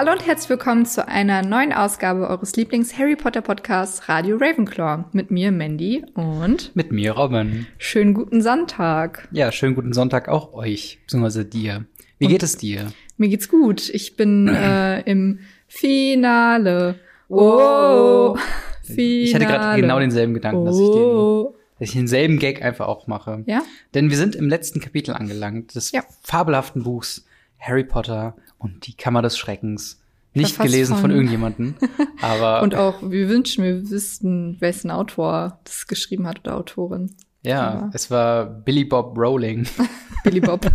Hallo 0.00 0.12
und 0.12 0.26
herzlich 0.26 0.48
willkommen 0.48 0.86
zu 0.86 1.06
einer 1.06 1.42
neuen 1.42 1.74
Ausgabe 1.74 2.26
eures 2.26 2.56
Lieblings-Harry 2.56 3.16
Potter 3.16 3.42
Podcasts 3.42 4.08
Radio 4.08 4.38
Ravenclaw. 4.38 5.04
Mit 5.12 5.30
mir 5.30 5.52
Mandy 5.52 6.06
und 6.14 6.74
mit 6.74 6.90
mir 6.90 7.12
Robin. 7.12 7.66
Schönen 7.76 8.14
guten 8.14 8.40
Sonntag. 8.40 9.28
Ja, 9.30 9.52
schönen 9.52 9.74
guten 9.74 9.92
Sonntag 9.92 10.30
auch 10.30 10.54
euch, 10.54 11.00
beziehungsweise 11.02 11.44
dir. 11.44 11.84
Wie 12.16 12.24
und 12.24 12.30
geht 12.32 12.42
es 12.42 12.56
dir? 12.56 12.90
Mir 13.18 13.28
geht's 13.28 13.50
gut. 13.50 13.90
Ich 13.90 14.16
bin 14.16 14.48
äh, 14.48 15.02
im 15.02 15.40
Finale. 15.66 16.98
Oh, 17.28 18.38
Finale. 18.82 19.02
Ich 19.02 19.34
hatte 19.34 19.44
gerade 19.44 19.82
genau 19.82 19.98
denselben 19.98 20.32
Gedanken, 20.32 20.62
oh. 20.62 20.64
dass 20.64 20.78
ich 20.78 20.88
den 20.88 21.02
oh. 21.02 21.56
dass 21.78 21.88
ich 21.90 21.94
denselben 21.94 22.38
Gag 22.38 22.62
einfach 22.62 22.88
auch 22.88 23.06
mache. 23.06 23.44
Ja. 23.44 23.64
Denn 23.92 24.08
wir 24.08 24.16
sind 24.16 24.34
im 24.34 24.48
letzten 24.48 24.80
Kapitel 24.80 25.12
angelangt 25.12 25.74
des 25.74 25.92
ja. 25.92 26.04
fabelhaften 26.22 26.84
Buchs 26.84 27.26
Harry 27.58 27.84
Potter 27.84 28.34
und 28.60 28.86
die 28.86 28.94
Kammer 28.94 29.22
des 29.22 29.36
Schreckens. 29.36 30.00
Nicht 30.32 30.60
gelesen 30.60 30.92
von, 30.92 31.02
von 31.02 31.10
irgendjemanden, 31.10 31.74
aber. 32.22 32.62
und 32.62 32.76
auch, 32.76 33.02
wir 33.02 33.28
wünschen, 33.28 33.64
wir 33.64 33.90
wüssten, 33.90 34.60
wessen 34.60 34.92
Autor 34.92 35.58
das 35.64 35.88
geschrieben 35.88 36.28
hat 36.28 36.38
oder 36.38 36.56
Autorin. 36.56 37.16
Ja, 37.42 37.70
aber. 37.70 37.90
es 37.94 38.12
war 38.12 38.44
Billy 38.44 38.84
Bob 38.84 39.18
Rowling. 39.18 39.66
Billy 40.24 40.38
Bob. 40.38 40.70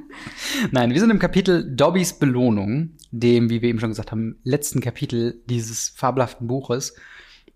Nein, 0.70 0.92
wir 0.92 1.00
sind 1.00 1.08
im 1.08 1.18
Kapitel 1.18 1.74
Dobbys 1.74 2.18
Belohnung, 2.18 2.90
dem, 3.10 3.48
wie 3.48 3.62
wir 3.62 3.70
eben 3.70 3.80
schon 3.80 3.90
gesagt 3.90 4.10
haben, 4.10 4.38
letzten 4.42 4.80
Kapitel 4.82 5.40
dieses 5.46 5.88
fabelhaften 5.88 6.46
Buches. 6.46 6.94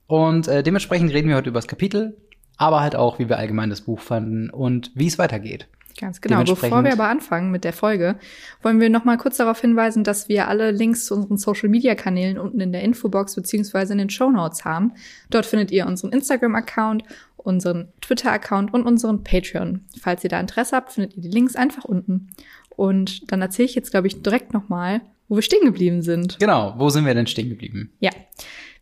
Und 0.06 0.48
äh, 0.48 0.62
dementsprechend 0.62 1.12
reden 1.12 1.28
wir 1.28 1.36
heute 1.36 1.50
über 1.50 1.58
das 1.58 1.68
Kapitel, 1.68 2.16
aber 2.56 2.80
halt 2.80 2.96
auch, 2.96 3.18
wie 3.18 3.28
wir 3.28 3.36
allgemein 3.36 3.68
das 3.68 3.82
Buch 3.82 4.00
fanden 4.00 4.48
und 4.48 4.92
wie 4.94 5.08
es 5.08 5.18
weitergeht. 5.18 5.68
Ganz 5.98 6.20
genau. 6.20 6.42
Bevor 6.42 6.82
wir 6.82 6.92
aber 6.92 7.08
anfangen 7.08 7.50
mit 7.50 7.64
der 7.64 7.72
Folge, 7.72 8.16
wollen 8.62 8.80
wir 8.80 8.90
noch 8.90 9.04
mal 9.04 9.16
kurz 9.16 9.36
darauf 9.36 9.60
hinweisen, 9.60 10.02
dass 10.02 10.28
wir 10.28 10.48
alle 10.48 10.72
Links 10.72 11.06
zu 11.06 11.14
unseren 11.14 11.36
Social 11.36 11.68
Media 11.68 11.94
Kanälen 11.94 12.38
unten 12.38 12.60
in 12.60 12.72
der 12.72 12.82
Infobox 12.82 13.36
beziehungsweise 13.36 13.92
in 13.92 13.98
den 13.98 14.10
Show 14.10 14.30
Notes 14.30 14.64
haben. 14.64 14.92
Dort 15.30 15.46
findet 15.46 15.70
ihr 15.70 15.86
unseren 15.86 16.12
Instagram 16.12 16.56
Account, 16.56 17.04
unseren 17.36 17.92
Twitter 18.00 18.32
Account 18.32 18.74
und 18.74 18.84
unseren 18.84 19.22
Patreon. 19.22 19.84
Falls 20.00 20.24
ihr 20.24 20.30
da 20.30 20.40
Interesse 20.40 20.74
habt, 20.76 20.92
findet 20.92 21.16
ihr 21.16 21.22
die 21.22 21.30
Links 21.30 21.54
einfach 21.54 21.84
unten. 21.84 22.30
Und 22.70 23.30
dann 23.30 23.40
erzähle 23.40 23.66
ich 23.66 23.74
jetzt, 23.74 23.92
glaube 23.92 24.08
ich, 24.08 24.22
direkt 24.22 24.52
noch 24.52 24.68
mal, 24.68 25.00
wo 25.28 25.36
wir 25.36 25.42
stehen 25.42 25.64
geblieben 25.64 26.02
sind. 26.02 26.38
Genau. 26.40 26.74
Wo 26.76 26.88
sind 26.88 27.06
wir 27.06 27.14
denn 27.14 27.26
stehen 27.26 27.48
geblieben? 27.48 27.92
Ja. 28.00 28.10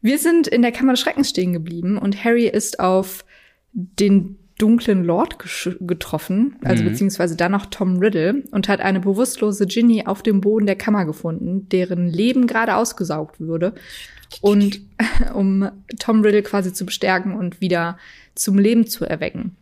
Wir 0.01 0.19
sind 0.19 0.49
in 0.49 0.63
der 0.63 0.73
Kammer 0.73 0.95
des 0.95 1.01
Schreckens 1.01 1.29
stehen 1.29 1.53
geblieben 1.53 1.99
und 1.99 2.25
Harry 2.25 2.47
ist 2.47 2.81
auf 2.81 3.25
den 3.73 4.39
dunklen 4.63 5.03
Lord 5.03 5.39
getroffen, 5.81 6.55
also 6.63 6.85
mhm. 6.85 6.91
beziehungsweise 6.91 7.37
dann 7.37 7.51
noch 7.51 7.67
Tom 7.67 7.99
Riddle 7.99 8.45
und 8.53 8.69
hat 8.69 8.81
eine 8.81 9.01
bewusstlose 9.01 9.67
Ginny 9.67 10.05
auf 10.07 10.23
dem 10.23 10.41
Boden 10.41 10.67
der 10.67 10.77
Kammer 10.77 11.05
gefunden, 11.05 11.69
deren 11.69 12.07
Leben 12.07 12.47
gerade 12.47 12.77
ausgesaugt 12.77 13.41
würde. 13.41 13.75
Und 14.41 14.81
um 15.35 15.69
Tom 15.99 16.21
Riddle 16.23 16.45
quasi 16.45 16.73
zu 16.73 16.87
bestärken 16.87 17.35
und 17.35 17.61
wieder 17.61 17.99
zum 18.37 18.57
Leben 18.57 18.87
zu 18.87 19.05
erwecken. 19.05 19.57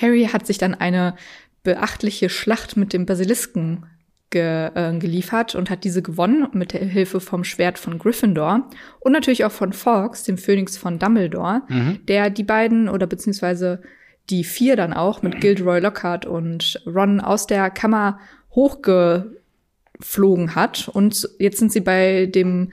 Harry 0.00 0.28
hat 0.32 0.46
sich 0.46 0.56
dann 0.56 0.76
eine 0.76 1.16
beachtliche 1.64 2.28
Schlacht 2.28 2.76
mit 2.76 2.92
dem 2.92 3.06
Basilisken 3.06 3.86
ge, 4.30 4.70
äh, 4.72 4.96
geliefert 4.98 5.56
und 5.56 5.68
hat 5.68 5.82
diese 5.82 6.00
gewonnen 6.00 6.46
mit 6.52 6.74
der 6.74 6.84
Hilfe 6.84 7.18
vom 7.18 7.42
Schwert 7.42 7.76
von 7.76 7.98
Gryffindor 7.98 8.70
und 9.00 9.12
natürlich 9.12 9.44
auch 9.44 9.52
von 9.52 9.72
Fawkes, 9.72 10.22
dem 10.22 10.38
Phönix 10.38 10.76
von 10.76 11.00
Dumbledore, 11.00 11.62
mhm. 11.68 11.98
der 12.06 12.30
die 12.30 12.44
beiden 12.44 12.88
oder 12.88 13.08
beziehungsweise 13.08 13.82
die 14.30 14.44
vier 14.44 14.76
dann 14.76 14.92
auch 14.92 15.22
mit 15.22 15.40
Gilderoy 15.40 15.80
Lockhart 15.80 16.26
und 16.26 16.80
Ron 16.86 17.20
aus 17.20 17.46
der 17.46 17.70
Kammer 17.70 18.18
hochgeflogen 18.54 20.54
hat. 20.54 20.88
Und 20.88 21.28
jetzt 21.38 21.58
sind 21.58 21.72
sie 21.72 21.80
bei 21.80 22.26
dem 22.26 22.72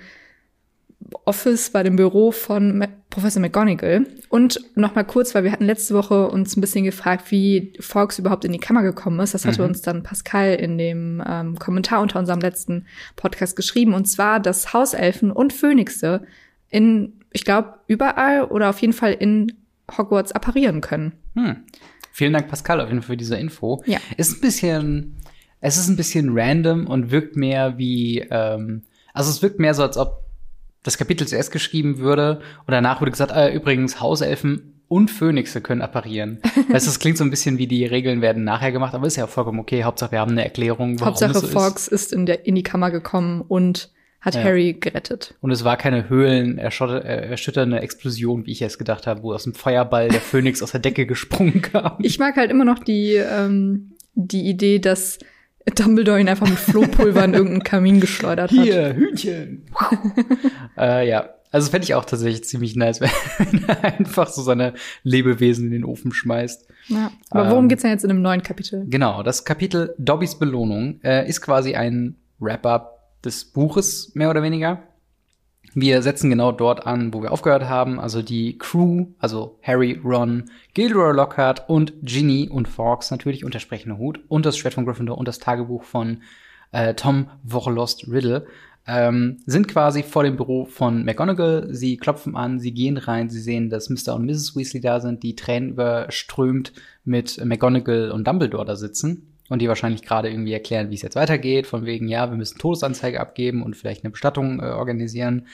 Office, 1.26 1.72
bei 1.72 1.84
dem 1.84 1.96
Büro 1.96 2.32
von 2.32 2.88
Professor 3.10 3.42
McGonagall. 3.42 4.06
Und 4.30 4.60
noch 4.76 4.96
mal 4.96 5.04
kurz, 5.04 5.34
weil 5.34 5.44
wir 5.44 5.52
hatten 5.52 5.66
letzte 5.66 5.96
Woche 5.96 6.30
uns 6.30 6.56
ein 6.56 6.62
bisschen 6.62 6.86
gefragt, 6.86 7.32
wie 7.32 7.74
Fawkes 7.80 8.20
überhaupt 8.20 8.46
in 8.46 8.52
die 8.52 8.60
Kammer 8.60 8.84
gekommen 8.84 9.20
ist. 9.20 9.34
Das 9.34 9.46
hatte 9.46 9.64
mhm. 9.64 9.70
uns 9.70 9.82
dann 9.82 10.04
Pascal 10.04 10.56
in 10.56 10.78
dem 10.78 11.24
ähm, 11.28 11.58
Kommentar 11.58 12.02
unter 12.02 12.20
unserem 12.20 12.40
letzten 12.40 12.86
Podcast 13.16 13.56
geschrieben. 13.56 13.94
Und 13.94 14.06
zwar, 14.06 14.40
dass 14.40 14.74
Hauselfen 14.74 15.32
und 15.32 15.54
Phönixe 15.54 16.22
in, 16.70 17.14
ich 17.32 17.44
glaube, 17.44 17.76
überall 17.88 18.44
oder 18.44 18.70
auf 18.70 18.80
jeden 18.80 18.94
Fall 18.94 19.14
in 19.14 19.54
Hogwarts 19.98 20.32
apparieren 20.32 20.82
können. 20.82 21.14
Hm. 21.46 21.64
Vielen 22.12 22.34
Dank, 22.34 22.50
Pascal, 22.50 22.82
auf 22.82 22.90
jeden 22.90 23.02
Fall 23.02 23.14
für 23.14 23.18
diese 23.18 23.38
Info. 23.38 23.82
Ja. 23.86 24.00
Ist 24.18 24.38
ein 24.38 24.42
bisschen, 24.42 25.16
es 25.62 25.78
ist 25.78 25.88
ein 25.88 25.96
bisschen 25.96 26.38
random 26.38 26.88
und 26.88 27.12
wirkt 27.12 27.36
mehr 27.36 27.78
wie, 27.78 28.20
ähm, 28.30 28.84
also 29.14 29.30
es 29.30 29.42
wirkt 29.42 29.60
mehr 29.60 29.74
so, 29.74 29.84
als 29.84 29.98
ob 29.98 30.26
das 30.84 30.98
Kapitel 30.98 31.28
zuerst 31.28 31.52
geschrieben 31.52 32.00
würde 32.00 32.42
und 32.66 32.72
danach 32.72 33.02
wurde 33.02 33.12
gesagt, 33.12 33.32
äh, 33.32 33.54
übrigens, 33.54 34.02
Hauselfen 34.02 34.82
und 34.88 35.12
Phönixe 35.12 35.62
können 35.62 35.82
apparieren. 35.82 36.42
weißt 36.70 36.88
das 36.88 37.00
klingt 37.00 37.18
so 37.18 37.24
ein 37.24 37.30
bisschen 37.30 37.58
wie 37.58 37.68
die 37.68 37.86
Regeln 37.86 38.22
werden 38.22 38.44
nachher 38.44 38.72
gemacht, 38.72 38.94
aber 38.94 39.08
ist 39.08 39.16
ja 39.16 39.28
vollkommen 39.28 39.60
okay. 39.60 39.84
Hauptsache, 39.84 40.12
wir 40.12 40.20
haben 40.20 40.32
eine 40.32 40.44
Erklärung, 40.44 41.00
warum 41.00 41.12
Hauptsache, 41.12 41.32
es 41.32 41.40
so 41.40 41.48
Fox 41.48 41.88
ist. 41.88 42.06
ist 42.06 42.14
in, 42.14 42.26
der, 42.26 42.46
in 42.46 42.56
die 42.56 42.64
Kammer 42.64 42.92
gekommen 42.92 43.42
und 43.48 43.92
hat 44.22 44.36
ja. 44.36 44.44
Harry 44.44 44.74
gerettet. 44.74 45.36
Und 45.42 45.52
es 45.52 45.64
war 45.64 45.78
keine 45.78 46.10
höhlenerschütternde 46.10 47.80
Explosion, 47.80 48.46
wie 48.46 48.52
ich 48.52 48.62
es 48.62 48.78
gedacht 48.78 49.08
habe, 49.08 49.24
wo 49.24 49.34
aus 49.34 49.44
dem 49.44 49.54
Feuerball 49.54 50.10
der 50.10 50.22
Phönix 50.22 50.62
aus 50.62 50.72
der 50.72 50.82
Decke 50.82 51.06
gesprungen 51.06 51.62
kam. 51.62 51.98
Ich 52.02 52.20
mag 52.20 52.36
halt 52.36 52.52
immer 52.52 52.66
noch 52.66 52.80
die, 52.80 53.14
ähm, 53.14 53.94
die 54.16 54.50
Idee, 54.50 54.80
dass 54.80 55.20
Dumbledore 55.76 56.20
ihn 56.20 56.30
einfach 56.30 56.50
mit 56.50 56.58
Flohpulver 56.58 57.24
in 57.24 57.34
irgendeinen 57.34 57.64
Kamin 57.64 58.00
geschleudert 58.00 58.52
hat. 58.52 58.60
Hier, 58.60 58.94
Hühnchen. 58.94 59.66
äh, 60.78 61.08
ja, 61.08 61.30
also 61.52 61.72
fände 61.72 61.86
ich 61.86 61.96
auch 61.96 62.06
tatsächlich 62.06 62.44
ziemlich 62.44 62.76
nice, 62.76 63.02
wenn 63.02 63.64
er 63.68 63.84
einfach 63.84 64.28
so 64.28 64.42
seine 64.42 64.74
Lebewesen 65.04 65.66
in 65.66 65.72
den 65.72 65.86
Ofen 65.86 66.12
schmeißt. 66.12 66.68
Ja, 66.88 67.12
aber 67.30 67.50
worum 67.52 67.66
ähm, 67.66 67.70
geht's 67.70 67.82
denn 67.84 67.92
jetzt 67.92 68.04
in 68.04 68.10
dem 68.10 68.22
neuen 68.22 68.44
Kapitel? 68.44 68.86
Genau, 68.88 69.24
das 69.24 69.46
Kapitel 69.46 69.96
Dobbys 69.98 70.38
Belohnung 70.38 71.00
äh, 71.04 71.28
ist 71.28 71.42
quasi 71.42 71.76
ein 71.76 72.16
Wrap-up 72.40 72.99
des 73.24 73.46
Buches, 73.46 74.14
mehr 74.16 74.30
oder 74.30 74.44
weniger. 74.44 74.84
Wir 75.74 76.02
setzen 76.02 76.30
genau 76.32 76.52
dort 76.52 76.88
an, 76.88 77.14
wo 77.14 77.22
wir 77.22 77.32
aufgehört 77.32 77.70
haben, 77.70 78.00
also 78.00 78.24
die 78.24 78.58
Crew, 78.58 79.08
also 79.20 79.60
Harry, 79.62 80.00
Ron, 80.04 80.50
Gilderoy 80.74 81.14
Lockhart 81.14 81.70
und 81.70 81.94
Ginny 82.02 82.50
und 82.50 82.68
Fawkes 82.68 83.12
natürlich 83.12 83.46
und 83.46 83.54
der 83.54 83.60
sprechende 83.60 83.98
Hut 83.98 84.20
und 84.30 84.46
das 84.46 84.58
Schwert 84.58 84.74
von 84.74 84.86
Gryffindor 84.86 85.18
und 85.18 85.28
das 85.28 85.38
Tagebuch 85.38 85.84
von 85.84 86.24
äh, 86.72 86.96
Tom 86.96 87.30
Wochelost 87.44 88.08
Riddle 88.08 88.48
ähm, 88.88 89.38
sind 89.46 89.68
quasi 89.68 90.02
vor 90.02 90.24
dem 90.24 90.38
Büro 90.38 90.66
von 90.66 91.06
McGonagall. 91.06 91.68
Sie 91.72 91.98
klopfen 91.98 92.36
an, 92.36 92.60
sie 92.60 92.74
gehen 92.74 92.98
rein, 92.98 93.30
sie 93.30 93.42
sehen, 93.42 93.70
dass 93.70 93.90
Mr. 93.90 94.16
und 94.16 94.26
Mrs. 94.26 94.56
Weasley 94.56 94.82
da 94.82 95.00
sind, 95.00 95.22
die 95.22 95.36
Tränen 95.36 95.70
überströmt 95.70 96.74
mit 97.06 97.44
McGonagall 97.44 98.12
und 98.12 98.28
Dumbledore 98.28 98.66
da 98.66 98.76
sitzen 98.76 99.29
und 99.50 99.62
die 99.62 99.68
wahrscheinlich 99.68 100.04
gerade 100.04 100.30
irgendwie 100.30 100.54
erklären, 100.54 100.90
wie 100.90 100.96
es 100.96 101.02
jetzt 101.02 101.16
weitergeht, 101.16 101.68
von 101.68 101.86
wegen, 101.86 102.08
ja, 102.08 102.30
wir 102.30 102.38
müssen 102.38 102.60
Todesanzeige 102.60 103.20
abgeben 103.20 103.64
und 103.64 103.76
vielleicht 103.76 104.04
eine 104.04 104.12
Bestattung 104.12 104.60
äh, 104.60 104.66
organisieren. 104.66 105.48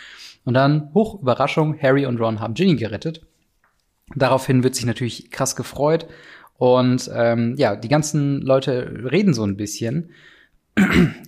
Und 0.44 0.53
dann, 0.53 0.94
hoch 0.94 1.22
Überraschung, 1.22 1.81
Harry 1.81 2.06
und 2.06 2.19
Ron 2.19 2.39
haben 2.39 2.53
Ginny 2.53 2.75
gerettet. 2.75 3.22
Daraufhin 4.16 4.63
wird 4.63 4.75
sich 4.75 4.85
natürlich 4.85 5.31
krass 5.31 5.56
gefreut. 5.56 6.06
Und 6.57 7.09
ähm, 7.13 7.56
ja, 7.57 7.75
die 7.75 7.89
ganzen 7.89 8.41
Leute 8.41 9.03
reden 9.11 9.33
so 9.33 9.44
ein 9.44 9.57
bisschen. 9.57 10.12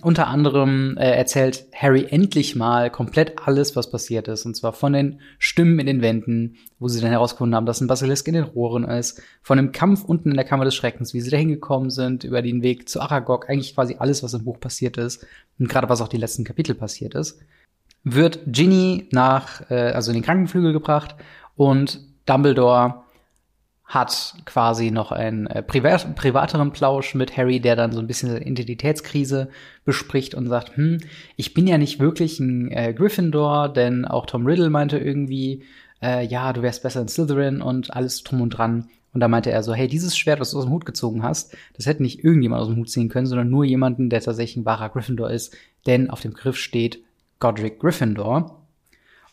Unter 0.02 0.26
anderem 0.26 0.96
äh, 0.98 1.10
erzählt 1.10 1.64
Harry 1.74 2.06
endlich 2.10 2.54
mal 2.54 2.90
komplett 2.90 3.46
alles, 3.46 3.76
was 3.76 3.90
passiert 3.90 4.28
ist. 4.28 4.44
Und 4.44 4.54
zwar 4.54 4.74
von 4.74 4.92
den 4.92 5.20
Stimmen 5.38 5.78
in 5.78 5.86
den 5.86 6.02
Wänden, 6.02 6.56
wo 6.78 6.88
sie 6.88 7.00
dann 7.00 7.10
herausgefunden 7.10 7.54
haben, 7.56 7.64
dass 7.64 7.80
ein 7.80 7.86
Basilisk 7.86 8.28
in 8.28 8.34
den 8.34 8.44
Rohren 8.44 8.84
ist, 8.84 9.22
von 9.42 9.56
dem 9.56 9.72
Kampf 9.72 10.04
unten 10.04 10.30
in 10.30 10.36
der 10.36 10.44
Kammer 10.44 10.66
des 10.66 10.74
Schreckens, 10.74 11.14
wie 11.14 11.22
sie 11.22 11.30
da 11.30 11.38
hingekommen 11.38 11.88
sind, 11.88 12.24
über 12.24 12.42
den 12.42 12.62
Weg 12.62 12.90
zu 12.90 13.00
Aragog, 13.00 13.48
eigentlich 13.48 13.74
quasi 13.74 13.96
alles, 13.98 14.22
was 14.22 14.34
im 14.34 14.44
Buch 14.44 14.60
passiert 14.60 14.98
ist. 14.98 15.26
Und 15.58 15.68
gerade 15.68 15.88
was 15.88 16.02
auch 16.02 16.08
die 16.08 16.18
letzten 16.18 16.44
Kapitel 16.44 16.74
passiert 16.74 17.14
ist. 17.14 17.40
Wird 18.04 18.40
Ginny 18.46 19.08
nach, 19.12 19.70
äh, 19.70 19.92
also 19.92 20.10
in 20.10 20.18
den 20.18 20.24
Krankenflügel 20.24 20.74
gebracht 20.74 21.16
und 21.56 22.00
Dumbledore 22.26 23.02
hat 23.88 24.34
quasi 24.44 24.90
noch 24.90 25.12
einen 25.12 25.46
äh, 25.46 25.62
privat, 25.62 26.14
privateren 26.14 26.72
Plausch 26.72 27.14
mit 27.14 27.38
Harry, 27.38 27.58
der 27.58 27.74
dann 27.74 27.90
so 27.90 28.00
ein 28.00 28.06
bisschen 28.06 28.28
seine 28.28 28.46
Identitätskrise 28.46 29.48
bespricht 29.86 30.34
und 30.34 30.46
sagt, 30.46 30.76
hm, 30.76 30.98
ich 31.36 31.54
bin 31.54 31.66
ja 31.66 31.78
nicht 31.78 31.98
wirklich 31.98 32.38
ein 32.38 32.70
äh, 32.70 32.92
Gryffindor, 32.92 33.72
denn 33.72 34.04
auch 34.04 34.26
Tom 34.26 34.44
Riddle 34.44 34.68
meinte 34.68 34.98
irgendwie, 34.98 35.64
äh, 36.02 36.26
ja, 36.26 36.52
du 36.52 36.60
wärst 36.60 36.82
besser 36.82 37.00
in 37.00 37.08
Slytherin 37.08 37.62
und 37.62 37.94
alles 37.96 38.22
drum 38.24 38.42
und 38.42 38.50
dran. 38.50 38.90
Und 39.14 39.20
da 39.20 39.28
meinte 39.28 39.50
er 39.50 39.62
so, 39.62 39.72
hey, 39.72 39.88
dieses 39.88 40.18
Schwert, 40.18 40.38
was 40.38 40.50
du 40.50 40.58
aus 40.58 40.64
dem 40.66 40.72
Hut 40.72 40.84
gezogen 40.84 41.22
hast, 41.22 41.56
das 41.74 41.86
hätte 41.86 42.02
nicht 42.02 42.22
irgendjemand 42.22 42.60
aus 42.60 42.68
dem 42.68 42.76
Hut 42.76 42.90
ziehen 42.90 43.08
können, 43.08 43.26
sondern 43.26 43.48
nur 43.48 43.64
jemanden, 43.64 44.10
der 44.10 44.20
tatsächlich 44.20 44.58
ein 44.58 44.66
wahrer 44.66 44.90
Gryffindor 44.90 45.30
ist, 45.30 45.56
denn 45.86 46.10
auf 46.10 46.20
dem 46.20 46.34
Griff 46.34 46.58
steht 46.58 47.02
Godric 47.40 47.80
Gryffindor. 47.80 48.57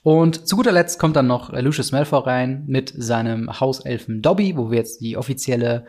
Und 0.05 0.47
zu 0.47 0.55
guter 0.55 0.71
Letzt 0.71 0.99
kommt 0.99 1.15
dann 1.15 1.25
noch 1.25 1.51
Lucius 1.51 1.91
Malfoy 1.91 2.19
rein 2.19 2.63
mit 2.67 2.93
seinem 2.95 3.59
Hauselfen 3.59 4.21
Dobby, 4.21 4.55
wo 4.55 4.69
wir 4.69 4.77
jetzt 4.77 5.01
die 5.01 5.17
offizielle 5.17 5.87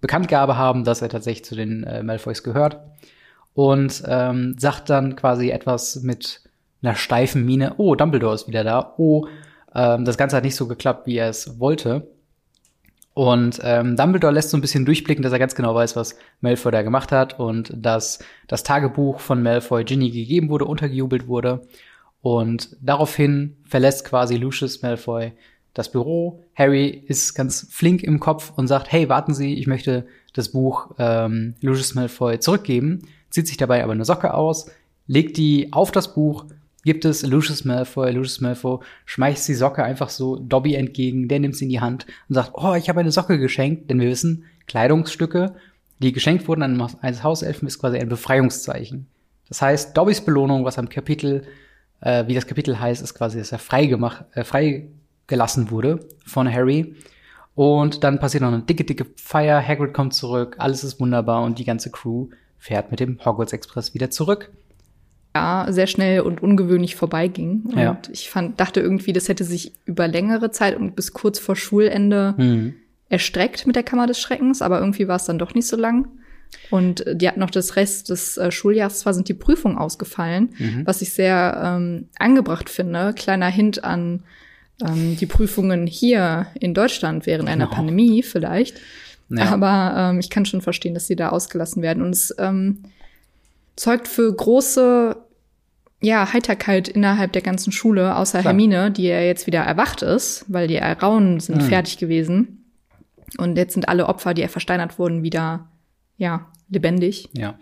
Bekanntgabe 0.00 0.56
haben, 0.56 0.84
dass 0.84 1.02
er 1.02 1.10
tatsächlich 1.10 1.44
zu 1.44 1.54
den 1.54 1.84
äh, 1.84 2.02
Malfoys 2.02 2.42
gehört. 2.42 2.80
Und 3.52 4.02
ähm, 4.06 4.54
sagt 4.56 4.88
dann 4.88 5.16
quasi 5.16 5.50
etwas 5.50 5.96
mit 5.96 6.40
einer 6.80 6.94
steifen 6.94 7.44
Miene, 7.44 7.74
oh, 7.76 7.94
Dumbledore 7.94 8.36
ist 8.36 8.48
wieder 8.48 8.64
da, 8.64 8.94
oh, 8.96 9.26
ähm, 9.74 10.06
das 10.06 10.16
Ganze 10.16 10.36
hat 10.36 10.44
nicht 10.44 10.56
so 10.56 10.66
geklappt, 10.66 11.06
wie 11.06 11.18
er 11.18 11.28
es 11.28 11.60
wollte. 11.60 12.08
Und 13.12 13.60
ähm, 13.62 13.96
Dumbledore 13.96 14.32
lässt 14.32 14.48
so 14.48 14.56
ein 14.56 14.62
bisschen 14.62 14.86
durchblicken, 14.86 15.22
dass 15.22 15.32
er 15.34 15.38
ganz 15.38 15.54
genau 15.54 15.74
weiß, 15.74 15.94
was 15.94 16.16
Malfoy 16.40 16.72
da 16.72 16.80
gemacht 16.80 17.12
hat 17.12 17.38
und 17.38 17.70
dass 17.76 18.20
das 18.46 18.62
Tagebuch 18.62 19.20
von 19.20 19.42
Malfoy 19.42 19.84
Ginny 19.84 20.10
gegeben 20.10 20.48
wurde, 20.48 20.64
untergejubelt 20.64 21.28
wurde. 21.28 21.60
Und 22.20 22.76
daraufhin 22.80 23.56
verlässt 23.64 24.04
quasi 24.04 24.36
Lucius 24.36 24.82
Malfoy 24.82 25.32
das 25.74 25.92
Büro. 25.92 26.44
Harry 26.54 27.04
ist 27.06 27.34
ganz 27.34 27.68
flink 27.70 28.02
im 28.02 28.18
Kopf 28.18 28.52
und 28.56 28.66
sagt, 28.66 28.90
hey, 28.90 29.08
warten 29.08 29.34
Sie, 29.34 29.54
ich 29.54 29.66
möchte 29.66 30.06
das 30.34 30.50
Buch 30.50 30.94
ähm, 30.98 31.54
Lucius 31.60 31.94
Malfoy 31.94 32.40
zurückgeben, 32.40 33.02
zieht 33.30 33.46
sich 33.46 33.56
dabei 33.56 33.82
aber 33.82 33.92
eine 33.92 34.04
Socke 34.04 34.34
aus, 34.34 34.70
legt 35.06 35.36
die 35.36 35.72
auf 35.72 35.92
das 35.92 36.14
Buch, 36.14 36.46
gibt 36.84 37.04
es 37.04 37.24
Lucius 37.24 37.64
Malfoy. 37.64 38.10
Lucius 38.10 38.40
Malfoy 38.40 38.78
schmeißt 39.04 39.46
die 39.48 39.54
Socke 39.54 39.84
einfach 39.84 40.10
so 40.10 40.36
Dobby 40.36 40.74
entgegen, 40.74 41.28
der 41.28 41.38
nimmt 41.38 41.56
sie 41.56 41.66
in 41.66 41.70
die 41.70 41.80
Hand 41.80 42.06
und 42.28 42.34
sagt, 42.34 42.52
oh, 42.54 42.74
ich 42.74 42.88
habe 42.88 43.00
eine 43.00 43.12
Socke 43.12 43.38
geschenkt, 43.38 43.90
denn 43.90 44.00
wir 44.00 44.08
wissen, 44.08 44.44
Kleidungsstücke, 44.66 45.54
die 46.00 46.12
geschenkt 46.12 46.48
wurden 46.48 46.62
an 46.62 46.80
eines 47.02 47.22
Hauselfen, 47.22 47.68
ist 47.68 47.78
quasi 47.78 47.98
ein 47.98 48.08
Befreiungszeichen. 48.08 49.06
Das 49.48 49.62
heißt, 49.62 49.96
Dobbys 49.96 50.20
Belohnung, 50.20 50.64
was 50.64 50.78
am 50.78 50.88
Kapitel, 50.88 51.44
äh, 52.00 52.26
wie 52.26 52.34
das 52.34 52.46
Kapitel 52.46 52.78
heißt, 52.78 53.02
ist 53.02 53.14
quasi, 53.14 53.38
dass 53.38 53.52
er 53.52 53.58
frei 53.58 53.86
gemacht, 53.86 54.24
äh, 54.34 54.44
freigelassen 54.44 55.70
wurde 55.70 56.00
von 56.26 56.52
Harry. 56.52 56.94
Und 57.54 58.04
dann 58.04 58.20
passiert 58.20 58.42
noch 58.42 58.52
eine 58.52 58.62
dicke, 58.62 58.84
dicke 58.84 59.06
Feier, 59.16 59.60
Hagrid 59.66 59.92
kommt 59.92 60.14
zurück, 60.14 60.56
alles 60.58 60.84
ist 60.84 61.00
wunderbar 61.00 61.42
und 61.42 61.58
die 61.58 61.64
ganze 61.64 61.90
Crew 61.90 62.28
fährt 62.56 62.90
mit 62.90 63.00
dem 63.00 63.18
Hogwarts 63.24 63.52
Express 63.52 63.94
wieder 63.94 64.10
zurück 64.10 64.50
Jahr 65.36 65.72
sehr 65.72 65.86
schnell 65.86 66.20
und 66.22 66.42
ungewöhnlich 66.42 66.96
vorbeiging. 66.96 67.62
Und 67.66 67.78
Ja. 67.78 67.98
ich 68.10 68.28
fand, 68.28 68.58
dachte 68.58 68.80
irgendwie, 68.80 69.12
das 69.12 69.28
hätte 69.28 69.44
sich 69.44 69.72
über 69.84 70.08
längere 70.08 70.50
Zeit 70.50 70.76
und 70.76 70.96
bis 70.96 71.12
kurz 71.12 71.38
vor 71.38 71.54
Schulende 71.54 72.34
Mhm. 72.38 72.74
erstreckt 73.08 73.66
mit 73.66 73.76
der 73.76 73.82
Kammer 73.84 74.06
des 74.08 74.18
Schreckens, 74.20 74.62
aber 74.62 74.80
irgendwie 74.80 75.06
war 75.06 75.16
es 75.16 75.26
dann 75.26 75.38
doch 75.38 75.54
nicht 75.54 75.68
so 75.68 75.76
lang. 75.76 76.08
Und 76.70 77.04
die 77.12 77.26
hatten 77.28 77.40
noch 77.40 77.50
das 77.50 77.76
Rest 77.76 78.10
des 78.10 78.36
äh, 78.36 78.50
Schuljahres, 78.50 79.00
zwar 79.00 79.14
sind 79.14 79.28
die 79.28 79.34
Prüfungen 79.34 79.78
ausgefallen, 79.78 80.50
Mhm. 80.58 80.82
was 80.86 81.00
ich 81.02 81.12
sehr 81.12 81.60
ähm, 81.64 82.08
angebracht 82.18 82.68
finde. 82.68 83.14
Kleiner 83.14 83.48
Hint 83.48 83.84
an 83.84 84.22
ähm, 84.86 85.16
die 85.16 85.26
Prüfungen 85.26 85.86
hier 85.86 86.46
in 86.60 86.74
Deutschland 86.74 87.26
während 87.26 87.48
einer 87.48 87.64
Genau. 87.66 87.76
Pandemie 87.76 88.22
vielleicht. 88.22 88.76
Ja. 89.30 89.46
Aber 89.52 89.94
ähm, 90.12 90.20
ich 90.20 90.30
kann 90.30 90.44
schon 90.46 90.60
verstehen, 90.62 90.94
dass 90.94 91.06
sie 91.06 91.16
da 91.16 91.30
ausgelassen 91.30 91.82
werden. 91.82 92.02
Und 92.02 92.10
es 92.10 92.34
ähm, 92.38 92.82
zeugt 93.76 94.08
für 94.08 94.32
große 94.34 95.16
ja, 96.00 96.32
Heiterkeit 96.32 96.86
innerhalb 96.88 97.32
der 97.32 97.42
ganzen 97.42 97.72
Schule, 97.72 98.14
außer 98.16 98.40
Klar. 98.40 98.52
Hermine, 98.52 98.90
die 98.92 99.02
ja 99.04 99.20
jetzt 99.20 99.46
wieder 99.46 99.60
erwacht 99.62 100.02
ist, 100.02 100.44
weil 100.48 100.68
die 100.68 100.76
Raunen 100.78 101.40
sind 101.40 101.62
Mhm. 101.62 101.66
fertig 101.68 101.98
gewesen. 101.98 102.64
Und 103.36 103.56
jetzt 103.56 103.74
sind 103.74 103.88
alle 103.88 104.06
Opfer, 104.06 104.32
die 104.32 104.42
er 104.42 104.48
versteinert 104.48 104.98
wurden, 104.98 105.22
wieder, 105.22 105.66
ja, 106.18 106.52
lebendig. 106.68 107.28
ja. 107.32 107.58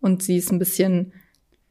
Und 0.00 0.22
sie 0.22 0.36
ist 0.36 0.50
ein 0.50 0.58
bisschen 0.58 1.12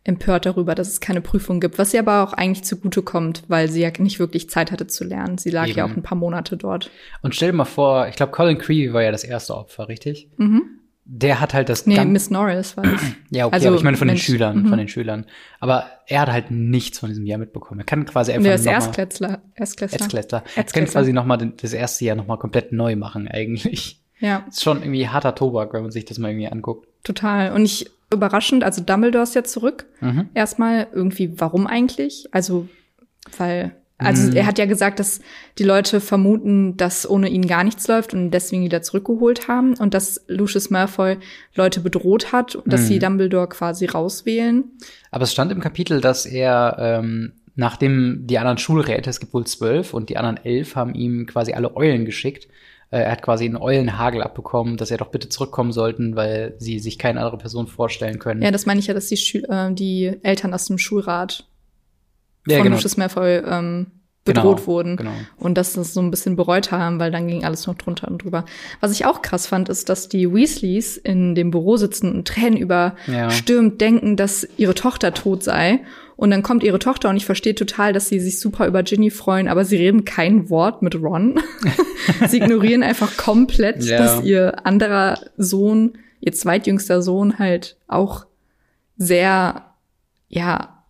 empört 0.03 0.45
darüber, 0.45 0.73
dass 0.73 0.87
es 0.87 0.99
keine 0.99 1.21
Prüfung 1.21 1.59
gibt, 1.59 1.77
was 1.77 1.93
ihr 1.93 1.99
aber 1.99 2.23
auch 2.23 2.33
eigentlich 2.33 2.63
zugute 2.63 3.03
kommt, 3.03 3.43
weil 3.49 3.69
sie 3.69 3.81
ja 3.81 3.91
nicht 3.99 4.19
wirklich 4.19 4.49
Zeit 4.49 4.71
hatte 4.71 4.87
zu 4.87 5.03
lernen. 5.03 5.37
Sie 5.37 5.51
lag 5.51 5.67
ja 5.67 5.83
Eben. 5.83 5.91
auch 5.91 5.97
ein 5.97 6.01
paar 6.01 6.17
Monate 6.17 6.57
dort. 6.57 6.89
Und 7.21 7.35
stell 7.35 7.51
dir 7.51 7.57
mal 7.57 7.65
vor, 7.65 8.07
ich 8.07 8.15
glaube, 8.15 8.31
Colin 8.31 8.57
Creevy 8.57 8.93
war 8.93 9.03
ja 9.03 9.11
das 9.11 9.23
erste 9.23 9.55
Opfer, 9.55 9.89
richtig? 9.89 10.29
Mhm. 10.37 10.63
Der 11.03 11.41
hat 11.41 11.53
halt 11.53 11.67
das 11.67 11.85
Nee, 11.85 12.03
Miss 12.05 12.29
Norris 12.29 12.77
war 12.77 12.83
das. 12.83 13.01
Ja, 13.31 13.45
okay, 13.45 13.55
also 13.55 13.67
aber 13.67 13.77
ich 13.77 13.83
meine 13.83 13.97
von 13.97 14.07
den 14.07 14.15
Mensch, 14.15 14.25
Schülern, 14.25 14.63
mhm. 14.63 14.67
von 14.69 14.77
den 14.77 14.87
Schülern. 14.87 15.25
Aber 15.59 15.85
er 16.07 16.21
hat 16.21 16.31
halt 16.31 16.51
nichts 16.51 16.99
von 16.99 17.09
diesem 17.09 17.25
Jahr 17.25 17.39
mitbekommen. 17.39 17.81
Er 17.81 17.85
kann 17.85 18.05
quasi 18.05 18.31
einfach 18.31 18.45
Der 18.45 18.55
ist 18.55 18.65
Erstklässler. 18.65 19.41
Erstklässler. 19.55 19.99
Erstklässler. 19.99 20.43
Er 20.55 20.63
kann 20.63 20.85
quasi 20.85 21.13
noch 21.13 21.25
mal 21.25 21.37
das 21.37 21.73
erste 21.73 22.05
Jahr 22.05 22.15
noch 22.15 22.27
mal 22.27 22.37
komplett 22.37 22.71
neu 22.71 22.95
machen 22.95 23.27
eigentlich. 23.27 24.00
Ja, 24.21 24.45
Ist 24.47 24.63
schon 24.63 24.81
irgendwie 24.81 25.07
harter 25.09 25.35
Tobak, 25.35 25.73
wenn 25.73 25.81
man 25.81 25.91
sich 25.91 26.05
das 26.05 26.17
mal 26.19 26.29
irgendwie 26.29 26.47
anguckt. 26.47 26.87
total. 27.03 27.51
Und 27.53 27.65
ich 27.65 27.89
überraschend, 28.13 28.63
also 28.63 28.81
Dumbledore 28.81 29.23
ist 29.23 29.35
ja 29.35 29.43
zurück. 29.43 29.85
Mhm. 29.99 30.29
Erstmal 30.33 30.87
irgendwie, 30.93 31.33
warum 31.39 31.65
eigentlich? 31.67 32.27
Also, 32.31 32.67
weil, 33.37 33.75
also 33.97 34.29
Mhm. 34.29 34.35
er 34.35 34.45
hat 34.45 34.59
ja 34.59 34.65
gesagt, 34.65 34.99
dass 34.99 35.21
die 35.57 35.63
Leute 35.63 35.99
vermuten, 36.01 36.75
dass 36.77 37.09
ohne 37.09 37.29
ihn 37.29 37.47
gar 37.47 37.63
nichts 37.63 37.87
läuft 37.87 38.13
und 38.13 38.31
deswegen 38.31 38.63
wieder 38.63 38.81
zurückgeholt 38.81 39.47
haben 39.47 39.75
und 39.75 39.93
dass 39.93 40.23
Lucius 40.27 40.69
Malfoy 40.69 41.17
Leute 41.55 41.79
bedroht 41.79 42.31
hat 42.31 42.55
und 42.55 42.71
dass 42.71 42.81
Mhm. 42.81 42.85
sie 42.85 42.99
Dumbledore 42.99 43.47
quasi 43.47 43.85
rauswählen. 43.85 44.65
Aber 45.09 45.23
es 45.23 45.31
stand 45.31 45.51
im 45.51 45.59
Kapitel, 45.61 46.01
dass 46.01 46.25
er, 46.25 46.75
ähm, 46.79 47.33
nachdem 47.55 48.27
die 48.27 48.37
anderen 48.39 48.57
Schulräte, 48.57 49.09
es 49.09 49.19
gibt 49.19 49.33
wohl 49.33 49.45
zwölf 49.45 49.93
und 49.93 50.09
die 50.09 50.17
anderen 50.17 50.37
elf, 50.45 50.75
haben 50.75 50.93
ihm 50.95 51.25
quasi 51.27 51.53
alle 51.53 51.75
Eulen 51.75 52.05
geschickt. 52.05 52.47
Äh, 52.91 52.99
er 53.03 53.11
hat 53.13 53.21
quasi 53.23 53.45
einen 53.45 53.57
Eulenhagel 53.57 54.21
abbekommen, 54.21 54.77
dass 54.77 54.91
er 54.91 54.97
doch 54.97 55.07
bitte 55.07 55.29
zurückkommen 55.29 55.71
sollten, 55.71 56.15
weil 56.15 56.53
sie 56.59 56.79
sich 56.79 56.99
keine 56.99 57.19
andere 57.21 57.37
Person 57.37 57.67
vorstellen 57.67 58.19
können. 58.19 58.41
Ja, 58.41 58.51
das 58.51 58.65
meine 58.65 58.79
ich 58.79 58.87
ja, 58.87 58.93
dass 58.93 59.07
die, 59.07 59.17
Schül 59.17 59.45
äh, 59.49 59.73
die 59.73 60.17
Eltern 60.23 60.53
aus 60.53 60.65
dem 60.65 60.77
Schulrat 60.77 61.47
Ja, 62.47 62.57
von 62.57 62.63
genau. 62.65 62.75
Lucius 62.75 62.97
Malfoy 62.97 63.37
ähm, 63.37 63.87
bedroht 64.23 64.57
Genau, 64.57 64.67
wurden. 64.67 64.97
genau. 64.97 65.13
Und 65.37 65.57
dass 65.57 65.73
das 65.73 65.93
so 65.95 66.01
ein 66.01 66.11
bisschen 66.11 66.35
bereut 66.35 66.71
haben, 66.71 66.99
weil 66.99 67.09
dann 67.11 67.27
ging 67.27 67.43
alles 67.43 67.65
noch 67.65 67.73
drunter 67.75 68.07
und 68.07 68.23
drüber. 68.23 68.45
Was 68.79 68.91
ich 68.91 69.05
auch 69.05 69.21
krass 69.23 69.47
fand, 69.47 69.67
ist, 69.69 69.89
dass 69.89 70.09
die 70.09 70.31
Weasleys 70.31 70.97
in 70.97 71.33
dem 71.33 71.49
Büro 71.49 71.77
sitzen 71.77 72.13
und 72.13 72.27
Tränen 72.27 72.57
Ja. 72.57 72.63
überstürmt 72.63 73.81
denken, 73.81 74.17
dass 74.17 74.47
ihre 74.57 74.75
Tochter 74.75 75.13
tot 75.13 75.43
sei. 75.43 75.79
Und 76.21 76.29
dann 76.29 76.43
kommt 76.43 76.61
ihre 76.61 76.77
Tochter 76.77 77.09
und 77.09 77.17
ich 77.17 77.25
verstehe 77.25 77.55
total, 77.55 77.93
dass 77.93 78.07
sie 78.07 78.19
sich 78.19 78.39
super 78.39 78.67
über 78.67 78.83
Ginny 78.83 79.09
freuen, 79.09 79.47
aber 79.47 79.65
sie 79.65 79.77
reden 79.77 80.05
kein 80.05 80.51
Wort 80.51 80.83
mit 80.83 80.93
Ron. 80.93 81.39
sie 82.29 82.37
ignorieren 82.37 82.83
einfach 82.83 83.17
komplett, 83.17 83.83
Ja. 83.83 83.97
dass 83.97 84.23
ihr 84.23 84.63
anderer 84.67 85.17
Sohn, 85.37 85.97
ihr 86.19 86.31
zweitjüngster 86.31 87.01
Sohn 87.01 87.39
halt 87.39 87.75
auch 87.87 88.27
sehr, 88.97 89.65
ja, 90.29 90.83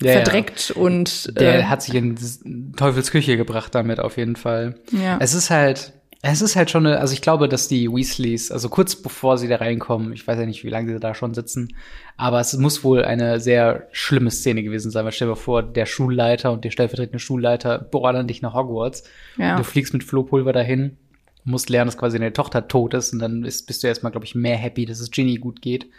Ja, 0.00 0.06
ja. 0.08 0.12
verdreckt 0.14 0.72
und 0.72 1.38
Der 1.38 1.60
äh, 1.60 1.62
hat 1.64 1.82
sich 1.82 1.94
in 1.94 2.14
s- 2.16 2.42
Teufels 2.76 3.12
Küche 3.12 3.36
gebracht 3.36 3.72
damit 3.74 4.00
auf 4.00 4.16
jeden 4.16 4.34
Fall. 4.34 4.80
ja. 4.90 5.16
Es 5.20 5.34
ist 5.34 5.50
halt, 5.50 5.92
es 6.26 6.40
ist 6.40 6.56
halt 6.56 6.70
schon 6.70 6.86
eine, 6.86 7.00
also 7.00 7.12
ich 7.12 7.20
glaube, 7.20 7.50
dass 7.50 7.68
die 7.68 7.92
Weasleys, 7.92 8.50
also 8.50 8.70
kurz 8.70 8.96
bevor 8.96 9.36
sie 9.36 9.46
da 9.46 9.56
reinkommen, 9.56 10.14
ich 10.14 10.26
weiß 10.26 10.38
ja 10.38 10.46
nicht, 10.46 10.64
wie 10.64 10.70
lange 10.70 10.90
sie 10.90 10.98
da 10.98 11.14
schon 11.14 11.34
sitzen, 11.34 11.76
aber 12.16 12.40
es 12.40 12.56
muss 12.56 12.82
wohl 12.82 13.04
eine 13.04 13.40
sehr 13.40 13.88
schlimme 13.92 14.30
Szene 14.30 14.62
gewesen 14.62 14.90
sein, 14.90 15.04
weil 15.04 15.12
stell 15.12 15.28
dir 15.28 15.36
vor, 15.36 15.62
der 15.62 15.84
Schulleiter 15.84 16.50
und 16.50 16.64
der 16.64 16.70
stellvertretende 16.70 17.18
Schulleiter 17.18 17.78
beordern 17.78 18.26
dich 18.26 18.40
nach 18.40 18.54
Hogwarts. 18.54 19.04
Ja. 19.36 19.56
Du 19.56 19.64
fliegst 19.64 19.92
mit 19.92 20.02
Flohpulver 20.02 20.54
dahin, 20.54 20.96
musst 21.44 21.68
lernen, 21.68 21.88
dass 21.88 21.98
quasi 21.98 22.18
deine 22.18 22.32
Tochter 22.32 22.68
tot 22.68 22.94
ist 22.94 23.12
und 23.12 23.18
dann 23.18 23.44
ist, 23.44 23.66
bist 23.66 23.82
du 23.82 23.88
erstmal, 23.88 24.10
glaube 24.10 24.24
ich, 24.24 24.34
mehr 24.34 24.56
happy, 24.56 24.86
dass 24.86 25.00
es 25.00 25.10
Ginny 25.10 25.36
gut 25.36 25.60
geht, 25.60 25.90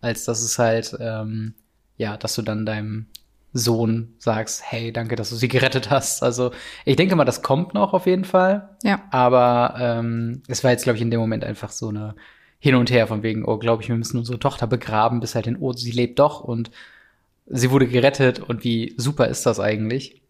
als 0.00 0.24
dass 0.24 0.42
es 0.42 0.58
halt, 0.58 0.96
ähm, 0.98 1.52
ja, 1.98 2.16
dass 2.16 2.34
du 2.36 2.42
dann 2.42 2.64
deinem 2.64 3.06
Sohn 3.56 4.14
sagst, 4.18 4.62
hey, 4.70 4.92
danke, 4.92 5.14
dass 5.16 5.30
du 5.30 5.36
sie 5.36 5.48
gerettet 5.48 5.88
hast. 5.90 6.22
Also 6.22 6.50
ich 6.84 6.96
denke 6.96 7.14
mal, 7.16 7.24
das 7.24 7.40
kommt 7.40 7.72
noch 7.72 7.94
auf 7.94 8.06
jeden 8.06 8.24
Fall. 8.24 8.76
ja. 8.82 9.00
Aber 9.10 9.76
ähm, 9.78 10.42
es 10.48 10.62
war 10.64 10.72
jetzt, 10.72 10.82
glaube 10.84 10.96
ich, 10.96 11.02
in 11.02 11.10
dem 11.10 11.20
Moment 11.20 11.44
einfach 11.44 11.70
so 11.70 11.88
eine 11.88 12.14
Hin 12.58 12.74
und 12.74 12.90
Her 12.90 13.06
von 13.06 13.22
wegen, 13.22 13.44
oh, 13.44 13.56
glaube 13.56 13.82
ich, 13.82 13.88
wir 13.88 13.96
müssen 13.96 14.18
unsere 14.18 14.38
Tochter 14.40 14.66
begraben, 14.66 15.20
bis 15.20 15.34
halt 15.36 15.46
in, 15.46 15.56
oh, 15.56 15.72
sie 15.72 15.92
lebt 15.92 16.18
doch 16.18 16.40
und 16.40 16.70
sie 17.46 17.70
wurde 17.70 17.86
gerettet 17.86 18.40
und 18.40 18.64
wie 18.64 18.94
super 18.96 19.28
ist 19.28 19.46
das 19.46 19.60
eigentlich? 19.60 20.20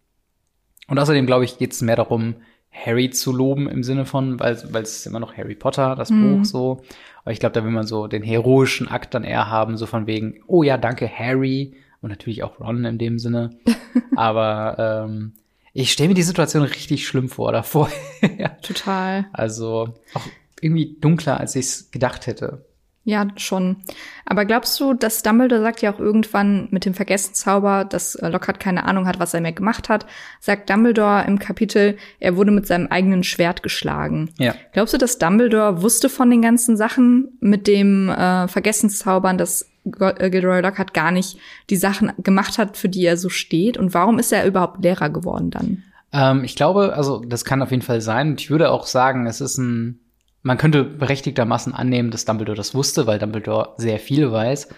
Und 0.87 0.99
außerdem, 0.99 1.25
glaube 1.25 1.45
ich, 1.45 1.57
geht 1.57 1.73
es 1.73 1.81
mehr 1.81 1.95
darum, 1.95 2.35
Harry 2.71 3.09
zu 3.09 3.31
loben 3.31 3.67
im 3.69 3.83
Sinne 3.83 4.05
von, 4.05 4.39
weil 4.39 4.61
weil 4.71 4.83
es 4.83 4.97
ist 4.97 5.07
immer 5.07 5.21
noch 5.21 5.35
Harry 5.37 5.55
Potter, 5.55 5.95
das 5.95 6.09
Mhm. 6.11 6.37
Buch 6.39 6.45
so. 6.45 6.81
Aber 7.23 7.31
ich 7.31 7.39
glaube, 7.39 7.53
da 7.53 7.63
will 7.63 7.71
man 7.71 7.87
so 7.87 8.05
den 8.07 8.21
heroischen 8.21 8.87
Akt 8.89 9.13
dann 9.15 9.23
eher 9.23 9.49
haben, 9.49 9.77
so 9.77 9.85
von 9.87 10.05
wegen, 10.07 10.43
oh 10.45 10.61
ja, 10.61 10.77
danke 10.77 11.09
Harry 11.09 11.73
und 12.05 12.11
natürlich 12.11 12.43
auch 12.43 12.59
Ron 12.59 12.85
in 12.85 12.99
dem 12.99 13.17
Sinne. 13.17 13.49
Aber 14.15 15.07
ähm, 15.07 15.33
ich 15.73 15.91
stelle 15.91 16.09
mir 16.09 16.13
die 16.13 16.21
Situation 16.21 16.61
richtig 16.61 17.07
schlimm 17.07 17.29
vor 17.29 17.51
davor. 17.51 17.89
Total. 18.61 19.25
Also 19.33 19.95
auch 20.13 20.21
irgendwie 20.61 20.97
dunkler, 21.01 21.39
als 21.39 21.55
ich 21.55 21.65
es 21.65 21.89
gedacht 21.89 22.27
hätte. 22.27 22.63
Ja, 23.07 23.27
schon. 23.37 23.77
Aber 24.25 24.45
glaubst 24.45 24.79
du, 24.79 24.95
dass 24.95 25.21
Dumbledore 25.21 25.61
sagt 25.61 25.83
ja 25.83 25.93
auch 25.93 25.99
irgendwann 25.99 26.67
mit 26.71 26.85
dem 26.85 26.95
Vergessenszauber, 26.95 27.85
dass 27.85 28.15
äh, 28.15 28.29
Lockhart 28.29 28.59
keine 28.59 28.85
Ahnung 28.85 29.07
hat, 29.07 29.19
was 29.19 29.35
er 29.35 29.41
mehr 29.41 29.51
gemacht 29.51 29.89
hat, 29.89 30.07
sagt 30.39 30.71
Dumbledore 30.71 31.23
im 31.27 31.37
Kapitel, 31.37 31.97
er 32.19 32.35
wurde 32.35 32.49
mit 32.49 32.65
seinem 32.65 32.87
eigenen 32.87 33.23
Schwert 33.23 33.61
geschlagen. 33.61 34.31
Ja. 34.39 34.55
Glaubst 34.73 34.95
du, 34.95 34.97
dass 34.97 35.19
Dumbledore 35.19 35.83
wusste 35.83 36.09
von 36.09 36.31
den 36.31 36.41
ganzen 36.41 36.77
Sachen 36.77 37.37
mit 37.39 37.67
dem 37.67 38.09
äh, 38.09 38.47
Vergessenszaubern, 38.47 39.37
dass 39.37 39.69
äh, 39.85 40.29
Gilderoy 40.31 40.61
Lockhart 40.61 40.95
gar 40.95 41.11
nicht 41.11 41.37
die 41.69 41.77
Sachen 41.77 42.11
gemacht 42.17 42.57
hat, 42.57 42.75
für 42.75 42.89
die 42.89 43.05
er 43.05 43.17
so 43.17 43.29
steht? 43.29 43.77
Und 43.77 43.93
warum 43.93 44.17
ist 44.17 44.33
er 44.33 44.47
überhaupt 44.47 44.83
Lehrer 44.83 45.11
geworden 45.11 45.51
dann? 45.51 45.83
Ähm, 46.11 46.43
ich 46.43 46.55
glaube, 46.55 46.93
also 46.95 47.19
das 47.19 47.45
kann 47.45 47.61
auf 47.61 47.69
jeden 47.69 47.83
Fall 47.83 48.01
sein. 48.01 48.31
Und 48.31 48.41
ich 48.41 48.49
würde 48.49 48.71
auch 48.71 48.87
sagen, 48.87 49.27
es 49.27 49.41
ist 49.41 49.59
ein, 49.59 49.99
man 50.45 50.59
könnte 50.59 50.83
berechtigtermaßen 50.83 51.73
annehmen, 51.73 52.11
dass 52.11 52.25
Dumbledore 52.25 52.55
das 52.55 52.75
wusste, 52.75 53.07
weil 53.07 53.17
Dumbledore 53.17 53.73
sehr 53.77 53.97
viel 53.97 54.31
weiß. 54.31 54.69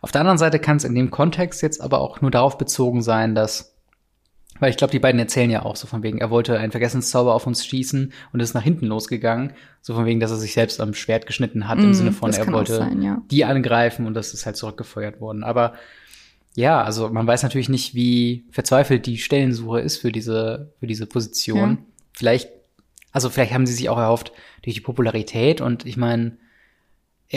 Auf 0.00 0.12
der 0.12 0.20
anderen 0.20 0.38
Seite 0.38 0.60
kann 0.60 0.76
es 0.76 0.84
in 0.84 0.94
dem 0.94 1.10
Kontext 1.10 1.62
jetzt 1.62 1.80
aber 1.80 2.00
auch 2.00 2.20
nur 2.20 2.30
darauf 2.30 2.58
bezogen 2.58 3.02
sein, 3.02 3.34
dass 3.34 3.74
weil 4.60 4.70
ich 4.70 4.78
glaube, 4.78 4.92
die 4.92 5.00
beiden 5.00 5.18
erzählen 5.18 5.50
ja 5.50 5.64
auch 5.64 5.76
so 5.76 5.86
von 5.86 6.02
wegen, 6.02 6.18
er 6.18 6.30
wollte 6.30 6.56
einen 6.56 6.70
Vergessenszauber 6.70 7.34
auf 7.34 7.46
uns 7.46 7.66
schießen 7.66 8.12
und 8.32 8.40
ist 8.40 8.54
nach 8.54 8.62
hinten 8.62 8.86
losgegangen. 8.86 9.52
So 9.82 9.94
von 9.94 10.06
wegen, 10.06 10.18
dass 10.18 10.30
er 10.30 10.38
sich 10.38 10.54
selbst 10.54 10.80
am 10.80 10.94
Schwert 10.94 11.26
geschnitten 11.26 11.68
hat, 11.68 11.76
mm, 11.76 11.82
im 11.82 11.92
Sinne 11.92 12.12
von, 12.12 12.32
er 12.32 12.50
wollte 12.52 12.76
sein, 12.76 13.02
ja. 13.02 13.20
die 13.30 13.44
angreifen 13.44 14.06
und 14.06 14.14
das 14.14 14.32
ist 14.32 14.46
halt 14.46 14.56
zurückgefeuert 14.56 15.20
worden. 15.20 15.44
Aber 15.44 15.74
ja, 16.54 16.82
also 16.82 17.10
man 17.10 17.26
weiß 17.26 17.42
natürlich 17.42 17.68
nicht, 17.68 17.94
wie 17.94 18.46
verzweifelt 18.50 19.04
die 19.04 19.18
Stellensuche 19.18 19.80
ist 19.80 19.98
für 19.98 20.10
diese, 20.10 20.72
für 20.80 20.86
diese 20.86 21.06
Position. 21.06 21.70
Ja. 21.70 21.78
Vielleicht, 22.14 22.48
also 23.16 23.30
vielleicht 23.30 23.54
haben 23.54 23.64
sie 23.64 23.72
sich 23.72 23.88
auch 23.88 23.96
erhofft 23.96 24.30
durch 24.60 24.74
die 24.74 24.82
Popularität 24.82 25.62
und 25.62 25.86
ich 25.86 25.96
meine, 25.96 26.36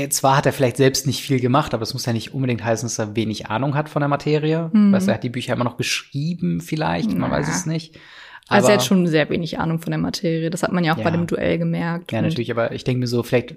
zwar 0.10 0.36
hat 0.36 0.46
er 0.46 0.52
vielleicht 0.52 0.76
selbst 0.76 1.08
nicht 1.08 1.22
viel 1.22 1.40
gemacht, 1.40 1.74
aber 1.74 1.84
es 1.84 1.94
muss 1.94 2.06
ja 2.06 2.12
nicht 2.12 2.34
unbedingt 2.34 2.62
heißen, 2.62 2.86
dass 2.86 3.00
er 3.00 3.16
wenig 3.16 3.48
Ahnung 3.48 3.76
hat 3.76 3.88
von 3.88 4.02
der 4.02 4.10
Materie. 4.10 4.70
Mhm. 4.74 4.92
Weißt, 4.92 5.08
er 5.08 5.14
hat 5.14 5.24
die 5.24 5.30
Bücher 5.30 5.54
immer 5.54 5.64
noch 5.64 5.78
geschrieben, 5.78 6.60
vielleicht, 6.60 7.18
man 7.18 7.32
weiß 7.32 7.48
es 7.48 7.66
nicht. 7.66 7.96
Aber, 8.50 8.58
also 8.58 8.68
er 8.68 8.74
hat 8.74 8.84
schon 8.84 9.08
sehr 9.08 9.30
wenig 9.30 9.58
Ahnung 9.58 9.80
von 9.80 9.92
der 9.92 10.00
Materie. 10.00 10.50
Das 10.50 10.64
hat 10.64 10.74
man 10.74 10.84
ja 10.84 10.92
auch 10.92 10.98
ja. 10.98 11.06
bei 11.06 11.12
dem 11.12 11.28
Duell 11.28 11.58
gemerkt. 11.58 12.12
Ja, 12.12 12.22
natürlich, 12.22 12.52
aber 12.52 12.74
ich 12.74 12.84
denke 12.84 13.00
mir 13.00 13.08
so, 13.08 13.24
vielleicht 13.24 13.56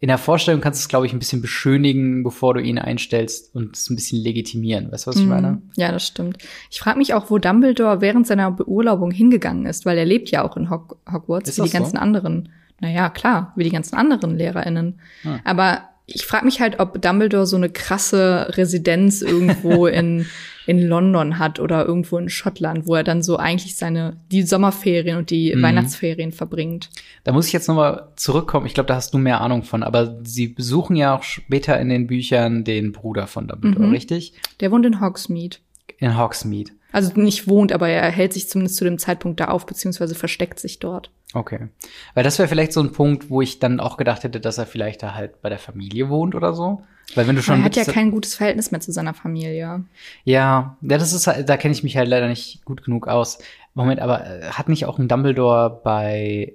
in 0.00 0.08
der 0.08 0.18
Vorstellung 0.18 0.60
kannst 0.60 0.80
du 0.80 0.84
es, 0.84 0.88
glaube 0.88 1.06
ich, 1.06 1.12
ein 1.12 1.18
bisschen 1.18 1.40
beschönigen, 1.40 2.24
bevor 2.24 2.54
du 2.54 2.60
ihn 2.60 2.78
einstellst 2.78 3.54
und 3.54 3.76
es 3.76 3.88
ein 3.88 3.96
bisschen 3.96 4.22
legitimieren. 4.22 4.92
Weißt 4.92 5.06
du, 5.06 5.10
was 5.10 5.16
ich 5.16 5.22
mhm. 5.22 5.28
meine? 5.28 5.62
Ja, 5.76 5.92
das 5.92 6.06
stimmt. 6.06 6.38
Ich 6.70 6.78
frage 6.78 6.98
mich 6.98 7.14
auch, 7.14 7.30
wo 7.30 7.38
Dumbledore 7.38 8.00
während 8.00 8.26
seiner 8.26 8.50
Beurlaubung 8.50 9.10
hingegangen 9.10 9.66
ist, 9.66 9.86
weil 9.86 9.96
er 9.96 10.04
lebt 10.04 10.30
ja 10.30 10.44
auch 10.44 10.56
in 10.56 10.68
Hog 10.68 10.98
Hogwarts, 11.10 11.56
wie 11.56 11.62
die 11.62 11.70
ganzen 11.70 11.96
so? 11.96 12.02
anderen. 12.02 12.50
Naja, 12.80 13.08
klar, 13.08 13.52
wie 13.56 13.64
die 13.64 13.70
ganzen 13.70 13.96
anderen 13.96 14.36
LehrerInnen. 14.36 15.00
Ah. 15.24 15.38
Aber 15.44 15.88
ich 16.06 16.26
frage 16.26 16.44
mich 16.44 16.60
halt, 16.60 16.80
ob 16.80 17.00
Dumbledore 17.00 17.46
so 17.46 17.56
eine 17.56 17.70
krasse 17.70 18.48
Residenz 18.56 19.22
irgendwo 19.22 19.86
in, 19.86 20.26
in 20.66 20.80
London 20.86 21.38
hat 21.38 21.60
oder 21.60 21.84
irgendwo 21.84 22.18
in 22.18 22.28
Schottland, 22.28 22.86
wo 22.86 22.94
er 22.94 23.04
dann 23.04 23.22
so 23.22 23.36
eigentlich 23.36 23.76
seine, 23.76 24.16
die 24.30 24.42
Sommerferien 24.42 25.18
und 25.18 25.30
die 25.30 25.54
mhm. 25.54 25.62
Weihnachtsferien 25.62 26.32
verbringt. 26.32 26.90
Da 27.24 27.32
muss 27.32 27.46
ich 27.46 27.52
jetzt 27.52 27.68
nochmal 27.68 28.08
zurückkommen. 28.16 28.66
Ich 28.66 28.74
glaube, 28.74 28.88
da 28.88 28.94
hast 28.94 29.14
du 29.14 29.18
mehr 29.18 29.40
Ahnung 29.40 29.62
von. 29.62 29.82
Aber 29.82 30.18
sie 30.24 30.48
besuchen 30.48 30.96
ja 30.96 31.16
auch 31.16 31.22
später 31.22 31.78
in 31.78 31.88
den 31.88 32.06
Büchern 32.06 32.64
den 32.64 32.92
Bruder 32.92 33.26
von 33.26 33.48
Dumbledore, 33.48 33.86
mhm. 33.86 33.92
richtig? 33.92 34.34
Der 34.60 34.70
wohnt 34.70 34.86
in 34.86 35.00
Hogsmeade. 35.00 35.58
In 35.98 36.18
Hogsmeade. 36.18 36.72
Also 36.94 37.12
nicht 37.20 37.48
wohnt, 37.48 37.72
aber 37.72 37.88
er 37.88 38.08
hält 38.08 38.32
sich 38.32 38.48
zumindest 38.48 38.76
zu 38.76 38.84
dem 38.84 38.98
Zeitpunkt 38.98 39.40
da 39.40 39.46
auf, 39.46 39.66
beziehungsweise 39.66 40.14
versteckt 40.14 40.60
sich 40.60 40.78
dort. 40.78 41.10
Okay. 41.32 41.66
Weil 42.14 42.22
das 42.22 42.38
wäre 42.38 42.48
vielleicht 42.48 42.72
so 42.72 42.80
ein 42.80 42.92
Punkt, 42.92 43.30
wo 43.30 43.42
ich 43.42 43.58
dann 43.58 43.80
auch 43.80 43.96
gedacht 43.96 44.22
hätte, 44.22 44.38
dass 44.38 44.58
er 44.58 44.66
vielleicht 44.66 45.02
da 45.02 45.12
halt 45.12 45.42
bei 45.42 45.48
der 45.48 45.58
Familie 45.58 46.08
wohnt 46.08 46.36
oder 46.36 46.54
so. 46.54 46.82
Weil 47.16 47.26
wenn 47.26 47.34
du 47.34 47.42
schon. 47.42 47.58
Er 47.58 47.64
hat 47.64 47.74
ja 47.74 47.82
kein 47.82 48.12
gutes 48.12 48.36
Verhältnis 48.36 48.70
mehr 48.70 48.80
zu 48.80 48.92
seiner 48.92 49.12
Familie. 49.12 49.56
Ja, 49.56 49.80
ja 50.22 50.76
das 50.82 51.12
ist 51.12 51.26
halt, 51.26 51.48
da 51.48 51.56
kenne 51.56 51.74
ich 51.74 51.82
mich 51.82 51.96
halt 51.96 52.08
leider 52.08 52.28
nicht 52.28 52.64
gut 52.64 52.84
genug 52.84 53.08
aus. 53.08 53.38
Moment, 53.74 54.00
aber 54.00 54.24
äh, 54.24 54.44
hat 54.50 54.68
nicht 54.68 54.86
auch 54.86 55.00
ein 55.00 55.08
Dumbledore 55.08 55.80
bei 55.82 56.54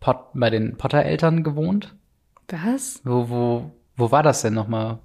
Pot, 0.00 0.16
bei 0.32 0.48
den 0.48 0.78
Potter-Eltern 0.78 1.44
gewohnt? 1.44 1.94
Was? 2.48 3.02
Wo, 3.04 3.28
wo, 3.28 3.70
wo 3.96 4.10
war 4.10 4.22
das 4.22 4.40
denn 4.40 4.54
nochmal? 4.54 4.98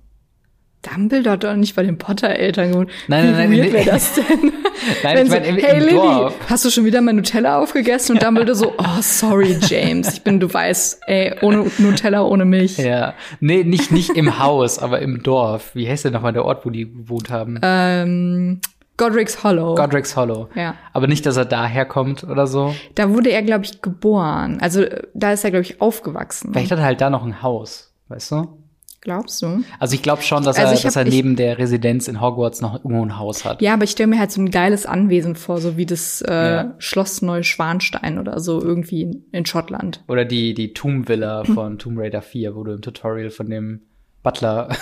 Dumbledore 0.83 1.33
hat 1.33 1.43
doch 1.43 1.55
nicht 1.55 1.75
bei 1.75 1.83
den 1.83 1.97
Potter-Eltern 1.97 2.71
gewohnt. 2.71 2.91
Nein, 3.07 3.31
nein, 3.31 3.49
nein. 3.49 3.51
Wie 3.51 3.73
wäre 3.73 3.85
das 3.85 4.15
denn? 4.15 4.23
nein, 5.03 5.25
ich 5.25 5.29
meine, 5.29 5.47
im, 5.47 5.55
hey, 5.55 5.77
im 5.77 5.83
Lily, 5.83 5.95
Dorf. 5.95 6.35
hast 6.49 6.65
du 6.65 6.69
schon 6.69 6.85
wieder 6.85 7.01
mein 7.01 7.15
Nutella 7.15 7.59
aufgegessen? 7.59 8.15
Und 8.15 8.23
Dumbledore 8.23 8.55
so, 8.55 8.73
oh, 8.77 9.01
sorry, 9.01 9.57
James. 9.61 10.13
Ich 10.13 10.23
bin, 10.23 10.39
du 10.39 10.53
weißt, 10.53 11.01
ey, 11.07 11.35
ohne 11.41 11.71
Nutella, 11.77 12.23
ohne 12.23 12.45
Milch. 12.45 12.77
Ja. 12.77 13.13
Nee, 13.39 13.63
nicht, 13.63 13.91
nicht 13.91 14.09
im 14.11 14.39
Haus, 14.39 14.79
aber 14.79 14.99
im 14.99 15.23
Dorf. 15.23 15.71
Wie 15.73 15.87
heißt 15.87 16.05
denn 16.05 16.13
nochmal 16.13 16.33
der 16.33 16.45
Ort, 16.45 16.65
wo 16.65 16.69
die 16.69 16.91
gewohnt 16.91 17.29
haben? 17.29 17.59
Ähm, 17.61 18.59
Godric's 18.97 19.43
Hollow. 19.43 19.75
Godric's 19.75 20.15
Hollow. 20.15 20.49
Ja. 20.55 20.75
Aber 20.91 21.07
nicht, 21.07 21.25
dass 21.25 21.37
er 21.37 21.45
daher 21.45 21.85
kommt 21.85 22.23
oder 22.23 22.45
so. 22.45 22.75
Da 22.95 23.09
wurde 23.09 23.31
er, 23.31 23.41
glaube 23.41 23.65
ich, 23.65 23.81
geboren. 23.81 24.57
Also 24.61 24.85
da 25.13 25.31
ist 25.31 25.43
er, 25.43 25.51
glaube 25.51 25.63
ich, 25.63 25.81
aufgewachsen. 25.81 26.51
Vielleicht 26.51 26.71
hat 26.71 26.79
er 26.79 26.85
halt 26.85 27.01
da 27.01 27.09
noch 27.09 27.23
ein 27.23 27.41
Haus, 27.41 27.93
weißt 28.09 28.31
du? 28.31 28.62
Glaubst 29.03 29.41
du? 29.41 29.65
Also 29.79 29.95
ich 29.95 30.01
glaube 30.01 30.22
schon, 30.22 30.45
dass 30.45 30.57
also 30.57 30.75
er, 30.75 30.81
dass 30.81 30.95
hab, 30.95 31.05
er 31.05 31.12
neben 31.12 31.31
ich, 31.31 31.36
der 31.36 31.57
Residenz 31.57 32.07
in 32.07 32.22
Hogwarts 32.22 32.62
noch 32.62 32.75
irgendwo 32.75 33.03
ein 33.03 33.19
Haus 33.19 33.43
hat. 33.43 33.62
Ja, 33.62 33.74
aber 33.74 33.83
ich 33.83 33.91
stelle 33.91 34.07
mir 34.07 34.17
halt 34.17 34.31
so 34.31 34.39
ein 34.39 34.50
geiles 34.50 34.86
Anwesen 34.86 35.36
vor, 35.36 35.60
so 35.60 35.75
wie 35.75 35.86
das 35.86 36.22
äh, 36.22 36.33
ja. 36.33 36.75
Schloss 36.77 37.22
Neuschwanstein 37.22 38.17
oder 38.17 38.39
so 38.39 38.62
irgendwie 38.62 39.01
in, 39.01 39.25
in 39.33 39.45
Schottland. 39.45 40.01
Oder 40.07 40.24
die, 40.24 40.53
die 40.53 40.72
Tomb 40.72 41.10
Villa 41.10 41.43
von 41.43 41.79
Tomb 41.79 42.00
Raider 42.00 42.22
4, 42.22 42.55
wo 42.55 42.63
du 42.63 42.72
im 42.72 42.81
Tutorial 42.81 43.29
von 43.29 43.50
dem 43.50 43.81
Butler 44.24 44.69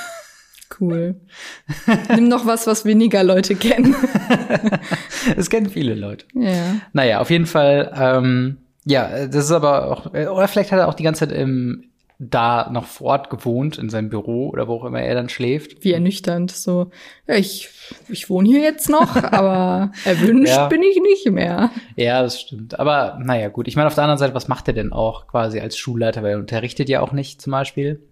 Cool. 0.79 1.15
Nimm 2.15 2.29
noch 2.29 2.45
was, 2.45 2.65
was 2.65 2.85
weniger 2.85 3.23
Leute 3.23 3.55
kennen. 3.55 3.95
Es 5.35 5.49
kennen 5.49 5.69
viele 5.69 5.93
Leute. 5.93 6.25
Ja. 6.33 6.77
Naja, 6.93 7.19
auf 7.19 7.29
jeden 7.29 7.45
Fall, 7.45 7.91
ähm, 7.95 8.57
ja, 8.85 9.27
das 9.27 9.45
ist 9.45 9.51
aber 9.51 9.91
auch, 9.91 10.05
oder 10.07 10.47
vielleicht 10.47 10.71
hat 10.71 10.79
er 10.79 10.87
auch 10.87 10.95
die 10.95 11.03
ganze 11.03 11.27
Zeit 11.27 11.37
im, 11.37 11.90
da 12.21 12.69
noch 12.71 12.85
vor 12.85 13.07
Ort 13.07 13.29
gewohnt, 13.31 13.79
in 13.79 13.89
seinem 13.89 14.09
Büro 14.09 14.49
oder 14.49 14.67
wo 14.67 14.75
auch 14.75 14.85
immer 14.85 15.01
er 15.01 15.15
dann 15.15 15.27
schläft. 15.27 15.83
Wie 15.83 15.93
ernüchternd, 15.93 16.51
so, 16.51 16.91
ja, 17.27 17.35
ich, 17.35 17.69
ich 18.09 18.29
wohne 18.29 18.47
hier 18.47 18.61
jetzt 18.61 18.89
noch, 18.89 19.15
aber 19.31 19.91
erwünscht 20.05 20.53
ja. 20.53 20.67
bin 20.67 20.83
ich 20.83 21.01
nicht 21.01 21.31
mehr. 21.31 21.71
Ja, 21.95 22.21
das 22.21 22.39
stimmt. 22.39 22.79
Aber 22.79 23.17
naja, 23.23 23.49
gut. 23.49 23.67
Ich 23.67 23.75
meine, 23.75 23.87
auf 23.87 23.95
der 23.95 24.03
anderen 24.03 24.19
Seite, 24.19 24.35
was 24.35 24.47
macht 24.47 24.67
er 24.67 24.75
denn 24.75 24.93
auch 24.93 25.27
quasi 25.27 25.59
als 25.59 25.77
Schulleiter? 25.77 26.21
Weil 26.21 26.33
er 26.33 26.39
unterrichtet 26.39 26.89
ja 26.89 27.01
auch 27.01 27.11
nicht 27.11 27.41
zum 27.41 27.51
Beispiel. 27.51 28.07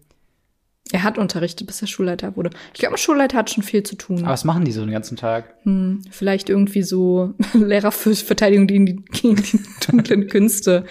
Er 0.92 1.04
hat 1.04 1.20
unterrichtet, 1.20 1.68
bis 1.68 1.82
er 1.82 1.88
Schulleiter 1.88 2.36
wurde. 2.36 2.50
Ich 2.74 2.80
glaube, 2.80 2.96
ein 2.96 2.98
Schulleiter 2.98 3.38
hat 3.38 3.52
schon 3.52 3.64
viel 3.64 3.84
zu 3.84 3.96
tun. 3.96 4.24
Aber 4.24 4.30
was 4.30 4.44
machen 4.44 4.66
die 4.66 4.72
so 4.72 4.82
den 4.82 4.92
ganzen 4.92 5.18
Tag? 5.18 5.54
Hm, 5.64 6.02
vielleicht 6.10 6.50
irgendwie 6.50 6.82
so 6.82 7.36
Lehrer 7.54 7.92
für 7.92 8.16
Verteidigung 8.16 8.66
gegen 8.66 8.86
die, 8.88 8.96
gegen 8.96 9.36
die 9.44 9.60
dunklen 9.86 10.28
Künste 10.28 10.86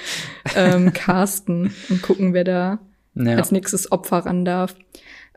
ähm, 0.55 0.93
casten 0.93 1.75
und 1.89 2.03
gucken, 2.03 2.33
wer 2.33 2.45
da 2.45 2.79
ja. 3.27 3.37
als 3.37 3.53
nächstes 3.53 3.91
Opfer 3.93 4.19
ran 4.19 4.45
darf. 4.45 4.75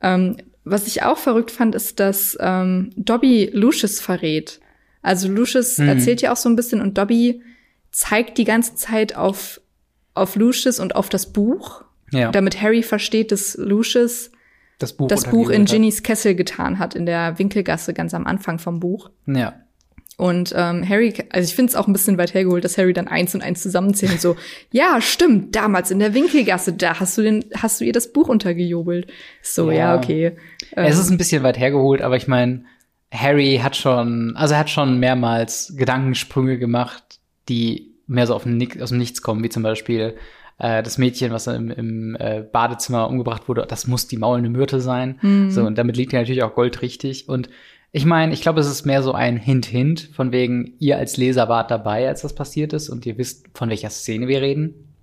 Ähm, 0.02 0.38
was 0.64 0.88
ich 0.88 1.04
auch 1.04 1.18
verrückt 1.18 1.52
fand, 1.52 1.76
ist, 1.76 2.00
dass 2.00 2.38
ähm, 2.40 2.92
Dobby 2.96 3.50
Lucius 3.54 4.00
verrät. 4.00 4.60
Also 5.02 5.28
Lucius 5.28 5.78
hm. 5.78 5.88
erzählt 5.88 6.22
ja 6.22 6.32
auch 6.32 6.38
so 6.38 6.50
ein 6.50 6.56
bisschen 6.56 6.82
und 6.82 6.98
Dobby 6.98 7.42
zeigt 7.92 8.38
die 8.38 8.44
ganze 8.44 8.76
Zeit 8.76 9.16
auf, 9.16 9.60
auf 10.14 10.36
Lucius 10.36 10.80
und 10.80 10.96
auf 10.96 11.10
das 11.10 11.34
Buch, 11.34 11.84
ja. 12.12 12.32
damit 12.32 12.62
Harry 12.62 12.84
versteht, 12.84 13.32
dass 13.32 13.56
Lucius 13.58 14.32
das 14.80 14.94
Buch, 14.94 15.08
das 15.08 15.26
Buch 15.26 15.50
in 15.50 15.66
Ginnys 15.66 16.04
Kessel 16.04 16.36
getan 16.36 16.80
hat, 16.80 16.96
in 16.96 17.06
der 17.06 17.38
Winkelgasse 17.38 17.94
ganz 17.94 18.14
am 18.14 18.26
Anfang 18.26 18.60
vom 18.60 18.80
Buch. 18.80 19.10
Ja. 19.28 19.54
Und 20.22 20.54
ähm, 20.56 20.88
Harry, 20.88 21.16
also 21.32 21.50
ich 21.50 21.56
finde 21.56 21.72
es 21.72 21.76
auch 21.76 21.88
ein 21.88 21.94
bisschen 21.94 22.20
weit 22.20 22.36
hergeholt, 22.36 22.64
dass 22.64 22.78
Harry 22.78 22.94
dann 22.94 23.08
eins 23.08 23.34
und 23.34 23.42
eins 23.42 23.64
zusammenzählt 23.64 24.12
und 24.12 24.22
so, 24.22 24.36
ja, 24.72 25.02
stimmt, 25.02 25.56
damals 25.56 25.90
in 25.90 25.98
der 25.98 26.14
Winkelgasse, 26.14 26.74
da 26.74 27.00
hast 27.00 27.18
du 27.18 27.24
den, 27.24 27.44
hast 27.58 27.82
du 27.82 27.86
ihr 27.86 27.92
das 27.92 28.14
Buch 28.14 28.30
untergejubelt. 28.30 29.12
So, 29.42 29.72
ja, 29.72 29.78
ja 29.78 29.98
okay. 29.98 30.34
Es 30.74 31.00
ist 31.00 31.08
ähm, 31.08 31.16
ein 31.16 31.18
bisschen 31.18 31.42
weit 31.42 31.58
hergeholt, 31.58 32.04
aber 32.04 32.18
ich 32.18 32.28
meine, 32.28 32.66
Harry 33.12 33.62
hat 33.64 33.76
schon, 33.76 34.36
also 34.36 34.54
er 34.54 34.60
hat 34.60 34.70
schon 34.70 35.00
mehrmals 35.00 35.74
Gedankensprünge 35.76 36.60
gemacht, 36.60 37.04
die 37.50 37.96
mehr 38.06 38.28
so 38.28 38.36
auf 38.36 38.44
dem 38.44 38.62
aus 38.80 38.90
dem 38.90 39.00
Nichts 39.00 39.24
kommen, 39.24 39.44
wie 39.44 39.50
zum 39.50 39.64
Beispiel 39.64 40.18
äh, 40.60 40.84
das 40.84 41.00
Mädchen, 41.00 41.32
was 41.32 41.48
im, 41.48 41.72
im 41.72 42.16
äh, 42.20 42.44
Badezimmer 42.44 43.10
umgebracht 43.10 43.50
wurde, 43.50 43.66
das 43.68 43.88
muss 43.88 44.08
die 44.08 44.18
maulende 44.18 44.52
Myrte 44.52 44.82
sein. 44.82 45.18
Mhm. 45.24 45.50
So, 45.50 45.64
und 45.64 45.80
damit 45.80 45.98
liegt 45.98 46.14
ja 46.14 46.20
natürlich 46.20 46.44
auch 46.44 46.54
Gold 46.54 46.84
richtig. 46.84 47.28
Und 47.28 47.50
ich 47.92 48.06
meine, 48.06 48.34
ich 48.34 48.42
glaube, 48.42 48.62
es 48.62 48.68
ist 48.68 48.86
mehr 48.86 49.04
so 49.04 49.14
ein 49.14 49.38
Hint-Hint, 49.38 50.12
von 50.14 50.32
wegen, 50.32 50.76
ihr 50.80 50.98
als 50.98 51.18
Leser 51.18 51.50
wart 51.50 51.72
dabei, 51.72 52.08
als 52.08 52.22
das 52.22 52.34
passiert 52.34 52.74
ist 52.74 52.90
und 52.90 53.06
ihr 53.06 53.18
wisst, 53.18 53.48
von 53.54 53.70
welcher 53.70 53.90
Szene 53.90 54.28
wir 54.28 54.42
reden. 54.42 54.96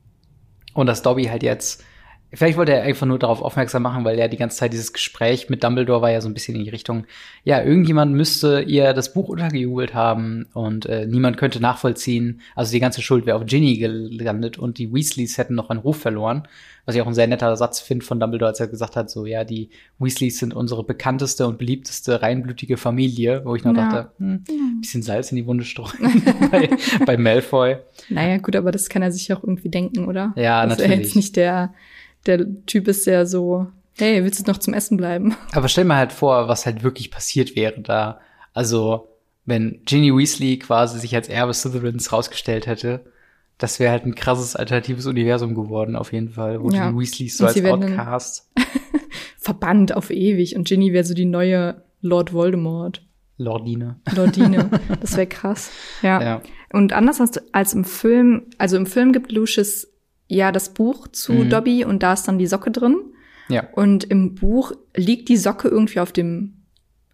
Und 0.75 0.87
dass 0.87 1.03
Dobby 1.03 1.25
halt 1.25 1.43
jetzt 1.43 1.85
Vielleicht 2.31 2.59
wollte 2.59 2.75
er 2.75 2.83
einfach 2.83 3.07
nur 3.07 3.19
darauf 3.19 3.41
aufmerksam 3.41 3.83
machen, 3.83 4.05
weil 4.05 4.19
ja 4.19 4.29
die 4.29 4.37
ganze 4.37 4.59
Zeit 4.59 4.75
dieses 4.75 4.93
Gespräch 4.93 5.49
mit 5.49 5.65
Dumbledore 5.65 6.03
war 6.03 6.11
ja 6.11 6.21
so 6.21 6.29
ein 6.29 6.35
bisschen 6.35 6.57
in 6.57 6.65
die 6.65 6.71
Richtung, 6.71 7.07
ja, 7.43 7.63
irgendjemand 7.63 8.13
müsste 8.15 8.61
ihr 8.61 8.93
das 8.93 9.15
Buch 9.15 9.31
untergejubelt 9.31 9.95
haben 9.95 10.47
und 10.53 10.85
äh, 10.85 11.07
niemand 11.07 11.39
könnte 11.39 11.59
nachvollziehen. 11.59 12.43
Also 12.55 12.73
die 12.73 12.81
ganze 12.81 13.01
Schuld 13.01 13.25
wäre 13.25 13.39
auf 13.39 13.47
Ginny 13.47 13.79
gelandet 13.79 14.59
und 14.59 14.77
die 14.77 14.93
Weasleys 14.93 15.39
hätten 15.39 15.55
noch 15.55 15.71
einen 15.71 15.81
Ruf 15.81 16.01
verloren. 16.01 16.47
Was 16.89 16.95
ich 16.95 17.03
auch 17.03 17.07
ein 17.07 17.13
sehr 17.13 17.27
netter 17.27 17.55
Satz 17.55 17.81
finde 17.81 18.03
von 18.03 18.19
Dumbledore, 18.19 18.49
als 18.49 18.61
er 18.61 18.67
gesagt 18.67 18.97
hat, 18.97 19.11
so, 19.11 19.27
ja, 19.27 19.45
die 19.45 19.69
Weasleys 19.99 20.39
sind 20.39 20.55
unsere 20.55 20.85
bekannteste 20.85 21.47
und 21.47 21.59
beliebteste 21.59 22.23
reinblütige 22.23 22.79
Familie, 22.79 23.43
wo 23.45 23.55
ich 23.55 23.63
noch 23.63 23.77
ja. 23.77 23.91
dachte, 23.91 24.13
hm, 24.17 24.45
bisschen 24.81 25.03
Salz 25.03 25.31
in 25.31 25.37
die 25.37 25.47
Wunde 25.47 25.65
streuen 25.65 26.23
bei, 26.51 26.71
bei 27.05 27.19
Malfoy. 27.19 27.77
Naja, 28.09 28.39
gut, 28.39 28.57
aber 28.57 28.71
das 28.71 28.89
kann 28.89 29.03
er 29.03 29.13
sich 29.13 29.31
auch 29.35 29.43
irgendwie 29.43 29.69
denken, 29.69 30.07
oder? 30.07 30.33
Ja, 30.35 30.67
das 30.67 30.79
natürlich. 30.79 30.99
Er 30.99 31.03
jetzt 31.03 31.17
nicht 31.17 31.37
der 31.37 31.75
der 32.27 32.47
Typ 32.67 32.89
ist 32.89 33.07
ja 33.07 33.27
so, 33.27 33.67
hey, 33.97 34.23
willst 34.23 34.47
du 34.47 34.51
noch 34.51 34.59
zum 34.59 34.75
Essen 34.75 34.97
bleiben? 34.97 35.37
Aber 35.53 35.69
stell 35.69 35.85
mir 35.85 35.97
halt 35.97 36.13
vor, 36.13 36.49
was 36.49 36.67
halt 36.67 36.83
wirklich 36.83 37.11
passiert 37.11 37.57
wäre 37.57 37.81
da. 37.81 38.21
Also, 38.53 39.09
wenn 39.45 39.81
Ginny 39.85 40.15
Weasley 40.15 40.59
quasi 40.59 40.99
sich 40.99 41.15
als 41.15 41.29
Erbe 41.29 41.55
Slytherins 41.55 42.13
rausgestellt 42.13 42.67
hätte, 42.67 43.05
das 43.59 43.81
wäre 43.81 43.91
halt 43.91 44.07
ein 44.07 44.15
krasses 44.15 44.57
alternatives 44.57 45.07
Universum 45.07 45.55
geworden, 45.55 45.97
auf 45.97 46.13
jeden 46.13 46.31
Fall, 46.31 46.63
wo 46.63 46.71
ja. 46.71 46.91
die 46.91 46.97
Weasleys 46.97 47.37
so 47.37 47.47
als 47.47 47.63
Outcast. 47.65 48.51
verbannt 49.39 49.95
auf 49.95 50.11
ewig 50.11 50.57
und 50.57 50.69
Ginny 50.69 50.93
wäre 50.93 51.05
so 51.05 51.15
die 51.15 51.25
neue 51.25 51.83
Lord 52.01 52.33
Voldemort. 52.33 53.03
Lordine. 53.39 54.01
Lordine. 54.15 54.71
Das 55.01 55.17
wäre 55.17 55.27
krass. 55.27 55.71
Ja. 56.03 56.23
Ja. 56.23 56.43
Und 56.73 56.93
anders 56.93 57.21
als, 57.21 57.41
als 57.53 57.73
im 57.73 57.85
Film, 57.85 58.43
also 58.59 58.77
im 58.77 58.87
Film 58.87 59.13
gibt 59.13 59.33
Lucius 59.33 59.89
ja 60.27 60.53
das 60.53 60.75
Buch 60.75 61.09
zu 61.09 61.33
Mhm. 61.33 61.51
Dobby 61.51 61.85
und 61.85 62.03
da 62.03 62.13
ist 62.13 62.25
dann 62.29 62.39
die 62.39 62.47
Socke 62.47 62.71
drin. 62.71 62.97
Ja. 63.49 63.67
Und 63.73 64.05
im 64.05 64.35
Buch 64.35 64.73
liegt 64.95 65.29
die 65.31 65.39
Socke 65.39 65.69
irgendwie 65.69 66.01
auf 66.01 66.13
dem, 66.13 66.65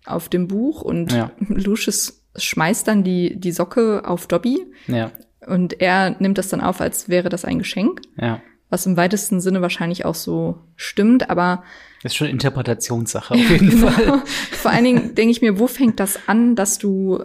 auf 0.05 0.29
dem 0.29 0.49
Buch 0.49 0.83
und 0.83 1.13
Ja. 1.13 1.31
Lucius 1.39 2.25
schmeißt 2.37 2.89
dann 2.89 3.05
die, 3.05 3.39
die 3.39 3.53
Socke 3.53 4.03
auf 4.05 4.27
Dobby 4.27 4.67
Ja. 4.89 5.13
Und 5.47 5.81
er 5.81 6.17
nimmt 6.21 6.39
das 6.39 6.49
dann 6.49 6.61
auf, 6.61 6.81
als 6.81 7.09
wäre 7.09 7.29
das 7.29 7.45
ein 7.45 7.59
Geschenk. 7.59 8.01
Ja. 8.21 8.41
Was 8.71 8.87
im 8.87 8.97
weitesten 8.97 9.41
Sinne 9.41 9.61
wahrscheinlich 9.63 10.05
auch 10.05 10.15
so 10.15 10.59
stimmt, 10.77 11.31
aber 11.31 11.63
Das 12.03 12.13
ist 12.13 12.17
schon 12.17 12.29
Interpretationssache 12.29 13.35
auf 13.35 13.41
jeden 13.51 13.71
Genau. 13.71 13.89
Fall. 13.89 14.23
Vor 14.53 14.71
allen 14.71 14.85
Dingen 14.85 15.15
denke 15.15 15.31
ich 15.33 15.43
mir, 15.43 15.59
wo 15.59 15.67
fängt 15.67 16.01
das 16.01 16.19
an, 16.27 16.57
dass 16.57 16.79
du 16.79 17.23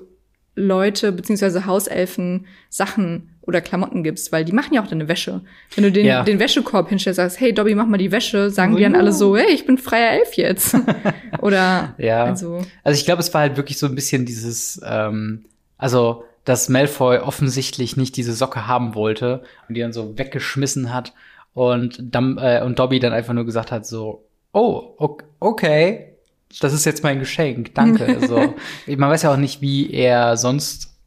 Leute 0.55 1.11
beziehungsweise 1.11 1.65
Hauselfen 1.65 2.45
Sachen 2.69 3.29
oder 3.41 3.61
Klamotten 3.61 4.03
gibst, 4.03 4.31
weil 4.31 4.43
die 4.45 4.51
machen 4.51 4.73
ja 4.73 4.83
auch 4.83 4.87
deine 4.87 5.07
Wäsche. 5.07 5.41
Wenn 5.73 5.85
du 5.85 5.91
den, 5.91 6.05
Ja. 6.05 6.23
den 6.23 6.37
Wäschekorb 6.39 6.89
hinstellst, 6.89 7.15
sagst, 7.15 7.39
hey 7.39 7.53
Dobby, 7.53 7.73
mach 7.73 7.87
mal 7.87 7.97
die 7.97 8.11
Wäsche, 8.11 8.49
sagen 8.51 8.73
So, 8.73 8.77
die 8.77 8.83
dann 8.83 8.95
alle 8.95 9.11
so, 9.13 9.35
hey, 9.37 9.51
ich 9.53 9.65
bin 9.65 9.77
freier 9.77 10.19
Elf 10.19 10.33
jetzt. 10.33 10.75
oder 11.41 11.95
Ja. 11.97 12.25
also 12.25 12.61
Also 12.83 12.99
ich 12.99 13.05
glaube, 13.05 13.21
es 13.21 13.33
war 13.33 13.41
halt 13.41 13.57
wirklich 13.57 13.77
so 13.79 13.87
ein 13.87 13.95
bisschen 13.95 14.25
dieses, 14.25 14.79
ähm, 14.85 15.45
also 15.77 16.25
dass 16.49 16.67
Malfoy 16.69 17.19
offensichtlich 17.19 17.95
nicht 17.97 18.17
diese 18.17 18.33
Socke 18.33 18.65
haben 18.67 18.95
wollte 18.95 19.43
und 19.67 19.75
die 19.75 19.81
dann 19.81 19.93
so 19.93 20.17
weggeschmissen 20.17 20.93
hat 20.93 21.13
und 21.53 21.99
dann 22.01 22.37
äh, 22.39 22.61
und 22.65 22.79
Dobby 22.79 22.99
dann 22.99 23.13
einfach 23.13 23.33
nur 23.33 23.45
gesagt 23.45 23.71
hat 23.71 23.85
so, 23.85 24.25
oh, 24.51 24.93
ok- 24.97 25.23
okay, 25.39 26.15
das 26.59 26.73
ist 26.73 26.85
jetzt 26.85 27.03
mein 27.03 27.19
Geschenk, 27.19 27.75
danke. 27.75 28.17
so, 28.27 28.55
man 28.87 29.09
weiß 29.09 29.21
ja 29.23 29.31
auch 29.33 29.37
nicht, 29.37 29.61
wie 29.61 29.91
er 29.91 30.37
sonst 30.37 30.97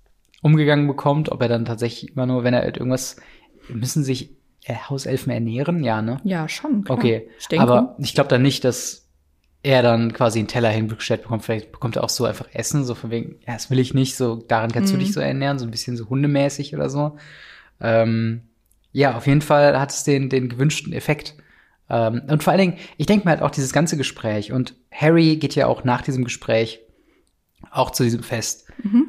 umgegangen 0.42 0.86
bekommt, 0.86 1.30
ob 1.30 1.42
er 1.42 1.48
dann 1.48 1.64
tatsächlich 1.64 2.12
immer 2.12 2.26
nur, 2.26 2.44
wenn 2.44 2.54
er 2.54 2.62
halt 2.62 2.76
irgendwas, 2.76 3.16
müssen 3.68 4.04
sich 4.04 4.30
äh, 4.64 4.74
Hauselfen 4.88 5.32
ernähren, 5.32 5.82
ja, 5.82 6.02
ne? 6.02 6.18
ja, 6.24 6.48
schon. 6.48 6.84
Klar. 6.84 6.98
Okay, 6.98 7.28
Ich 7.38 7.48
denke. 7.48 7.62
aber 7.64 7.96
ich 7.98 8.14
glaube 8.14 8.28
dann 8.28 8.42
nicht, 8.42 8.64
dass 8.64 9.01
er 9.62 9.82
dann 9.82 10.12
quasi 10.12 10.38
einen 10.40 10.48
Teller 10.48 10.70
hingestellt 10.70 11.22
bekommt. 11.22 11.44
Vielleicht 11.44 11.70
bekommt 11.72 11.96
er 11.96 12.04
auch 12.04 12.08
so 12.08 12.24
einfach 12.24 12.46
Essen, 12.52 12.84
so 12.84 12.94
von 12.94 13.10
wegen, 13.10 13.36
ja, 13.46 13.52
das 13.54 13.70
will 13.70 13.78
ich 13.78 13.94
nicht, 13.94 14.16
so 14.16 14.36
daran 14.36 14.72
kannst 14.72 14.92
Mhm. 14.92 14.98
du 14.98 15.04
dich 15.04 15.12
so 15.12 15.20
ernähren, 15.20 15.58
so 15.58 15.64
ein 15.66 15.70
bisschen 15.70 15.96
so 15.96 16.08
hundemäßig 16.08 16.74
oder 16.74 16.90
so. 16.90 17.16
Ähm, 17.80 18.42
ja, 18.92 19.16
auf 19.16 19.26
jeden 19.26 19.40
Fall 19.40 19.78
hat 19.78 19.90
es 19.90 20.04
den, 20.04 20.28
den 20.28 20.48
gewünschten 20.48 20.92
Effekt. 20.92 21.34
Ähm, 21.88 22.22
und 22.28 22.42
vor 22.42 22.52
allen 22.52 22.60
Dingen, 22.60 22.78
ich 22.96 23.06
denke 23.06 23.24
mir 23.24 23.30
halt 23.30 23.42
auch 23.42 23.50
dieses 23.50 23.72
ganze 23.72 23.96
Gespräch 23.96 24.52
und 24.52 24.74
Harry 24.90 25.36
geht 25.36 25.54
ja 25.54 25.66
auch 25.66 25.84
nach 25.84 26.02
diesem 26.02 26.24
Gespräch 26.24 26.80
auch 27.70 27.90
zu 27.90 28.02
diesem 28.02 28.22
Fest. 28.22 28.66
Mhm. 28.82 29.01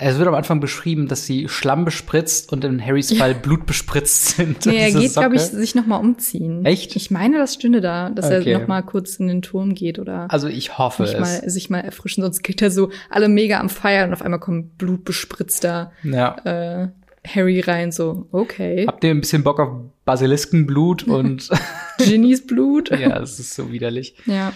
Es 0.00 0.16
wird 0.18 0.26
am 0.28 0.34
Anfang 0.34 0.60
beschrieben, 0.60 1.06
dass 1.08 1.26
sie 1.26 1.48
Schlamm 1.48 1.84
bespritzt 1.84 2.50
und 2.52 2.64
in 2.64 2.84
Harrys 2.84 3.12
Fall 3.18 3.34
Blut 3.34 3.66
bespritzt 3.66 4.36
sind. 4.36 4.64
Nee, 4.66 4.78
er 4.78 4.90
geht, 4.92 5.12
glaube 5.12 5.36
ich, 5.36 5.42
sich 5.42 5.74
noch 5.74 5.86
mal 5.86 5.96
umziehen. 5.98 6.64
Echt? 6.64 6.96
Ich 6.96 7.10
meine, 7.10 7.38
das 7.38 7.54
stünde 7.54 7.80
da, 7.80 8.10
dass 8.10 8.26
Okay. 8.26 8.50
er 8.52 8.60
noch 8.60 8.66
mal 8.68 8.82
kurz 8.82 9.16
in 9.16 9.28
den 9.28 9.42
Turm 9.42 9.74
geht 9.74 9.98
oder 9.98 10.26
Also 10.30 10.48
ich 10.48 10.78
hoffe 10.78 11.04
sich 11.06 11.14
es. 11.14 11.20
mal, 11.20 11.50
sich 11.50 11.70
mal 11.70 11.80
erfrischen, 11.80 12.22
sonst 12.22 12.42
geht 12.42 12.62
er 12.62 12.70
so 12.70 12.90
alle 13.10 13.28
mega 13.28 13.60
am 13.60 13.68
Feiern 13.68 14.08
und 14.08 14.14
auf 14.14 14.22
einmal 14.22 14.40
kommt 14.40 14.78
blutbespritzter 14.78 15.92
Ja. 16.02 16.36
äh, 16.44 16.88
Harry 17.26 17.60
rein, 17.60 17.92
so, 17.92 18.26
okay. 18.32 18.86
Habt 18.88 19.04
ihr 19.04 19.10
ein 19.10 19.20
bisschen 19.20 19.42
Bock 19.42 19.60
auf 19.60 19.68
Basiliskenblut 20.06 21.02
und 21.02 21.50
Ginnys 22.04 22.46
Blut. 22.46 22.90
ja, 22.90 23.20
es 23.20 23.38
ist 23.38 23.54
so 23.54 23.72
widerlich. 23.72 24.14
Ja. 24.26 24.52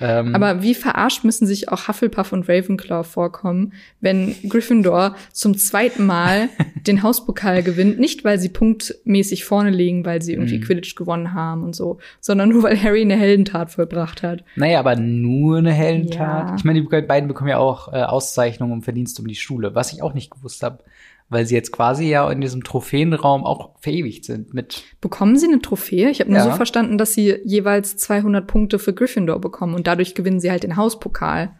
Ähm, 0.00 0.34
Aber 0.34 0.62
wie 0.62 0.74
verarscht 0.74 1.24
müssen 1.24 1.46
sich 1.46 1.70
auch 1.70 1.88
Hufflepuff 1.88 2.32
und 2.32 2.48
Ravenclaw 2.48 3.02
vorkommen, 3.04 3.72
wenn 4.00 4.36
Gryffindor 4.48 5.16
zum 5.32 5.56
zweiten 5.56 6.04
Mal 6.06 6.50
den 6.86 7.02
Hauspokal 7.02 7.62
gewinnt, 7.64 7.98
nicht 7.98 8.22
weil 8.22 8.38
sie 8.38 8.50
punktmäßig 8.50 9.44
vorne 9.44 9.70
liegen, 9.70 10.04
weil 10.04 10.20
sie 10.22 10.34
irgendwie 10.34 10.58
Mhm. 10.58 10.62
Quidditch 10.62 10.94
gewonnen 10.94 11.32
haben 11.34 11.64
und 11.64 11.74
so, 11.74 11.98
sondern 12.20 12.50
nur 12.50 12.62
weil 12.64 12.80
Harry 12.80 13.00
eine 13.00 13.16
Heldentat 13.16 13.70
vollbracht 13.72 14.22
hat. 14.22 14.44
naja, 14.56 14.78
aber 14.78 14.94
nur 14.94 15.58
eine 15.58 15.72
Heldentat. 15.72 16.48
Ja. 16.50 16.54
Ich 16.56 16.64
meine, 16.64 16.80
die 16.80 16.86
beiden 17.02 17.26
bekommen 17.26 17.50
ja 17.50 17.58
auch 17.58 17.92
äh, 17.92 18.02
Auszeichnungen 18.02 18.74
um 18.74 18.82
Verdienst 18.82 19.18
um 19.18 19.26
die 19.26 19.34
Schule, 19.34 19.74
was 19.74 19.92
ich 19.92 20.02
auch 20.02 20.12
nicht 20.14 20.30
gewusst 20.30 20.62
habe, 20.62 20.84
weil 21.30 21.44
sie 21.46 21.54
jetzt 21.54 21.72
quasi 21.72 22.08
ja 22.08 22.30
in 22.30 22.40
diesem 22.40 22.64
Trophäenraum 22.64 23.44
auch 23.44 23.78
verewigt 23.80 24.24
sind 24.24 24.54
mit. 24.54 24.82
Bekommen 25.00 25.36
sie 25.36 25.46
eine 25.46 25.60
Trophäe? 25.60 26.08
Ich 26.10 26.20
habe 26.20 26.30
nur 26.30 26.38
Ja. 26.38 26.44
so 26.44 26.52
verstanden, 26.52 26.96
dass 26.98 27.12
sie 27.12 27.36
jeweils 27.44 27.96
200 27.98 28.46
Punkte 28.46 28.78
für 28.78 28.94
Gryffindor 28.94 29.40
bekommen 29.40 29.74
und 29.74 29.86
dadurch 29.86 30.14
gewinnen 30.14 30.40
sie 30.40 30.50
halt 30.50 30.62
den 30.62 30.76
Hauspokal. 30.76 31.50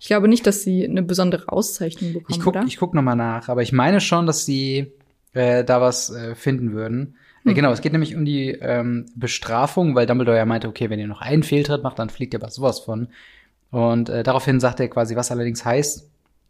Ich 0.00 0.06
glaube 0.06 0.28
nicht, 0.28 0.46
dass 0.46 0.62
sie 0.62 0.84
eine 0.88 1.02
besondere 1.02 1.48
Auszeichnung 1.48 2.12
bekommen, 2.12 2.26
Ich 2.38 2.40
guck, 2.40 2.54
oder? 2.54 2.64
ich 2.66 2.76
guck 2.78 2.94
noch 2.94 3.02
mal 3.02 3.16
nach, 3.16 3.48
aber 3.48 3.62
ich 3.62 3.72
meine 3.72 4.00
schon, 4.00 4.26
dass 4.26 4.46
sie 4.46 4.92
äh, 5.34 5.64
da 5.64 5.80
was 5.80 6.10
äh, 6.10 6.34
finden 6.34 6.72
würden. 6.72 7.16
Äh, 7.44 7.48
Hm. 7.50 7.54
genau, 7.54 7.70
es 7.72 7.80
geht 7.82 7.92
nämlich 7.92 8.14
um 8.16 8.24
die 8.24 8.50
ähm, 8.50 9.06
Bestrafung, 9.14 9.94
weil 9.94 10.06
Dumbledore 10.06 10.36
ja 10.38 10.46
meinte, 10.46 10.68
okay, 10.68 10.88
wenn 10.90 10.98
ihr 11.00 11.06
noch 11.06 11.20
einen 11.20 11.42
Fehltritt 11.42 11.82
macht, 11.82 11.98
dann 11.98 12.10
fliegt 12.10 12.32
ihr 12.34 12.40
aber 12.40 12.50
sowas 12.50 12.80
von. 12.80 13.08
Und 13.70 14.08
äh, 14.08 14.22
daraufhin 14.22 14.60
sagt 14.60 14.80
er 14.80 14.88
quasi, 14.88 15.14
was 15.16 15.30
allerdings 15.30 15.64
heißt, 15.64 16.08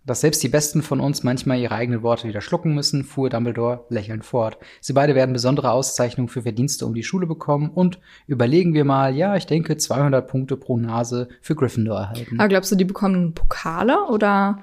dass 0.09 0.21
selbst 0.23 0.43
die 0.43 0.49
Besten 0.49 0.83
von 0.83 0.99
uns 1.01 1.23
manchmal 1.23 1.59
ihre 1.61 1.75
eigenen 1.75 2.03
Worte 2.03 2.27
wieder 2.27 2.41
schlucken 2.41 2.75
müssen, 2.75 3.05
fuhr 3.05 3.31
Dumbledore 3.31 3.85
lächelnd 3.89 4.25
fort. 4.25 4.59
Sie 4.81 4.93
beide 4.93 5.15
werden 5.15 5.33
besondere 5.33 5.71
Auszeichnungen 5.71 6.29
für 6.29 6.43
Verdienste 6.43 6.85
um 6.87 6.95
die 6.95 7.05
Schule 7.05 7.27
bekommen 7.27 7.71
und 7.71 8.01
überlegen 8.27 8.75
wir 8.75 8.85
mal, 8.85 9.15
ja, 9.15 9.37
ich 9.37 9.47
denke 9.47 9.77
200 9.77 10.27
Punkte 10.27 10.57
pro 10.57 10.77
Nase 10.77 11.29
für 11.41 11.55
Gryffindor 11.55 11.99
erhalten. 12.01 12.41
Aber 12.41 12.49
glaubst 12.49 12.73
du, 12.73 12.77
die 12.77 12.85
bekommen 12.85 13.35
Pokale 13.35 14.05
oder? 14.11 14.59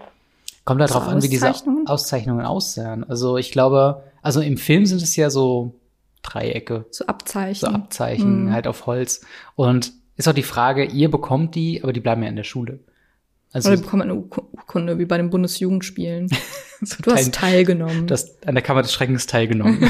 Kommt 0.66 0.82
drauf 0.82 1.08
an, 1.08 1.22
wie 1.22 1.30
diese 1.30 1.50
Auszeichnungen? 1.86 2.46
Aussehen. 2.46 3.04
Also 3.08 3.38
ich 3.38 3.52
glaube, 3.52 4.04
also 4.22 4.42
im 4.42 4.58
Film 4.58 4.86
sind 4.86 5.02
es 5.02 5.16
ja 5.16 5.30
so 5.30 5.76
Dreiecke, 6.24 6.86
So 6.90 7.06
Abzeichen. 7.06 7.60
so 7.60 7.68
Abzeichen 7.68 8.46
Mhm. 8.46 8.52
halt 8.52 8.66
auf 8.68 8.88
Holz. 8.88 9.22
Und 9.56 9.94
ist 10.18 10.28
auch 10.28 10.34
die 10.34 10.44
Frage, 10.44 10.84
ihr 10.86 11.12
bekommt 11.12 11.56
die, 11.56 11.84
aber 11.84 11.94
die 11.94 12.00
bleiben 12.00 12.24
ja 12.24 12.30
in 12.30 12.36
der 12.36 12.44
Schule. 12.44 12.80
Also 13.56 13.70
Oder 13.70 13.78
die 13.78 13.84
bekommen 13.84 14.02
eine 14.02 14.14
Urku- 14.16 14.44
Urkunde, 14.52 15.00
wie 15.00 15.06
bei 15.06 15.16
den 15.18 15.30
Bundesjugendspielen. 15.30 16.28
so 16.82 16.98
Du 17.02 17.12
hast 17.12 17.34
teil- 17.34 17.52
teilgenommen. 17.52 18.06
du 18.06 18.14
hast 18.14 18.46
an 18.46 18.56
der 18.56 18.62
Kammer 18.64 18.82
des 18.82 18.92
Schreckens 18.92 19.28
teilgenommen. 19.28 19.90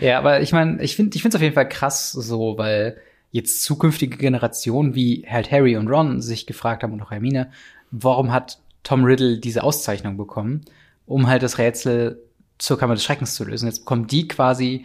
ja, 0.00 0.18
aber 0.18 0.40
ich 0.40 0.52
meine, 0.52 0.82
ich 0.82 0.96
finde 0.96 1.16
ich 1.16 1.22
finde 1.22 1.34
es 1.34 1.38
auf 1.38 1.42
jeden 1.42 1.54
Fall 1.54 1.68
krass 1.68 2.12
so, 2.12 2.58
weil 2.58 2.96
jetzt 3.30 3.62
zukünftige 3.62 4.16
Generationen 4.18 4.94
wie 4.94 5.24
halt 5.28 5.50
Harry 5.50 5.76
und 5.76 5.88
Ron 5.88 6.20
sich 6.20 6.46
gefragt 6.46 6.82
haben 6.82 6.92
und 6.92 7.00
auch 7.02 7.10
Hermine, 7.10 7.50
warum 7.90 8.32
hat 8.32 8.58
Tom 8.82 9.04
Riddle 9.04 9.38
diese 9.38 9.62
Auszeichnung 9.62 10.16
bekommen, 10.16 10.62
um 11.06 11.26
halt 11.26 11.42
das 11.42 11.58
Rätsel 11.58 12.22
zur 12.58 12.78
Kammer 12.78 12.94
des 12.94 13.04
Schreckens 13.04 13.34
zu 13.34 13.44
lösen. 13.44 13.66
Jetzt 13.66 13.80
bekommen 13.80 14.06
die 14.06 14.28
quasi 14.28 14.84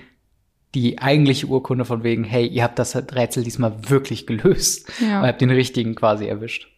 die 0.76 1.00
eigentliche 1.00 1.48
Urkunde 1.48 1.86
von 1.86 2.04
wegen, 2.04 2.24
hey, 2.24 2.46
ihr 2.48 2.64
habt 2.64 2.78
das 2.80 2.96
Rätsel 2.96 3.44
diesmal 3.44 3.90
wirklich 3.90 4.28
gelöst. 4.28 4.88
Ja. 5.02 5.22
Und 5.22 5.28
habt 5.28 5.42
den 5.42 5.50
richtigen 5.50 5.96
quasi 5.96 6.26
erwischt. 6.28 6.70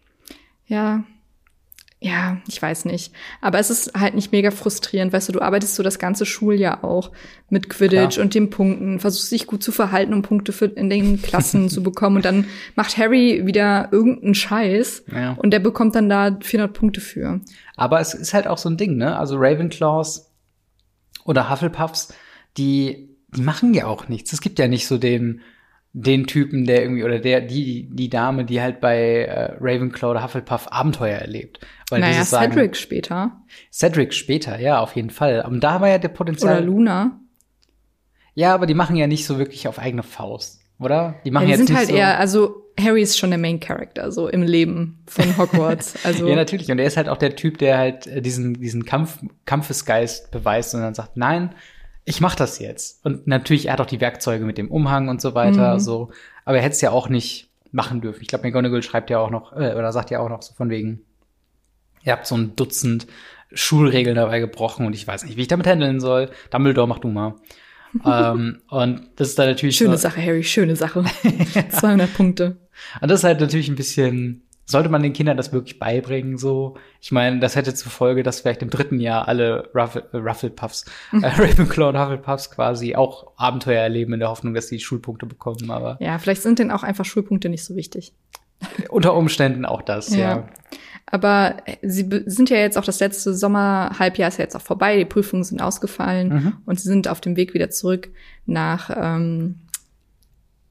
Ja. 0.69 1.03
Ja, 2.01 2.37
ich 2.47 2.61
weiß 2.61 2.85
nicht. 2.85 3.11
Aber 3.41 3.59
es 3.59 3.69
ist 3.69 3.91
halt 3.93 4.15
nicht 4.15 4.31
mega 4.31 4.51
frustrierend, 4.51 5.11
weißt 5.11 5.27
du, 5.27 5.33
du 5.33 5.41
arbeitest 5.41 5.75
so 5.75 5.83
das 5.83 5.99
ganze 5.99 6.25
Schuljahr 6.25 6.85
auch 6.85 7.11
mit 7.49 7.69
Quidditch 7.69 8.13
Klar. 8.13 8.23
und 8.23 8.35
den 8.35 8.49
Punkten, 8.49 9.01
versuchst 9.01 9.29
dich 9.33 9.47
gut 9.47 9.61
zu 9.61 9.73
verhalten, 9.73 10.13
um 10.13 10.21
Punkte 10.21 10.53
für 10.53 10.67
in 10.67 10.89
den 10.89 11.21
Klassen 11.21 11.67
zu 11.69 11.83
bekommen 11.83 12.15
und 12.15 12.23
dann 12.23 12.45
macht 12.75 12.95
Harry 12.97 13.45
wieder 13.45 13.89
irgendeinen 13.91 14.33
Scheiß 14.33 15.03
Ja. 15.13 15.33
und 15.33 15.51
der 15.51 15.59
bekommt 15.59 15.93
dann 15.95 16.07
da 16.07 16.37
400 16.41 16.73
Punkte 16.73 17.01
für. 17.01 17.41
Aber 17.75 17.99
es 17.99 18.13
ist 18.13 18.33
halt 18.33 18.47
auch 18.47 18.59
so 18.59 18.69
ein 18.69 18.77
Ding, 18.77 18.95
ne? 18.95 19.17
Also 19.19 19.35
Ravenclaws 19.37 20.31
oder 21.25 21.49
Hufflepuffs, 21.49 22.13
die, 22.55 23.09
die 23.35 23.41
machen 23.41 23.73
ja 23.73 23.87
auch 23.87 24.07
nichts. 24.07 24.31
Es 24.31 24.39
gibt 24.39 24.57
ja 24.57 24.69
nicht 24.69 24.87
so 24.87 24.97
den, 24.97 25.41
den 25.93 26.27
Typen, 26.27 26.65
der 26.65 26.83
irgendwie, 26.83 27.03
oder 27.03 27.19
der, 27.19 27.41
die, 27.41 27.89
die 27.91 28.09
Dame, 28.09 28.45
die 28.45 28.61
halt 28.61 28.79
bei 28.79 29.23
äh, 29.25 29.53
Ravenclaw 29.59 30.11
oder 30.11 30.23
Hufflepuff 30.23 30.67
Abenteuer 30.71 31.17
erlebt. 31.17 31.59
Weil 31.89 32.01
naja, 32.01 32.23
sagen- 32.23 32.51
Cedric 32.53 32.75
später. 32.75 33.41
Cedric 33.71 34.13
später, 34.13 34.59
ja, 34.59 34.79
auf 34.79 34.95
jeden 34.95 35.09
Fall. 35.09 35.41
Aber 35.41 35.57
da 35.57 35.81
war 35.81 35.87
ja 35.89 35.97
der 35.97 36.11
Oder 36.11 36.17
Potenzial. 36.17 36.63
Luna. 36.63 37.19
ja, 38.35 38.53
aber 38.53 38.65
die 38.67 38.75
machen 38.75 38.95
ja 38.95 39.07
nicht 39.07 39.25
so 39.25 39.39
wirklich 39.39 39.67
auf 39.67 39.79
eigene 39.79 40.03
Faust, 40.03 40.61
oder? 40.79 41.15
Die 41.25 41.29
Ja, 41.29 41.33
machen 41.33 41.45
die 41.45 41.51
jetzt 41.51 41.57
sind 41.59 41.69
nicht 41.69 41.77
halt 41.77 41.89
so 41.89 41.95
eher, 41.95 42.19
also 42.19 42.65
Harry 42.79 43.01
ist 43.01 43.17
schon 43.17 43.31
der 43.31 43.39
Main 43.39 43.59
Character, 43.59 44.11
so 44.11 44.29
im 44.29 44.43
Leben 44.43 45.03
von 45.07 45.37
Hogwarts. 45.37 45.95
Also 46.05 46.27
Ja, 46.27 46.35
natürlich. 46.35 46.71
Und 46.71 46.77
er 46.79 46.85
ist 46.85 46.97
halt 46.97 47.09
auch 47.09 47.17
der 47.17 47.35
Typ, 47.35 47.57
der 47.57 47.77
halt 47.79 48.05
äh, 48.07 48.21
diesen, 48.21 48.53
diesen 48.53 48.85
Kampf, 48.85 49.17
Kampfesgeist 49.45 50.29
beweist 50.31 50.75
und 50.75 50.81
dann 50.81 50.93
sagt, 50.93 51.17
nein, 51.17 51.55
ich 52.09 52.21
mach 52.21 52.33
das 52.35 52.57
jetzt. 52.59 53.05
Und 53.05 53.27
natürlich, 53.27 53.67
er 53.67 53.73
hat 53.73 53.81
auch 53.81 53.85
die 53.85 54.01
Werkzeuge 54.01 54.43
mit 54.43 54.57
dem 54.57 54.71
Umhang 54.71 55.09
und 55.09 55.21
so 55.21 55.35
weiter, 55.35 55.75
Mhm. 55.75 55.79
so. 55.79 56.09
Aber 56.43 56.57
er 56.57 56.63
hätte 56.63 56.73
es 56.73 56.81
ja 56.81 56.89
auch 56.89 57.07
nicht 57.07 57.49
machen 57.71 58.01
dürfen. 58.01 58.21
Ich 58.21 58.27
glaube, 58.27 58.47
McGonagall 58.47 58.81
schreibt 58.81 59.11
ja 59.11 59.19
auch 59.19 59.29
noch, 59.29 59.53
äh, 59.53 59.75
oder 59.75 59.91
sagt 59.91 60.09
ja 60.09 60.19
auch 60.19 60.29
noch 60.29 60.41
so 60.41 60.55
von 60.55 60.71
wegen, 60.71 61.01
ihr 62.03 62.11
habt 62.13 62.25
so 62.25 62.35
ein 62.35 62.55
Dutzend 62.55 63.05
Schulregeln 63.53 64.15
dabei 64.15 64.39
gebrochen 64.39 64.85
und 64.87 64.93
ich 64.93 65.05
weiß 65.07 65.23
nicht, 65.25 65.37
wie 65.37 65.41
ich 65.41 65.47
damit 65.47 65.67
handeln 65.67 65.99
soll. 65.99 66.29
Dumbledore, 66.49 66.87
mach 66.87 66.99
du 66.99 67.09
mal. 67.09 67.35
ähm, 68.05 68.61
und 68.69 69.07
das 69.15 69.29
ist 69.29 69.39
dann 69.39 69.47
natürlich 69.49 69.77
Schöne 69.77 69.97
so, 69.97 70.01
Sache, 70.09 70.23
Harry, 70.23 70.43
schöne 70.43 70.75
Sache. 70.75 71.03
200 71.69 72.11
Punkte. 72.13 72.57
Und 73.01 73.11
das 73.11 73.19
ist 73.19 73.23
halt 73.23 73.39
natürlich 73.39 73.67
ein 73.69 73.75
bisschen, 73.75 74.43
sollte 74.69 74.89
man 74.89 75.01
den 75.01 75.13
Kindern 75.13 75.35
das 75.37 75.51
wirklich 75.51 75.79
beibringen, 75.79 76.37
so? 76.37 76.75
Ich 77.01 77.11
meine, 77.11 77.39
das 77.39 77.55
hätte 77.55 77.73
zur 77.73 77.91
Folge, 77.91 78.23
dass 78.23 78.41
vielleicht 78.41 78.61
im 78.61 78.69
dritten 78.69 78.99
Jahr 78.99 79.27
alle 79.27 79.69
Ruffle, 79.75 80.03
äh, 80.13 80.17
Rufflepuffs, 80.17 80.85
äh, 81.13 81.17
Ravenclaw 81.27 81.89
und 81.89 81.99
Hufflepuffs 81.99 82.51
quasi 82.51 82.95
auch 82.95 83.31
Abenteuer 83.37 83.81
erleben 83.81 84.13
in 84.13 84.19
der 84.19 84.29
Hoffnung, 84.29 84.53
dass 84.53 84.67
sie 84.67 84.79
Schulpunkte 84.79 85.25
bekommen, 85.25 85.71
aber 85.71 85.97
Ja, 85.99 86.17
vielleicht 86.19 86.43
sind 86.43 86.59
denen 86.59 86.71
auch 86.71 86.83
einfach 86.83 87.05
Schulpunkte 87.05 87.49
nicht 87.49 87.63
so 87.65 87.75
wichtig. 87.75 88.13
unter 88.89 89.13
Umständen 89.15 89.65
auch 89.65 89.81
das, 89.81 90.13
ja. 90.15 90.19
Ja. 90.19 90.47
Aber 91.11 91.57
sie 91.81 92.03
be- 92.03 92.23
sind 92.27 92.49
ja 92.51 92.57
jetzt 92.57 92.77
auch 92.77 92.83
das 92.85 92.99
letzte 92.99 93.33
Sommerhalbjahr 93.33 94.27
ist 94.27 94.37
ja 94.37 94.43
jetzt 94.43 94.55
auch 94.55 94.61
vorbei, 94.61 94.97
die 94.97 95.05
Prüfungen 95.05 95.43
sind 95.43 95.61
ausgefallen 95.61 96.27
Mhm. 96.29 96.53
und 96.65 96.79
sie 96.79 96.87
sind 96.87 97.07
auf 97.07 97.19
dem 97.21 97.35
Weg 97.35 97.53
wieder 97.55 97.69
zurück 97.71 98.09
nach 98.45 98.91
ähm, 98.95 99.55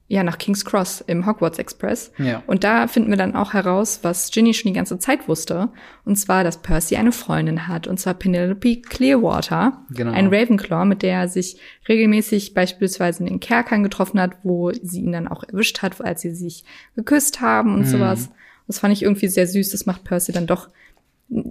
ja 0.09 0.23
nach 0.23 0.37
King's 0.39 0.65
Cross 0.65 1.01
im 1.05 1.25
Hogwarts 1.25 1.59
Express. 1.59 2.11
Ja. 2.17 2.43
Und 2.47 2.63
da 2.65 2.87
finden 2.87 3.11
wir 3.11 3.17
dann 3.17 3.35
auch 3.35 3.53
heraus, 3.53 3.99
was 4.01 4.31
Ginny 4.31 4.53
schon 4.53 4.73
die 4.73 4.75
ganze 4.75 4.99
Zeit 4.99 5.27
wusste, 5.29 5.69
und 6.03 6.17
zwar, 6.17 6.43
dass 6.43 6.61
Percy 6.61 6.97
eine 6.97 7.11
Freundin 7.11 7.67
hat, 7.67 7.87
und 7.87 7.99
zwar 7.99 8.15
Penelope 8.15 8.81
Clearwater, 8.81 9.85
Genau. 9.91 10.11
ein 10.11 10.33
Ravenclaw, 10.33 10.85
mit 10.85 11.03
der 11.03 11.13
er 11.13 11.27
sich 11.29 11.57
regelmäßig 11.87 12.53
beispielsweise 12.55 13.19
in 13.21 13.27
den 13.27 13.39
Kerkern 13.39 13.83
getroffen 13.83 14.19
hat, 14.19 14.31
wo 14.43 14.71
sie 14.71 15.01
ihn 15.01 15.11
dann 15.11 15.27
auch 15.27 15.43
erwischt 15.43 15.81
hat, 15.83 16.01
als 16.01 16.21
sie 16.21 16.31
sich 16.31 16.63
geküsst 16.95 17.39
haben 17.39 17.75
und 17.75 17.85
sowas. 17.85 18.29
Das 18.67 18.79
fand 18.79 18.93
ich 18.93 19.03
irgendwie 19.03 19.27
sehr 19.27 19.47
süß. 19.47 19.69
Das 19.69 19.85
macht 19.85 20.03
Percy 20.03 20.31
dann 20.31 20.47
doch 20.47 20.69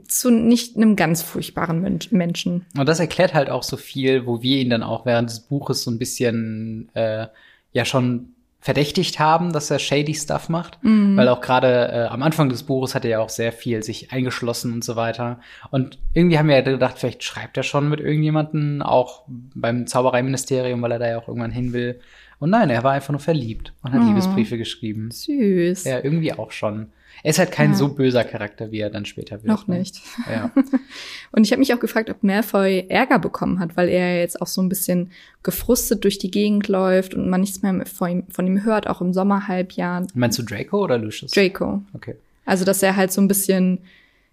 zu 0.09 0.31
nicht 0.31 0.77
einem 0.77 0.97
ganz 0.97 1.23
furchtbaren 1.23 1.81
Men 1.81 2.01
Menschen. 2.11 2.67
Und 2.77 2.89
das 2.89 2.99
erklärt 2.99 3.35
halt 3.35 3.51
auch 3.51 3.63
so 3.63 3.77
viel, 3.77 4.27
wo 4.27 4.43
wir 4.43 4.59
ihn 4.59 4.71
dann 4.71 4.83
auch 4.83 5.07
während 5.07 5.31
des 5.31 5.41
Buches 5.41 5.83
so 5.85 5.91
ein 5.93 5.99
bisschen 5.99 6.89
äh, 6.95 7.29
ja 7.73 7.85
schon 7.85 8.35
verdächtigt 8.61 9.21
haben, 9.21 9.53
dass 9.53 9.71
er 9.71 9.79
shady 9.79 10.15
Stuff 10.15 10.49
macht, 10.49 10.79
weil 10.83 11.29
auch 11.29 11.41
gerade 11.41 11.89
äh, 11.93 12.07
am 12.09 12.23
Anfang 12.23 12.49
des 12.49 12.65
Buches 12.65 12.95
hat 12.95 13.05
er 13.05 13.11
ja 13.11 13.21
auch 13.21 13.29
sehr 13.29 13.53
viel 13.53 13.83
sich 13.85 14.11
eingeschlossen 14.13 14.73
und 14.73 14.83
so 14.85 14.97
weiter. 14.97 15.39
Und 15.71 15.99
irgendwie 16.13 16.39
haben 16.39 16.49
wir 16.49 16.57
ja 16.57 16.63
gedacht, 16.63 16.99
vielleicht 16.99 17.23
schreibt 17.23 17.57
er 17.57 17.63
schon 17.63 17.89
mit 17.89 18.01
irgendjemanden, 18.01 18.83
auch 18.83 19.23
beim 19.29 19.87
Zaubereiministerium, 19.87 20.83
weil 20.83 20.93
er 20.93 20.99
da 20.99 21.09
ja 21.09 21.19
auch 21.19 21.29
irgendwann 21.29 21.53
hin 21.53 21.73
will. 21.73 22.01
Und 22.41 22.51
nein, 22.51 22.69
er 22.71 22.83
war 22.83 22.93
einfach 22.93 23.11
nur 23.13 23.21
verliebt 23.21 23.73
und 23.83 23.93
hat 23.93 24.01
Oh. 24.03 24.07
Liebesbriefe 24.09 24.59
geschrieben. 24.59 25.11
Süß. 25.13 25.85
Ja, 25.85 26.01
irgendwie 26.03 26.33
auch 26.33 26.51
schon. 26.51 26.89
Er 27.23 27.31
ist 27.31 27.39
halt 27.39 27.53
kein 27.53 27.71
Ja. 27.71 27.77
so 27.77 27.89
böser 27.89 28.25
Charakter, 28.25 28.71
wie 28.71 28.79
er 28.81 28.91
dann 28.91 29.05
später 29.05 29.37
wird. 29.37 29.47
Noch 29.47 29.67
ne? 29.67 29.79
nicht. 29.79 30.01
Ja. 30.31 30.51
Und 31.33 31.45
ich 31.45 31.53
habe 31.53 31.59
mich 31.61 31.75
auch 31.75 31.81
gefragt, 31.81 32.11
ob 32.11 32.23
Malfoy 32.23 32.87
Ärger 32.89 33.19
bekommen 33.19 33.59
hat, 33.61 33.77
weil 33.77 33.89
er 33.89 34.21
jetzt 34.21 34.41
auch 34.41 34.47
so 34.47 34.63
ein 34.63 34.69
bisschen 34.69 35.11
gefrustet 35.43 36.05
durch 36.05 36.19
die 36.19 36.31
Gegend 36.31 36.69
läuft 36.69 37.15
und 37.15 37.29
man 37.29 37.41
nichts 37.41 37.63
mehr 37.63 37.85
von 37.87 38.11
ihm, 38.11 38.25
von 38.29 38.47
ihm 38.47 38.65
hört, 38.65 38.87
auch 38.87 39.01
im 39.01 39.13
Sommerhalbjahr. 39.13 40.07
Meinst 40.15 40.39
du 40.39 40.43
Draco 40.43 40.85
oder 40.85 40.99
Lucius? 40.99 41.33
Draco. 41.33 41.83
Okay. 41.95 42.15
Also, 42.45 42.65
dass 42.65 42.83
er 42.83 42.97
halt 42.97 43.13
so 43.13 43.21
ein 43.21 43.29
bisschen, 43.29 43.79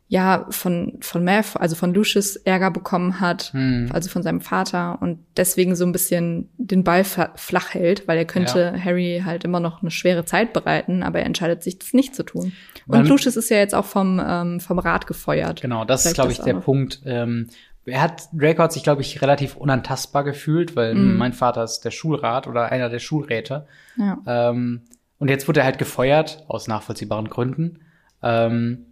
ja, 0.08 0.46
von, 0.52 1.00
von 1.02 1.24
Malfoy, 1.24 1.60
also 1.62 1.76
von 1.76 1.92
Lucius 1.94 2.36
Ärger 2.36 2.70
bekommen 2.70 3.20
hat, 3.20 3.52
Hm. 3.54 3.90
also 3.92 4.08
von 4.10 4.22
seinem 4.22 4.40
Vater 4.40 5.02
und 5.02 5.18
deswegen 5.36 5.76
so 5.76 5.84
ein 5.84 5.92
bisschen 5.92 6.50
den 6.58 6.84
Ball 6.84 7.02
fla- 7.04 7.32
flach 7.36 7.74
hält, 7.74 8.08
weil 8.08 8.18
er 8.20 8.26
könnte 8.26 8.74
Harry 8.84 9.24
halt 9.26 9.44
immer 9.46 9.60
noch 9.60 9.82
eine 9.82 9.90
schwere 9.90 10.24
Zeit 10.24 10.54
bereiten, 10.54 11.02
aber 11.02 11.20
er 11.20 11.26
entscheidet 11.26 11.64
sich, 11.64 11.80
das 11.80 11.94
nicht 11.94 12.14
zu 12.16 12.22
tun. 12.24 12.54
Und 12.88 12.98
Man- 13.00 13.08
Lucius 13.08 13.36
ist 13.36 13.50
ja 13.50 13.58
jetzt 13.58 13.74
auch 13.74 13.86
vom, 13.86 14.22
ähm, 14.24 14.60
vom 14.60 14.78
Rat 14.78 15.08
gefeuert. 15.08 15.62
Genau, 15.64 15.86
das 15.86 16.02
ist, 16.02 16.04
Vielleicht 16.04 16.16
glaube 16.18 16.30
das 16.30 16.38
ich, 16.40 16.44
der 16.46 16.54
noch. 16.54 16.64
Punkt. 16.64 17.02
Ähm, 17.06 17.48
er 17.88 18.02
hat, 18.02 18.30
Draco 18.34 18.62
hat 18.64 18.74
sich, 18.74 18.84
glaube 18.84 19.02
ich, 19.02 19.22
relativ 19.24 19.56
unantastbar 19.56 20.24
gefühlt, 20.24 20.76
weil 20.76 20.94
Mhm. 20.94 21.18
mein 21.18 21.34
Vater 21.34 21.64
ist 21.64 21.82
der 21.82 21.92
Schulrat 21.92 22.46
oder 22.48 22.72
einer 22.72 22.90
der 22.90 23.00
Schulräte. 23.00 23.68
Ja. 23.98 24.20
Ähm, 24.28 24.82
und 25.18 25.30
jetzt 25.30 25.48
wurde 25.48 25.62
er 25.62 25.66
halt 25.66 25.78
gefeuert, 25.80 26.44
aus 26.48 26.68
nachvollziehbaren 26.68 27.28
Gründen. 27.30 27.80
Ähm, 28.22 28.86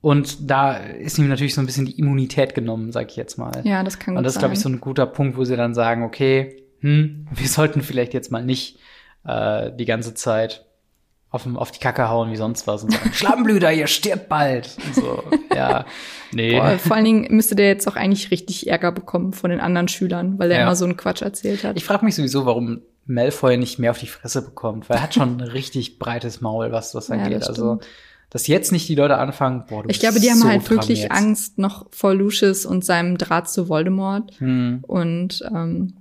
und 0.00 0.50
da 0.50 0.74
ist 0.76 1.18
ihm 1.18 1.28
natürlich 1.28 1.54
so 1.54 1.60
ein 1.60 1.66
bisschen 1.66 1.86
die 1.86 1.98
Immunität 1.98 2.54
genommen, 2.54 2.90
sag 2.92 3.10
ich 3.10 3.16
jetzt 3.16 3.36
mal. 3.38 3.60
Ja, 3.64 3.82
das 3.82 3.98
kann 3.98 4.14
gut 4.14 4.18
Und 4.18 4.24
das 4.24 4.34
ist, 4.34 4.38
glaube 4.38 4.54
ich, 4.54 4.60
so 4.60 4.64
sein. 4.68 4.74
ein 4.76 4.80
guter 4.80 5.06
Punkt, 5.06 5.36
wo 5.36 5.44
sie 5.44 5.56
dann 5.56 5.74
sagen, 5.74 6.02
okay, 6.04 6.62
hm, 6.80 7.26
wir 7.30 7.48
sollten 7.48 7.82
vielleicht 7.82 8.14
jetzt 8.14 8.30
mal 8.32 8.42
nicht 8.44 8.78
äh, 9.26 9.70
die 9.72 9.84
ganze 9.84 10.14
Zeit 10.14 10.64
auf, 11.32 11.46
auf 11.54 11.70
die 11.70 11.78
Kacke 11.78 12.08
hauen 12.08 12.32
wie 12.32 12.36
sonst 12.36 12.66
was 12.66 12.82
und 12.82 12.92
sagen, 12.92 13.10
Schlammblüter, 13.12 13.72
ihr 13.72 13.86
stirbt 13.86 14.28
bald. 14.28 14.76
Und 14.86 14.94
so, 14.94 15.22
ja, 15.54 15.84
nee. 16.32 16.56
Boah, 16.58 16.78
vor 16.78 16.96
allen 16.96 17.04
Dingen 17.04 17.26
müsste 17.36 17.54
der 17.54 17.68
jetzt 17.68 17.86
auch 17.86 17.96
eigentlich 17.96 18.30
richtig 18.30 18.68
Ärger 18.68 18.92
bekommen 18.92 19.32
von 19.34 19.50
den 19.50 19.60
anderen 19.60 19.88
Schülern, 19.88 20.38
weil 20.38 20.50
er 20.50 20.58
Ja. 20.58 20.62
immer 20.64 20.74
so 20.76 20.86
einen 20.86 20.96
Quatsch 20.96 21.22
erzählt 21.22 21.62
hat. 21.62 21.76
Ich 21.76 21.84
frage 21.84 22.04
mich 22.04 22.14
sowieso, 22.14 22.46
warum 22.46 22.80
Malfoy 23.06 23.58
nicht 23.58 23.78
mehr 23.78 23.90
auf 23.90 23.98
die 23.98 24.06
Fresse 24.06 24.42
bekommt, 24.42 24.88
weil 24.88 24.96
er 24.96 25.02
hat 25.02 25.14
schon 25.14 25.36
ein 25.36 25.40
richtig 25.52 25.98
breites 25.98 26.40
Maul, 26.40 26.72
was 26.72 26.92
das 26.92 27.08
Ja, 27.08 27.16
angeht. 27.16 27.42
das 27.42 27.48
also, 27.50 27.76
stimmt. 27.76 27.92
Dass 28.30 28.46
jetzt 28.46 28.70
nicht 28.72 28.88
die 28.88 28.94
Leute 28.94 29.18
anfangen, 29.18 29.64
boah, 29.68 29.82
du 29.82 29.90
Ich 29.90 30.00
glaube, 30.00 30.20
die 30.20 30.30
haben 30.30 30.38
so 30.38 30.48
halt 30.48 30.70
wirklich 30.70 31.02
jetzt. 31.02 31.12
Angst 31.12 31.58
noch 31.58 31.86
vor 31.90 32.14
Lucius 32.14 32.64
und 32.64 32.84
seinem 32.84 33.18
Draht 33.18 33.50
zu 33.50 33.68
Voldemort. 33.68 34.32
Hm. 34.38 34.84
Und 34.86 35.42
ähm, 35.54 35.94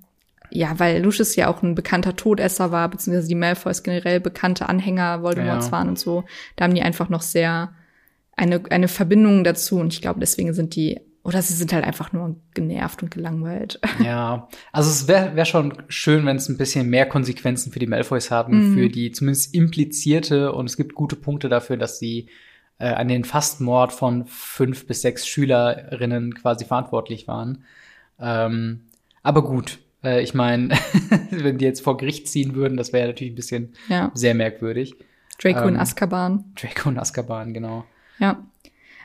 ja, 0.52 0.78
weil 0.80 1.02
Lucius 1.04 1.36
ja 1.36 1.48
auch 1.48 1.62
ein 1.62 1.76
bekannter 1.76 2.16
Todesser 2.16 2.72
war, 2.72 2.90
beziehungsweise 2.90 3.28
die 3.28 3.36
Malfoys 3.36 3.84
generell 3.84 4.20
bekannte 4.20 4.70
Anhänger 4.70 5.22
Voldemorts 5.24 5.68
Ja. 5.68 5.72
waren 5.72 5.90
und 5.90 6.00
so. 6.00 6.24
Da 6.56 6.66
haben 6.66 6.76
die 6.76 6.82
einfach 6.82 7.10
noch 7.10 7.22
sehr 7.22 7.72
eine, 8.36 8.62
eine 8.70 8.88
Verbindung 8.88 9.44
dazu. 9.44 9.78
Und 9.78 9.94
ich 9.94 10.02
glaube, 10.02 10.20
deswegen 10.20 10.54
sind 10.54 10.76
die, 10.76 11.00
oder 11.24 11.42
sie 11.42 11.54
sind 11.54 11.74
halt 11.74 11.84
einfach 11.86 12.14
nur 12.14 12.36
genervt 12.54 13.04
und 13.04 13.12
gelangweilt. 13.12 13.80
Ja, 14.04 14.48
also 14.72 14.90
es 14.90 15.08
wäre 15.08 15.36
wär 15.36 15.46
schon 15.46 15.74
schön, 15.88 16.26
wenn 16.26 16.38
es 16.38 16.48
ein 16.50 16.58
bisschen 16.58 16.90
mehr 16.90 17.06
Konsequenzen 17.08 17.72
für 17.72 17.80
die 17.80 17.88
Malfoys 17.88 18.32
haben, 18.32 18.72
Mhm. 18.72 18.74
für 18.76 18.90
die 18.90 19.12
zumindest 19.12 19.54
implizierte 19.54 20.54
und 20.54 20.66
es 20.70 20.78
gibt 20.78 20.96
gute 20.96 21.16
Punkte 21.16 21.50
dafür, 21.50 21.78
dass 21.78 22.00
sie 22.00 22.30
äh, 22.82 22.88
an 22.88 23.10
den 23.10 23.26
Fastmord 23.26 23.92
von 23.92 24.26
fünf 24.26 24.88
bis 24.88 25.02
sechs 25.02 25.28
Schülerinnen 25.28 26.34
quasi 26.36 26.64
verantwortlich 26.64 27.28
waren. 27.28 27.66
Ähm, 28.20 28.82
aber 29.22 29.44
gut, 29.44 29.80
äh, 30.04 30.22
ich 30.22 30.34
meine, 30.34 30.70
wenn 31.32 31.58
die 31.58 31.66
jetzt 31.66 31.82
vor 31.84 31.98
Gericht 31.98 32.28
ziehen 32.30 32.56
würden, 32.56 32.78
das 32.78 32.94
wäre 32.94 33.08
natürlich 33.08 33.34
ein 33.34 33.36
bisschen 33.36 33.74
Ja. 33.90 34.12
sehr 34.14 34.34
merkwürdig. 34.34 34.96
Draco 35.42 35.68
in 35.68 35.76
Ähm, 35.76 35.80
Azkaban. 35.82 36.46
Draco 36.56 36.90
und 36.90 36.98
Azkaban, 37.00 37.54
genau. 37.54 37.86
Ja. 38.20 38.46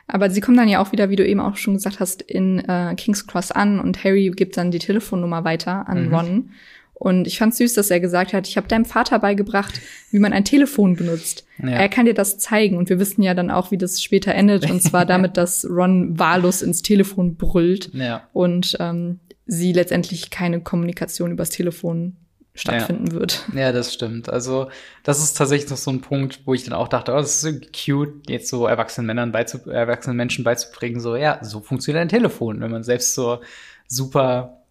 Aber 0.07 0.29
sie 0.29 0.41
kommen 0.41 0.57
dann 0.57 0.67
ja 0.67 0.81
auch 0.81 0.91
wieder, 0.91 1.09
wie 1.09 1.15
du 1.15 1.25
eben 1.25 1.39
auch 1.39 1.57
schon 1.57 1.73
gesagt 1.75 1.99
hast, 1.99 2.21
in 2.21 2.59
äh, 2.59 2.93
King's 2.95 3.25
Cross 3.27 3.51
an 3.51 3.79
und 3.79 4.03
Harry 4.03 4.29
gibt 4.35 4.55
dann 4.57 4.69
die 4.71 4.79
Telefonnummer 4.79 5.43
weiter 5.43 5.87
an 5.89 6.07
Mhm. 6.07 6.13
Ron. 6.13 6.49
Und 6.97 7.27
ich 7.27 7.39
fand 7.39 7.53
süß, 7.53 7.73
dass 7.73 7.91
er 7.91 7.99
gesagt 7.99 8.31
hat, 8.31 8.47
ich 8.47 8.55
habe 8.55 8.69
deinem 8.69 8.85
Vater 8.85 9.19
beigebracht, 9.19 9.81
wie 10.11 10.19
man 10.19 10.31
ein 10.31 10.45
Telefon 10.45 10.95
benutzt. 10.95 11.45
Ja. 11.61 11.69
Er 11.71 11.89
kann 11.89 12.05
dir 12.05 12.13
das 12.13 12.37
zeigen. 12.37 12.77
Und 12.77 12.87
wir 12.89 12.99
wissen 12.99 13.21
ja 13.21 13.33
dann 13.33 13.51
auch, 13.51 13.69
wie 13.71 13.77
das 13.77 14.01
später 14.01 14.33
endet. 14.33 14.69
Und 14.71 14.81
zwar 14.81 15.05
damit, 15.05 15.35
dass 15.35 15.65
Ron 15.69 16.17
wahllos 16.17 16.61
ins 16.61 16.81
Telefon 16.83 17.35
brüllt 17.35 17.93
Ja. 17.93 18.23
und 18.31 18.77
ähm, 18.79 19.19
sie 19.45 19.73
letztendlich 19.73 20.29
keine 20.29 20.61
Kommunikation 20.61 21.31
übers 21.31 21.49
Telefon 21.49 22.15
stattfinden 22.55 23.11
wird. 23.11 23.45
Ja, 23.53 23.71
das 23.71 23.93
stimmt. 23.93 24.29
Also, 24.29 24.69
das 25.03 25.21
ist 25.21 25.33
tatsächlich 25.33 25.69
noch 25.69 25.77
so 25.77 25.91
ein 25.91 26.01
Punkt, 26.01 26.41
wo 26.45 26.53
ich 26.53 26.63
dann 26.63 26.73
auch 26.73 26.87
dachte, 26.87 27.11
oh, 27.13 27.17
das 27.17 27.43
ist 27.43 27.71
cute, 27.73 28.29
jetzt 28.29 28.47
so 28.49 28.65
erwachsenen 28.65 29.07
Männern 29.07 29.31
beizu 29.31 29.69
erwachsenen 29.69 30.17
Menschen 30.17 30.43
beizubringen, 30.43 30.99
so, 30.99 31.15
ja, 31.15 31.43
so 31.43 31.59
funktioniert 31.59 32.01
ein 32.01 32.09
Telefon, 32.09 32.61
wenn 32.61 32.71
man 32.71 32.83
selbst 32.83 33.13
so 33.13 33.41
super 33.87 34.61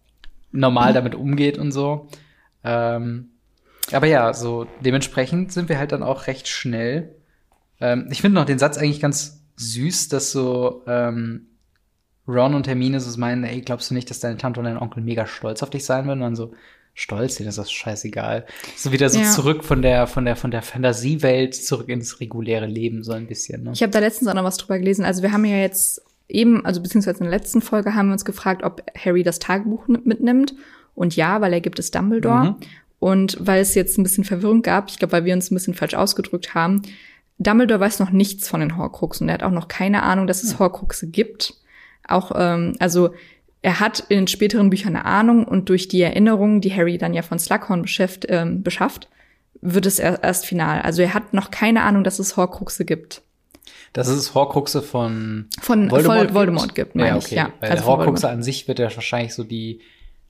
normal 0.51 0.93
damit 0.93 1.15
umgeht 1.15 1.57
und 1.57 1.71
so. 1.71 2.09
Ähm, 2.63 3.29
aber 3.91 4.07
ja, 4.07 4.33
so 4.33 4.65
dementsprechend 4.83 5.51
sind 5.51 5.69
wir 5.69 5.77
halt 5.77 5.91
dann 5.91 6.03
auch 6.03 6.27
recht 6.27 6.47
schnell. 6.47 7.15
Ähm, 7.79 8.07
ich 8.09 8.21
finde 8.21 8.39
noch 8.39 8.45
den 8.45 8.59
Satz 8.59 8.77
eigentlich 8.77 8.99
ganz 8.99 9.43
süß, 9.57 10.09
dass 10.09 10.31
so 10.31 10.83
ähm, 10.87 11.47
Ron 12.27 12.55
und 12.55 12.67
Hermine 12.67 12.99
so 12.99 13.19
meinen, 13.19 13.43
ey, 13.43 13.61
glaubst 13.61 13.91
du 13.91 13.93
nicht, 13.93 14.09
dass 14.09 14.19
deine 14.19 14.37
Tante 14.37 14.59
und 14.59 14.65
dein 14.65 14.79
Onkel 14.79 15.03
mega 15.03 15.27
stolz 15.27 15.61
auf 15.61 15.69
dich 15.69 15.85
sein 15.85 16.07
würden? 16.07 16.21
Und 16.21 16.25
dann 16.25 16.35
so, 16.35 16.53
stolz, 16.95 17.35
denen 17.35 17.49
ist 17.49 17.57
das 17.57 17.71
scheißegal. 17.71 18.45
So 18.75 18.91
wieder 18.91 19.09
so 19.09 19.19
Ja. 19.19 19.29
zurück 19.29 19.63
von 19.63 19.81
der, 19.83 20.07
von 20.07 20.25
der, 20.25 20.35
von 20.35 20.49
der 20.49 20.61
Fantasiewelt 20.63 21.53
zurück 21.53 21.89
ins 21.89 22.19
reguläre 22.19 22.65
Leben, 22.65 23.03
so 23.03 23.11
ein 23.11 23.27
bisschen, 23.27 23.63
ne? 23.63 23.71
Ich 23.73 23.83
habe 23.83 23.91
da 23.91 23.99
letztens 23.99 24.29
auch 24.29 24.33
noch 24.33 24.45
was 24.45 24.57
drüber 24.57 24.79
gelesen. 24.79 25.05
Also 25.05 25.21
wir 25.21 25.31
haben 25.33 25.45
ja 25.45 25.57
jetzt 25.57 26.01
eben, 26.29 26.65
also 26.65 26.81
beziehungsweise 26.81 27.19
in 27.19 27.25
der 27.29 27.37
letzten 27.37 27.61
Folge 27.61 27.93
haben 27.93 28.07
wir 28.07 28.13
uns 28.13 28.25
gefragt, 28.25 28.63
ob 28.63 28.81
Harry 28.97 29.23
das 29.23 29.39
Tagebuch 29.39 29.87
mitnimmt. 29.87 30.55
Und 30.95 31.15
ja, 31.17 31.41
weil 31.41 31.51
er 31.53 31.61
gibt 31.61 31.77
es 31.79 31.91
Dumbledore. 31.91 32.51
Mhm. 32.51 32.55
Und 32.99 33.37
weil 33.41 33.61
es 33.61 33.75
jetzt 33.75 33.97
ein 33.97 34.03
bisschen 34.03 34.23
Verwirrung 34.23 34.61
gab, 34.61 34.89
ich 34.89 34.97
glaube, 34.97 35.11
weil 35.11 35.25
wir 35.25 35.33
uns 35.33 35.51
ein 35.51 35.55
bisschen 35.55 35.73
falsch 35.73 35.93
ausgedrückt 35.93 36.55
haben, 36.55 36.81
Dumbledore 37.37 37.81
weiß 37.81 37.99
noch 37.99 38.11
nichts 38.11 38.47
von 38.47 38.61
den 38.61 38.77
Horcruxen. 38.77 39.27
Er 39.27 39.33
hat 39.35 39.43
auch 39.43 39.51
noch 39.51 39.67
keine 39.67 40.03
Ahnung, 40.03 40.25
dass 40.27 40.43
es 40.43 40.57
Horcruxe 40.59 41.07
gibt. 41.07 41.55
Auch, 42.07 42.31
ähm, 42.33 42.75
also 42.79 43.11
er 43.65 43.79
hat 43.79 43.99
in 44.09 44.27
späteren 44.27 44.69
Büchern 44.69 44.95
eine 44.95 45.05
Ahnung 45.05 45.43
und 45.43 45.69
durch 45.69 45.87
die 45.87 46.03
Erinnerungen, 46.03 46.61
die 46.61 46.71
Harry 46.71 46.99
dann 46.99 47.15
ja 47.15 47.23
von 47.23 47.39
Slughorn 47.39 47.81
beschäft, 47.81 48.27
ähm, 48.29 48.61
beschafft, 48.61 49.09
wird 49.59 49.87
es 49.87 49.97
erst, 49.97 50.23
erst 50.23 50.45
final. 50.45 50.83
Also 50.83 51.01
er 51.01 51.15
hat 51.15 51.33
noch 51.33 51.49
keine 51.49 51.81
Ahnung, 51.81 52.03
dass 52.03 52.19
es 52.19 52.37
Horcruxe 52.37 52.85
gibt. 52.85 53.23
Dass 53.91 54.07
es 54.07 54.35
Horcruxe 54.35 54.83
von 54.83 55.47
Von 55.59 55.89
Voldemort, 55.89 56.05
Voldemort, 56.05 56.33
Voldemort 56.35 56.75
gibt, 56.75 56.93
meine 56.93 57.07
ja, 57.09 57.17
ich, 57.17 57.25
okay. 57.25 57.35
ja. 57.37 57.53
Weil 57.59 57.71
Also 57.71 57.85
Horcruxe 57.85 58.29
an 58.29 58.43
sich 58.43 58.67
wird 58.67 58.77
ja 58.77 58.93
wahrscheinlich 58.93 59.33
so 59.33 59.43
die 59.43 59.79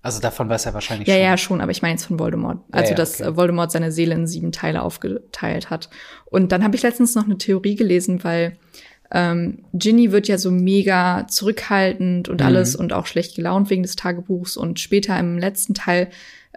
Also 0.02 0.22
davon 0.22 0.48
weiß 0.48 0.68
er 0.68 0.74
wahrscheinlich 0.74 1.10
Ja, 1.10 1.16
schon. 1.16 1.24
ja, 1.24 1.38
schon, 1.38 1.62
aber 1.62 1.72
ich 1.72 1.82
meine 1.82 1.96
jetzt 1.96 2.06
von 2.06 2.18
Voldemort. 2.18 2.60
Also, 2.72 2.92
ja, 2.92 2.96
dass 2.96 3.20
okay. 3.20 3.32
äh, 3.32 3.36
Voldemort 3.36 3.70
seine 3.70 3.92
Seele 3.92 4.16
in 4.16 4.28
sieben 4.28 4.54
Teile 4.54 4.82
aufgeteilt 4.82 5.70
hat. 5.70 5.90
Und 6.24 6.54
dann 6.54 6.64
habe 6.64 6.78
ich 6.78 6.84
letztens 6.84 7.16
noch 7.16 7.26
eine 7.26 7.38
Theorie 7.38 7.76
gelesen, 7.76 8.24
weil 8.24 8.58
ähm, 9.12 9.60
Ginny 9.74 10.12
wird 10.12 10.28
ja 10.28 10.38
so 10.38 10.52
mega 10.52 11.28
zurückhaltend 11.28 12.28
und 12.30 12.42
Mhm. 12.42 12.46
alles 12.48 12.76
und 12.76 12.92
auch 12.94 13.06
schlecht 13.06 13.36
gelaunt 13.36 13.70
wegen 13.70 13.84
des 13.84 13.96
Tagebuchs. 13.96 14.58
Und 14.58 14.80
später 14.80 15.18
im 15.20 15.38
letzten 15.38 15.74
Teil 15.74 16.10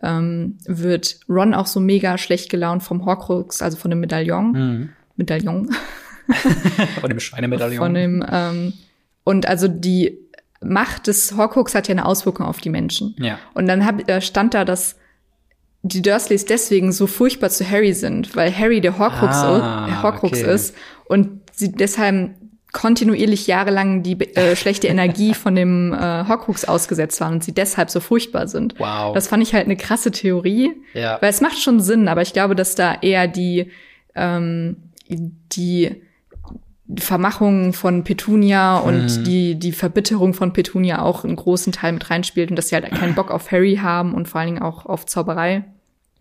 ähm, 0.02 0.58
wird 0.66 1.20
Ron 1.28 1.54
auch 1.54 1.66
so 1.66 1.80
mega 1.80 2.16
schlecht 2.18 2.50
gelaunt 2.50 2.82
vom 2.82 3.04
Horcrux, 3.04 3.62
also 3.62 3.76
von 3.76 3.90
dem 3.90 4.00
Medaillon. 4.00 4.52
Mhm. 4.52 4.88
Medaillon. 5.16 5.68
Von 7.00 7.08
dem 7.08 7.20
Schweinemedaillon. 7.20 7.78
Von 7.78 7.94
dem, 7.94 8.24
ähm, 8.30 8.72
und 9.24 9.46
also 9.46 9.66
die 9.66 10.18
Macht 10.60 11.06
des 11.06 11.36
Horcrux 11.36 11.74
hat 11.74 11.88
ja 11.88 11.92
eine 11.92 12.04
Auswirkung 12.04 12.44
auf 12.46 12.58
die 12.60 12.68
Menschen. 12.70 13.14
ja. 13.18 13.38
Und 13.54 13.66
dann 13.66 13.84
hab, 13.86 14.08
äh, 14.08 14.20
stand 14.20 14.52
da, 14.54 14.64
dass 14.66 14.96
die 15.82 16.02
Dursleys 16.02 16.44
deswegen 16.44 16.92
so 16.92 17.06
furchtbar 17.06 17.50
zu 17.50 17.68
Harry 17.68 17.94
sind, 17.94 18.36
weil 18.36 18.54
Harry 18.56 18.80
der 18.80 18.98
Horcrux, 18.98 19.36
Ah, 19.36 19.86
der 19.86 20.02
Horcrux 20.02 20.40
okay. 20.42 20.52
ist 20.54 20.74
und 21.06 21.37
sie 21.58 21.72
deshalb 21.72 22.30
kontinuierlich 22.72 23.46
jahrelang 23.46 24.02
die 24.02 24.18
äh, 24.36 24.54
schlechte 24.62 24.88
Energie 24.88 25.32
von 25.34 25.54
dem 25.54 25.92
äh, 25.94 25.96
Horcrux 26.28 26.66
ausgesetzt 26.66 27.20
waren 27.20 27.34
und 27.34 27.44
sie 27.44 27.52
deshalb 27.52 27.88
so 27.90 27.98
furchtbar 28.00 28.46
sind. 28.46 28.74
Wow. 28.78 29.14
Das 29.14 29.26
fand 29.28 29.42
ich 29.42 29.54
halt 29.54 29.64
eine 29.64 29.76
krasse 29.76 30.10
Theorie, 30.10 30.72
Ja. 30.92 31.16
weil 31.20 31.30
es 31.30 31.40
macht 31.40 31.58
schon 31.58 31.80
Sinn, 31.80 32.08
aber 32.08 32.22
ich 32.22 32.32
glaube, 32.34 32.54
dass 32.54 32.74
da 32.74 32.94
eher 33.00 33.26
die 33.26 33.70
ähm, 34.14 34.76
die 35.08 36.02
Vermachung 36.98 37.72
von 37.74 38.02
Petunia 38.04 38.78
und 38.78 39.18
Mhm. 39.18 39.24
die, 39.24 39.54
die 39.58 39.72
Verbitterung 39.72 40.32
von 40.32 40.52
Petunia 40.54 41.02
auch 41.02 41.24
einen 41.24 41.36
großen 41.36 41.72
Teil 41.72 41.92
mit 41.92 42.08
reinspielt 42.10 42.50
und 42.50 42.56
dass 42.56 42.68
sie 42.70 42.76
halt 42.76 42.90
keinen 42.90 43.14
Bock 43.14 43.30
auf 43.30 43.52
Harry 43.52 43.76
haben 43.82 44.14
und 44.14 44.26
vor 44.26 44.40
allen 44.40 44.54
Dingen 44.54 44.62
auch 44.62 44.86
auf 44.86 45.04
Zauberei. 45.04 45.64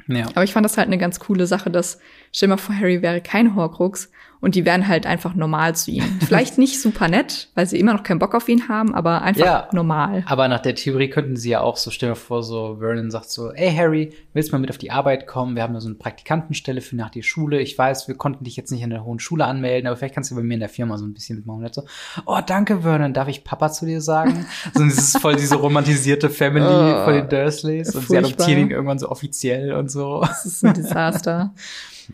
ja. 0.07 0.25
Aber 0.35 0.43
ich 0.43 0.51
fand 0.53 0.65
das 0.65 0.77
halt 0.77 0.87
eine 0.87 0.97
ganz 0.97 1.19
coole 1.19 1.47
Sache, 1.47 1.69
dass, 1.69 1.99
stell 2.33 2.49
mal 2.49 2.57
vor, 2.57 2.75
Harry 2.75 3.01
wäre 3.01 3.21
kein 3.21 3.55
Horcrux 3.55 4.11
und 4.41 4.55
die 4.55 4.65
wären 4.65 4.87
halt 4.87 5.05
einfach 5.05 5.33
normal 5.35 5.75
zu 5.75 5.91
ihm. 5.91 6.03
Vielleicht 6.25 6.57
nicht 6.57 6.81
super 6.81 7.07
nett, 7.07 7.49
weil 7.55 7.65
sie 7.65 7.79
immer 7.79 7.93
noch 7.93 8.03
keinen 8.03 8.19
Bock 8.19 8.35
auf 8.35 8.47
ihn 8.49 8.67
haben, 8.69 8.93
aber 8.93 9.21
einfach 9.21 9.45
Ja. 9.45 9.67
normal. 9.71 10.23
Aber 10.27 10.47
nach 10.47 10.59
der 10.59 10.75
Theorie 10.75 11.09
könnten 11.09 11.35
sie 11.35 11.49
ja 11.49 11.61
auch 11.61 11.77
so, 11.77 11.89
stell 11.91 12.09
dir 12.09 12.15
vor, 12.15 12.43
so 12.43 12.77
Vernon 12.79 13.09
sagt 13.11 13.29
so, 13.31 13.51
ey 13.51 13.73
Harry, 13.75 14.13
willst 14.33 14.49
du 14.49 14.55
mal 14.55 14.59
mit 14.59 14.69
auf 14.69 14.77
die 14.77 14.91
Arbeit 14.91 15.27
kommen? 15.27 15.55
Wir 15.55 15.63
haben 15.63 15.73
da 15.73 15.79
so 15.81 15.87
eine 15.87 15.95
Praktikantenstelle 15.95 16.81
für 16.81 16.95
nach 16.95 17.09
die 17.09 17.23
Schule. 17.23 17.59
Ich 17.61 17.77
weiß, 17.77 18.07
wir 18.07 18.15
konnten 18.15 18.43
dich 18.43 18.55
jetzt 18.55 18.71
nicht 18.71 18.81
in 18.83 18.89
der 18.89 19.03
hohen 19.03 19.19
Schule 19.19 19.45
anmelden, 19.45 19.87
aber 19.87 19.97
vielleicht 19.97 20.15
kannst 20.15 20.31
du 20.31 20.35
bei 20.35 20.43
mir 20.43 20.53
in 20.55 20.59
der 20.59 20.69
Firma 20.69 20.97
so 20.97 21.05
ein 21.05 21.13
bisschen 21.13 21.37
mitmachen. 21.37 21.63
Und 21.65 21.73
so, 21.73 21.83
oh, 22.25 22.39
danke 22.45 22.81
Vernon, 22.81 23.13
darf 23.13 23.27
ich 23.27 23.43
Papa 23.43 23.71
zu 23.71 23.85
dir 23.85 24.01
sagen? 24.01 24.45
so, 24.73 24.83
es 24.83 24.97
ist 24.97 25.17
voll 25.19 25.35
diese 25.35 25.55
romantisierte 25.55 26.29
Family 26.29 26.65
Oh, 26.67 27.05
von 27.05 27.13
den 27.13 27.29
Dursleys 27.29 27.95
und 27.95 28.01
sie 28.01 28.07
furchtbar. 28.07 28.29
adoptieren 28.31 28.61
ihn 28.61 28.71
irgendwann 28.71 28.99
so 28.99 29.09
offiziell 29.09 29.73
und 29.73 29.89
so. 29.91 30.21
Das 30.21 30.45
ist 30.45 30.63
ein 30.63 30.73
Desaster. 30.73 31.53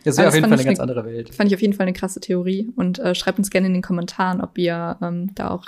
Das 0.04 0.16
wäre 0.16 0.26
das 0.26 0.28
auf 0.28 0.34
jeden 0.34 0.48
Fall 0.48 0.52
eine 0.58 0.64
ganz 0.64 0.80
eine- 0.80 0.90
andere 0.90 1.06
Welt. 1.06 1.34
Fand 1.34 1.50
ich 1.50 1.54
auf 1.54 1.62
jeden 1.62 1.74
Fall 1.74 1.84
eine 1.86 1.92
krasse 1.92 2.20
Theorie 2.20 2.72
und 2.76 2.98
äh, 2.98 3.14
schreibt 3.14 3.38
uns 3.38 3.50
gerne 3.50 3.68
in 3.68 3.74
den 3.74 3.82
Kommentaren, 3.82 4.40
ob 4.40 4.58
ihr 4.58 4.96
ähm, 5.02 5.30
da 5.34 5.50
auch 5.50 5.66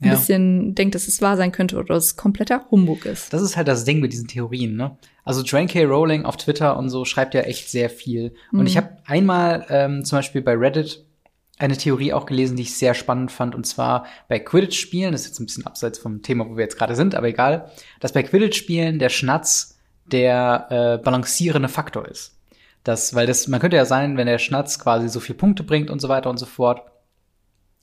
ein 0.00 0.08
Ja. 0.08 0.14
bisschen 0.14 0.74
denkt, 0.74 0.94
dass 0.94 1.08
es 1.08 1.20
wahr 1.22 1.36
sein 1.36 1.52
könnte 1.52 1.76
oder 1.76 1.94
dass 1.94 2.04
es 2.06 2.16
kompletter 2.16 2.66
Humbug 2.70 3.04
ist. 3.06 3.32
Das 3.32 3.42
ist 3.42 3.56
halt 3.56 3.68
das 3.68 3.84
Ding 3.84 4.00
mit 4.00 4.12
diesen 4.12 4.28
Theorien, 4.28 4.76
ne? 4.76 4.96
Also 5.24 5.42
Joanne 5.42 5.66
K. 5.68 5.84
Rowling 5.84 6.24
auf 6.24 6.36
Twitter 6.36 6.76
und 6.78 6.88
so 6.90 7.04
schreibt 7.04 7.34
ja 7.34 7.40
echt 7.42 7.70
sehr 7.70 7.90
viel. 7.90 8.34
Und 8.52 8.60
Mhm. 8.60 8.66
ich 8.66 8.76
habe 8.76 8.90
einmal 9.06 9.66
ähm, 9.70 10.04
zum 10.04 10.18
Beispiel 10.18 10.40
bei 10.42 10.54
Reddit 10.54 11.04
eine 11.58 11.76
Theorie 11.76 12.12
auch 12.12 12.26
gelesen, 12.26 12.56
die 12.56 12.64
ich 12.64 12.76
sehr 12.76 12.92
spannend 12.92 13.32
fand. 13.32 13.54
Und 13.54 13.66
zwar 13.66 14.04
bei 14.28 14.38
Quidditch-Spielen, 14.38 15.12
das 15.12 15.22
ist 15.22 15.28
jetzt 15.28 15.40
ein 15.40 15.46
bisschen 15.46 15.66
abseits 15.66 15.98
vom 15.98 16.20
Thema, 16.20 16.46
wo 16.48 16.56
wir 16.56 16.62
jetzt 16.64 16.76
gerade 16.76 16.94
sind, 16.94 17.14
aber 17.14 17.28
egal, 17.28 17.70
dass 18.00 18.12
bei 18.12 18.22
Quidditch-Spielen 18.22 18.98
der 18.98 19.08
Schnatz 19.08 19.78
der 20.04 20.98
äh, 21.00 21.02
balancierende 21.02 21.68
Faktor 21.68 22.06
ist. 22.06 22.35
Das, 22.86 23.14
weil 23.14 23.26
das, 23.26 23.48
man 23.48 23.58
könnte 23.58 23.76
ja 23.76 23.84
sein, 23.84 24.16
wenn 24.16 24.28
der 24.28 24.38
Schnatz 24.38 24.78
quasi 24.78 25.08
so 25.08 25.18
viel 25.18 25.34
Punkte 25.34 25.64
bringt 25.64 25.90
und 25.90 26.00
so 26.00 26.08
weiter 26.08 26.30
und 26.30 26.38
so 26.38 26.46
fort, 26.46 26.82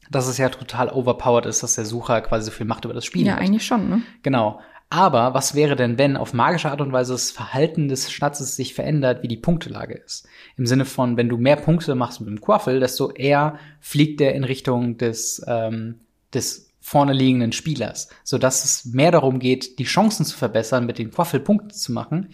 dass 0.10 0.28
es 0.28 0.38
ja 0.38 0.48
total 0.50 0.90
overpowered 0.90 1.46
ist, 1.46 1.62
dass 1.62 1.76
der 1.76 1.86
Sucher 1.86 2.22
quasi 2.22 2.46
so 2.46 2.52
viel 2.52 2.66
Macht 2.66 2.86
über 2.86 2.94
das 2.94 3.04
Spiel 3.04 3.26
Ja, 3.26 3.34
hat. 3.34 3.42
eigentlich 3.42 3.66
schon, 3.66 3.90
ne? 3.90 4.02
Genau. 4.22 4.62
Aber 4.90 5.34
was 5.34 5.56
wäre 5.56 5.76
denn, 5.76 5.98
wenn 5.98 6.16
auf 6.16 6.34
magische 6.34 6.70
Art 6.70 6.80
und 6.80 6.92
Weise 6.94 7.14
das 7.14 7.32
Verhalten 7.32 7.90
des 7.90 8.12
Schnatzes 8.12 8.56
sich 8.56 8.76
verändert, 8.76 9.24
wie 9.24 9.28
die 9.28 9.38
Punktelage 9.38 9.96
ist? 9.96 10.28
Im 10.56 10.68
Sinne 10.68 10.86
von, 10.86 11.18
wenn 11.18 11.30
du 11.30 11.38
mehr 11.38 11.56
Punkte 11.56 11.96
machst 11.96 12.22
mit 12.22 12.30
dem 12.30 12.40
Quaffel, 12.40 12.80
desto 12.80 13.12
eher 13.12 13.58
fliegt 13.82 14.20
der 14.22 14.36
in 14.36 14.44
Richtung 14.46 14.98
des, 14.98 15.44
ähm, 15.48 16.00
des 16.34 16.70
vorne 16.80 17.14
liegenden 17.14 17.52
Spielers, 17.54 18.08
sodass 18.24 18.64
es 18.64 18.86
mehr 18.94 19.12
darum 19.12 19.40
geht, 19.40 19.80
die 19.80 19.86
Chancen 19.86 20.26
zu 20.26 20.38
verbessern, 20.38 20.86
mit 20.86 21.00
dem 21.00 21.12
Quaffel 21.12 21.40
Punkte 21.42 21.76
zu 21.76 21.92
machen, 21.92 22.30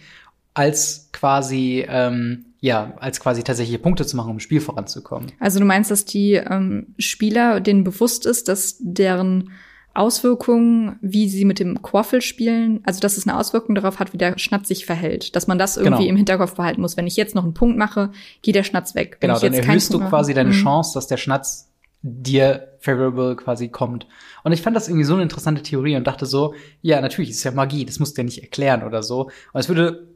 als 0.54 1.08
quasi, 1.12 1.84
ähm, 1.88 2.44
ja, 2.60 2.92
als 2.98 3.20
quasi 3.20 3.42
tatsächliche 3.42 3.78
Punkte 3.78 4.04
zu 4.06 4.16
machen, 4.16 4.28
um 4.30 4.36
im 4.36 4.40
Spiel 4.40 4.60
voranzukommen. 4.60 5.32
Also 5.40 5.58
du 5.60 5.64
meinst, 5.64 5.90
dass 5.90 6.04
die 6.04 6.34
ähm, 6.34 6.94
Spieler 6.98 7.60
denen 7.60 7.84
bewusst 7.84 8.26
ist, 8.26 8.48
dass 8.48 8.76
deren 8.80 9.50
Auswirkungen, 9.94 10.96
wie 11.00 11.28
sie 11.28 11.44
mit 11.44 11.58
dem 11.58 11.82
Quaffel 11.82 12.22
spielen, 12.22 12.80
also 12.84 13.00
dass 13.00 13.16
es 13.16 13.26
eine 13.26 13.36
Auswirkung 13.38 13.74
darauf 13.74 13.98
hat, 13.98 14.12
wie 14.12 14.18
der 14.18 14.38
Schnatz 14.38 14.68
sich 14.68 14.86
verhält. 14.86 15.34
Dass 15.36 15.46
man 15.46 15.58
das 15.58 15.76
irgendwie 15.76 16.02
Genau. 16.04 16.10
im 16.10 16.16
Hinterkopf 16.16 16.54
behalten 16.54 16.80
muss. 16.80 16.96
Wenn 16.96 17.06
ich 17.06 17.16
jetzt 17.16 17.34
noch 17.34 17.44
einen 17.44 17.54
Punkt 17.54 17.76
mache, 17.76 18.10
geht 18.42 18.54
der 18.54 18.62
Schnatz 18.62 18.94
weg. 18.94 19.18
Wenn 19.20 19.28
Genau, 19.28 19.40
dann 19.40 19.52
erhöhst 19.52 19.92
du 19.92 19.98
quasi 20.00 20.32
deine 20.34 20.50
Mhm. 20.50 20.54
Chance, 20.54 20.92
dass 20.94 21.06
der 21.06 21.16
Schnatz 21.16 21.68
dir 22.02 22.68
favorable 22.78 23.36
quasi 23.36 23.68
kommt. 23.68 24.06
Und 24.42 24.52
ich 24.52 24.62
fand 24.62 24.74
das 24.74 24.88
irgendwie 24.88 25.04
so 25.04 25.14
eine 25.14 25.22
interessante 25.22 25.62
Theorie 25.62 25.96
und 25.96 26.06
dachte 26.06 26.24
so, 26.24 26.54
ja, 26.80 27.00
natürlich, 27.00 27.30
ist 27.30 27.44
ja 27.44 27.50
Magie, 27.50 27.84
das 27.84 27.98
musst 27.98 28.16
du 28.16 28.22
ja 28.22 28.24
nicht 28.24 28.42
erklären 28.42 28.84
oder 28.84 29.02
so. 29.02 29.24
Und 29.52 29.60
es 29.60 29.68
würde 29.68 30.08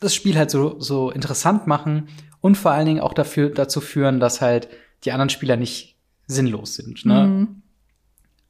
das 0.00 0.14
Spiel 0.14 0.36
halt 0.36 0.50
so, 0.50 0.80
so 0.80 1.10
interessant 1.10 1.66
machen 1.66 2.08
und 2.40 2.56
vor 2.56 2.72
allen 2.72 2.86
Dingen 2.86 3.00
auch 3.00 3.14
dafür, 3.14 3.50
dazu 3.50 3.80
führen, 3.80 4.20
dass 4.20 4.40
halt 4.40 4.68
die 5.04 5.12
anderen 5.12 5.30
Spieler 5.30 5.56
nicht 5.56 5.96
sinnlos 6.26 6.74
sind. 6.74 7.04
Ne? 7.04 7.26
Mhm. 7.26 7.62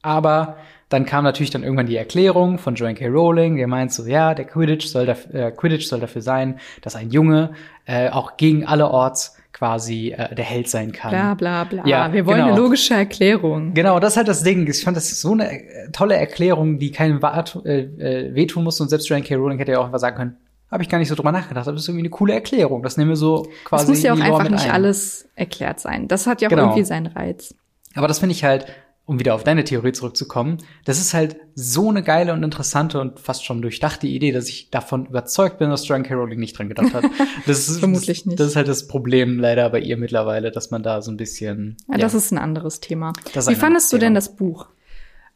Aber 0.01 0.57
dann 0.89 1.05
kam 1.05 1.23
natürlich 1.23 1.49
dann 1.49 1.63
irgendwann 1.63 1.87
die 1.87 1.95
Erklärung 1.95 2.59
von 2.59 2.75
Joanne 2.75 2.95
K. 2.95 3.07
Rowling, 3.07 3.57
der 3.57 3.67
meint 3.67 3.91
so, 3.91 4.05
ja, 4.05 4.35
der 4.35 4.45
Quidditch 4.45 4.85
soll, 4.85 5.07
dafür, 5.07 5.33
äh, 5.33 5.51
Quidditch 5.51 5.87
soll 5.87 5.99
dafür 5.99 6.21
sein, 6.21 6.59
dass 6.81 6.95
ein 6.95 7.09
Junge 7.09 7.53
äh, 7.85 8.09
auch 8.09 8.37
gegen 8.37 8.65
alle 8.65 8.89
Orts 8.89 9.35
quasi 9.51 10.11
äh, 10.11 10.35
der 10.35 10.45
Held 10.45 10.69
sein 10.69 10.91
kann. 10.91 11.11
Bla 11.11 11.33
bla 11.33 11.63
bla. 11.63 11.87
Ja, 11.87 12.13
Wir 12.13 12.25
wollen 12.25 12.37
genau. 12.37 12.53
eine 12.53 12.57
logische 12.57 12.93
Erklärung. 12.93 13.73
Genau, 13.73 13.99
das 13.99 14.13
ist 14.13 14.17
halt 14.17 14.27
das 14.27 14.43
Ding. 14.43 14.67
Ich 14.67 14.83
fand 14.83 14.95
das 14.95 15.11
ist 15.11 15.21
so 15.21 15.31
eine 15.31 15.49
äh, 15.49 15.91
tolle 15.91 16.15
Erklärung, 16.15 16.77
die 16.77 16.91
keinem 16.91 17.19
äh, 17.23 17.79
äh, 17.79 18.35
wehtun 18.35 18.63
muss. 18.63 18.79
Und 18.79 18.89
selbst 18.89 19.09
Joanne 19.09 19.25
K. 19.25 19.35
Rowling 19.35 19.57
hätte 19.57 19.71
ja 19.71 19.79
auch 19.79 19.85
einfach 19.85 19.99
sagen 19.99 20.17
können, 20.17 20.37
habe 20.71 20.83
ich 20.83 20.89
gar 20.89 20.97
nicht 20.97 21.09
so 21.09 21.15
drüber 21.15 21.31
nachgedacht, 21.31 21.67
aber 21.67 21.73
das 21.73 21.83
ist 21.83 21.87
irgendwie 21.89 22.01
eine 22.03 22.09
coole 22.09 22.33
Erklärung. 22.33 22.83
Das 22.83 22.97
nehmen 22.97 23.09
wir 23.09 23.15
so 23.15 23.47
quasi 23.63 23.83
Es 23.83 23.89
muss 23.89 24.03
ja 24.03 24.13
auch 24.13 24.19
einfach 24.19 24.49
nicht 24.49 24.65
ein. 24.65 24.71
alles 24.71 25.29
erklärt 25.35 25.79
sein. 25.79 26.07
Das 26.07 26.27
hat 26.27 26.41
ja 26.41 26.47
auch 26.47 26.49
Genau. 26.49 26.63
irgendwie 26.63 26.83
seinen 26.83 27.07
Reiz. 27.07 27.53
Aber 27.95 28.07
das 28.07 28.19
finde 28.19 28.33
ich 28.33 28.43
halt, 28.43 28.65
um 29.05 29.19
wieder 29.19 29.35
auf 29.35 29.43
deine 29.43 29.63
Theorie 29.63 29.91
zurückzukommen, 29.91 30.57
das 30.83 30.99
ist 30.99 31.13
halt 31.13 31.37
so 31.53 31.89
eine 31.89 32.01
geile 32.01 32.33
und 32.33 32.41
interessante 32.43 32.99
und 32.99 33.19
fast 33.19 33.45
schon 33.45 33.61
durchdachte 33.61 34.07
Idee, 34.07 34.31
dass 34.31 34.49
ich 34.49 34.71
davon 34.71 35.05
überzeugt 35.05 35.59
bin, 35.59 35.69
dass 35.69 35.87
Joanne 35.87 36.03
K. 36.03 36.15
Rowling 36.15 36.39
nicht 36.39 36.57
dran 36.57 36.67
gedacht 36.69 36.93
hat. 36.93 37.03
Das 37.45 37.69
ist, 37.69 37.77
Vermutlich 37.79 38.19
das, 38.21 38.25
nicht. 38.25 38.39
Das 38.39 38.47
ist 38.47 38.55
halt 38.55 38.67
das 38.67 38.87
Problem 38.87 39.39
leider 39.39 39.69
bei 39.69 39.79
ihr 39.79 39.97
mittlerweile, 39.97 40.49
dass 40.51 40.71
man 40.71 40.81
da 40.81 41.03
so 41.03 41.11
ein 41.11 41.17
bisschen. 41.17 41.77
Ja, 41.91 41.99
das 41.99 42.15
ist 42.15 42.31
ein 42.31 42.39
anderes 42.39 42.79
Thema. 42.79 43.13
Das 43.35 43.47
Wie 43.47 43.53
fandest 43.55 43.93
du 43.93 43.97
anderes 43.97 43.99
denn 43.99 43.99
Thema. 43.99 44.15
das 44.15 44.35
Buch? 44.35 44.67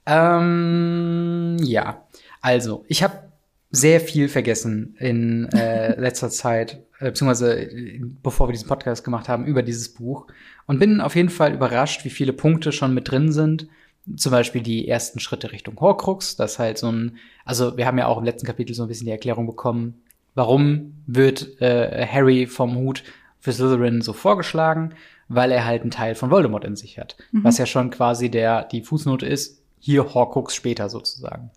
Ähm, 0.08 1.58
ja, 1.62 2.02
also 2.42 2.84
ich 2.88 3.04
habe 3.04 3.29
sehr 3.72 4.00
viel 4.02 4.30
vergessen 4.30 4.96
in 5.00 5.50
äh, 5.54 5.96
letzter 6.00 6.30
Zeit, 6.30 6.84
äh, 7.00 7.06
beziehungsweise 7.06 7.60
äh, 7.60 8.02
bevor 8.24 8.48
wir 8.48 8.54
diesen 8.54 8.68
Podcast 8.68 9.04
gemacht 9.04 9.30
haben, 9.30 9.46
über 9.46 9.64
dieses 9.64 9.94
Buch. 9.94 10.28
Und 10.66 10.80
bin 10.80 11.02
auf 11.02 11.16
jeden 11.16 11.30
Fall 11.30 11.54
überrascht, 11.54 12.06
wie 12.06 12.10
viele 12.10 12.34
Punkte 12.34 12.72
schon 12.72 12.94
mit 12.94 13.10
drin 13.10 13.32
sind. 13.32 13.68
Zum 14.16 14.32
Beispiel 14.32 14.62
die 14.62 14.88
ersten 14.88 15.20
Schritte 15.20 15.52
Richtung 15.52 15.80
Horcrux, 15.80 16.36
das 16.36 16.58
halt 16.58 16.78
so 16.78 16.92
ein, 16.92 17.18
also 17.46 17.78
wir 17.78 17.86
haben 17.86 17.98
ja 17.98 18.08
auch 18.08 18.18
im 18.18 18.24
letzten 18.24 18.48
Kapitel 18.48 18.74
so 18.74 18.84
ein 18.84 18.88
bisschen 18.88 19.06
die 19.06 19.12
Erklärung 19.12 19.46
bekommen, 19.46 20.02
warum 20.34 20.94
wird 21.06 21.62
äh, 21.62 22.08
Harry 22.08 22.48
vom 22.48 22.76
Hut 22.76 23.04
für 23.40 23.52
Slytherin 23.52 24.02
so 24.02 24.14
vorgeschlagen, 24.14 24.94
weil 25.28 25.52
er 25.52 25.66
halt 25.66 25.84
einen 25.84 25.92
Teil 25.92 26.16
von 26.16 26.32
Voldemort 26.32 26.66
in 26.66 26.76
sich 26.76 26.98
hat, 26.98 27.18
was 27.32 27.58
ja 27.58 27.66
schon 27.66 27.92
quasi 27.92 28.30
der 28.30 28.64
die 28.64 28.82
Fußnote 28.82 29.26
ist, 29.26 29.62
hier 29.80 30.14
Horcrux 30.14 30.54
später 30.56 30.90
sozusagen. 30.90 31.52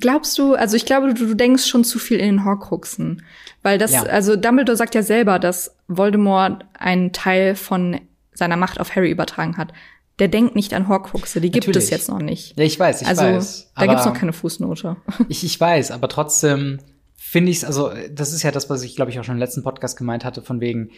Glaubst 0.00 0.38
du, 0.38 0.54
also 0.54 0.76
ich 0.76 0.86
glaube, 0.86 1.12
du, 1.12 1.26
du 1.26 1.34
denkst 1.34 1.66
schon 1.66 1.84
zu 1.84 1.98
viel 1.98 2.18
in 2.18 2.26
den 2.26 2.44
Horcruxen. 2.44 3.22
Weil 3.62 3.78
das, 3.78 3.92
Ja. 3.92 4.02
also 4.04 4.36
Dumbledore 4.36 4.76
sagt 4.76 4.94
ja 4.94 5.02
selber, 5.02 5.38
dass 5.38 5.76
Voldemort 5.88 6.64
einen 6.78 7.12
Teil 7.12 7.54
von 7.54 8.00
seiner 8.32 8.56
Macht 8.56 8.80
auf 8.80 8.96
Harry 8.96 9.10
übertragen 9.10 9.58
hat. 9.58 9.72
Der 10.18 10.28
denkt 10.28 10.56
nicht 10.56 10.72
an 10.74 10.88
Horcruxe, 10.88 11.40
die 11.40 11.50
gibt 11.50 11.66
Natürlich. 11.66 11.84
es 11.84 11.90
jetzt 11.90 12.08
noch 12.08 12.20
nicht. 12.20 12.58
Ja, 12.58 12.64
ich 12.64 12.78
weiß, 12.78 13.02
ich 13.02 13.08
also 13.08 13.22
weiß. 13.22 13.72
da 13.76 13.86
gibt's 13.86 14.04
noch 14.04 14.14
keine 14.14 14.32
Fußnote. 14.32 14.96
ich, 15.28 15.44
ich 15.44 15.60
weiß, 15.60 15.90
aber 15.90 16.08
trotzdem 16.08 16.78
finde 17.16 17.50
ich 17.50 17.58
es, 17.58 17.64
also 17.64 17.90
das 18.10 18.32
ist 18.32 18.42
ja 18.42 18.50
das, 18.50 18.68
was 18.70 18.82
ich 18.82 18.96
glaube 18.96 19.10
ich 19.10 19.18
auch 19.18 19.24
schon 19.24 19.34
im 19.34 19.40
letzten 19.40 19.62
Podcast 19.62 19.96
gemeint 19.96 20.24
hatte, 20.24 20.42
von 20.42 20.60
wegen, 20.60 20.90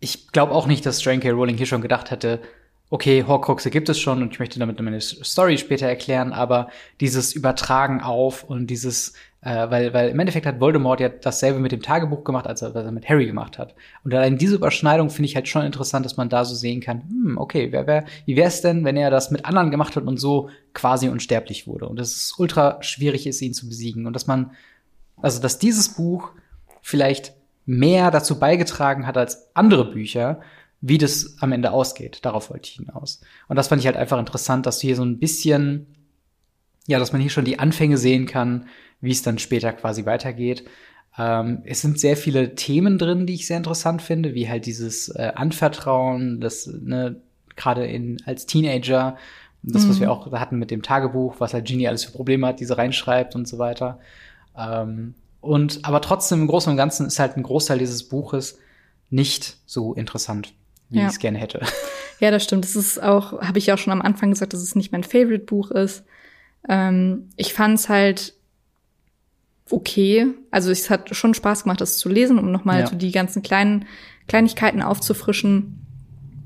ich 0.00 0.28
glaube 0.32 0.52
auch 0.52 0.66
nicht, 0.66 0.84
dass 0.86 1.02
Joanne 1.02 1.20
K. 1.20 1.30
Rowling 1.30 1.56
hier 1.56 1.66
schon 1.66 1.80
gedacht 1.82 2.10
hätte, 2.10 2.40
okay, 2.90 3.24
Horcruxe 3.26 3.70
gibt 3.70 3.88
es 3.88 3.98
schon 3.98 4.22
und 4.22 4.32
ich 4.32 4.38
möchte 4.38 4.58
damit 4.58 4.80
meine 4.80 5.00
Story 5.00 5.58
später 5.58 5.86
erklären, 5.86 6.32
aber 6.32 6.68
dieses 7.00 7.32
Übertragen 7.34 8.00
auf 8.00 8.44
und 8.44 8.68
dieses, 8.68 9.14
äh, 9.40 9.68
weil, 9.70 9.92
weil 9.92 10.10
im 10.10 10.20
Endeffekt 10.20 10.46
hat 10.46 10.60
Voldemort 10.60 11.00
ja 11.00 11.08
dasselbe 11.08 11.58
mit 11.58 11.72
dem 11.72 11.82
Tagebuch 11.82 12.22
gemacht, 12.22 12.46
als 12.46 12.62
er, 12.62 12.74
was 12.74 12.84
er 12.84 12.92
mit 12.92 13.08
Harry 13.08 13.26
gemacht 13.26 13.58
hat. 13.58 13.74
Und 14.04 14.14
allein 14.14 14.38
diese 14.38 14.54
Überschneidung 14.54 15.10
finde 15.10 15.26
ich 15.26 15.34
halt 15.34 15.48
schon 15.48 15.64
interessant, 15.64 16.06
dass 16.06 16.16
man 16.16 16.28
da 16.28 16.44
so 16.44 16.54
sehen 16.54 16.80
kann, 16.80 17.02
hm, 17.08 17.38
okay, 17.38 17.72
wer, 17.72 17.88
wer, 17.88 18.04
wie 18.24 18.36
wäre 18.36 18.48
es 18.48 18.60
denn, 18.60 18.84
wenn 18.84 18.96
er 18.96 19.10
das 19.10 19.32
mit 19.32 19.44
anderen 19.46 19.72
gemacht 19.72 19.96
hat 19.96 20.04
und 20.04 20.18
so 20.18 20.50
quasi 20.72 21.08
unsterblich 21.08 21.66
wurde? 21.66 21.88
Und 21.88 21.98
dass 21.98 22.14
es 22.14 22.34
ultra 22.38 22.80
schwierig 22.82 23.26
ist, 23.26 23.42
ihn 23.42 23.54
zu 23.54 23.66
besiegen. 23.68 24.06
Und 24.06 24.12
dass 24.12 24.28
man, 24.28 24.52
also 25.20 25.42
dass 25.42 25.58
dieses 25.58 25.94
Buch 25.94 26.30
vielleicht 26.82 27.34
mehr 27.64 28.12
dazu 28.12 28.38
beigetragen 28.38 29.08
hat 29.08 29.18
als 29.18 29.48
andere 29.54 29.90
Bücher, 29.90 30.40
wie 30.80 30.98
das 30.98 31.36
am 31.40 31.52
Ende 31.52 31.72
ausgeht. 31.72 32.20
Darauf 32.22 32.50
wollte 32.50 32.68
ich 32.68 32.76
hinaus. 32.76 33.20
Und 33.48 33.56
das 33.56 33.68
fand 33.68 33.80
ich 33.80 33.86
halt 33.86 33.96
einfach 33.96 34.18
interessant, 34.18 34.66
dass 34.66 34.78
du 34.78 34.86
hier 34.88 34.96
so 34.96 35.04
ein 35.04 35.18
bisschen, 35.18 35.86
ja, 36.86 36.98
dass 36.98 37.12
man 37.12 37.20
hier 37.20 37.30
schon 37.30 37.44
die 37.44 37.58
Anfänge 37.58 37.98
sehen 37.98 38.26
kann, 38.26 38.68
wie 39.00 39.10
es 39.10 39.22
dann 39.22 39.38
später 39.38 39.72
quasi 39.72 40.06
weitergeht. 40.06 40.64
Ähm, 41.18 41.62
es 41.64 41.80
sind 41.80 41.98
sehr 41.98 42.16
viele 42.16 42.54
Themen 42.54 42.98
drin, 42.98 43.26
die 43.26 43.34
ich 43.34 43.46
sehr 43.46 43.56
interessant 43.56 44.02
finde, 44.02 44.34
wie 44.34 44.48
halt 44.48 44.66
dieses 44.66 45.08
äh, 45.08 45.32
Anvertrauen, 45.34 46.40
das, 46.40 46.66
ne, 46.66 47.20
gerade 47.56 47.86
in, 47.86 48.18
als 48.26 48.46
Teenager, 48.46 49.16
das, 49.62 49.84
mhm. 49.84 49.88
was 49.88 50.00
wir 50.00 50.12
auch 50.12 50.30
hatten 50.32 50.58
mit 50.58 50.70
dem 50.70 50.82
Tagebuch, 50.82 51.36
was 51.38 51.54
halt 51.54 51.66
Genie 51.66 51.88
alles 51.88 52.04
für 52.04 52.12
Probleme 52.12 52.46
hat, 52.46 52.60
diese 52.60 52.76
reinschreibt 52.76 53.34
und 53.34 53.48
so 53.48 53.58
weiter. 53.58 53.98
Ähm, 54.56 55.14
und 55.40 55.80
aber 55.84 56.00
trotzdem 56.00 56.42
im 56.42 56.46
Großen 56.48 56.70
und 56.70 56.76
Ganzen 56.76 57.06
ist 57.06 57.18
halt 57.18 57.36
ein 57.36 57.42
Großteil 57.42 57.78
dieses 57.78 58.08
Buches 58.08 58.58
nicht 59.08 59.58
so 59.64 59.94
interessant 59.94 60.52
wie 60.90 60.98
ja. 60.98 61.06
ich 61.06 61.12
es 61.12 61.18
gerne 61.18 61.38
hätte. 61.38 61.60
Ja, 62.18 62.30
das 62.30 62.44
stimmt. 62.44 62.64
Das 62.64 62.76
ist 62.76 63.02
auch, 63.02 63.42
habe 63.42 63.58
ich 63.58 63.66
ja 63.66 63.74
auch 63.74 63.78
schon 63.78 63.92
am 63.92 64.00
Anfang 64.00 64.30
gesagt, 64.30 64.54
dass 64.54 64.62
es 64.62 64.74
nicht 64.74 64.90
mein 64.90 65.04
Favorite-Buch 65.04 65.70
ist. 65.70 66.02
Ähm, 66.66 67.28
ich 67.36 67.52
fand 67.52 67.78
es 67.78 67.90
halt 67.90 68.34
okay. 69.70 70.26
Also 70.50 70.70
es 70.70 70.88
hat 70.90 71.14
schon 71.14 71.34
Spaß 71.34 71.64
gemacht, 71.64 71.80
das 71.80 71.98
zu 71.98 72.08
lesen, 72.08 72.38
um 72.38 72.50
nochmal 72.50 72.80
ja. 72.80 72.86
so 72.86 72.96
die 72.96 73.12
ganzen 73.12 73.42
kleinen 73.42 73.84
Kleinigkeiten 74.28 74.82
aufzufrischen. 74.82 75.82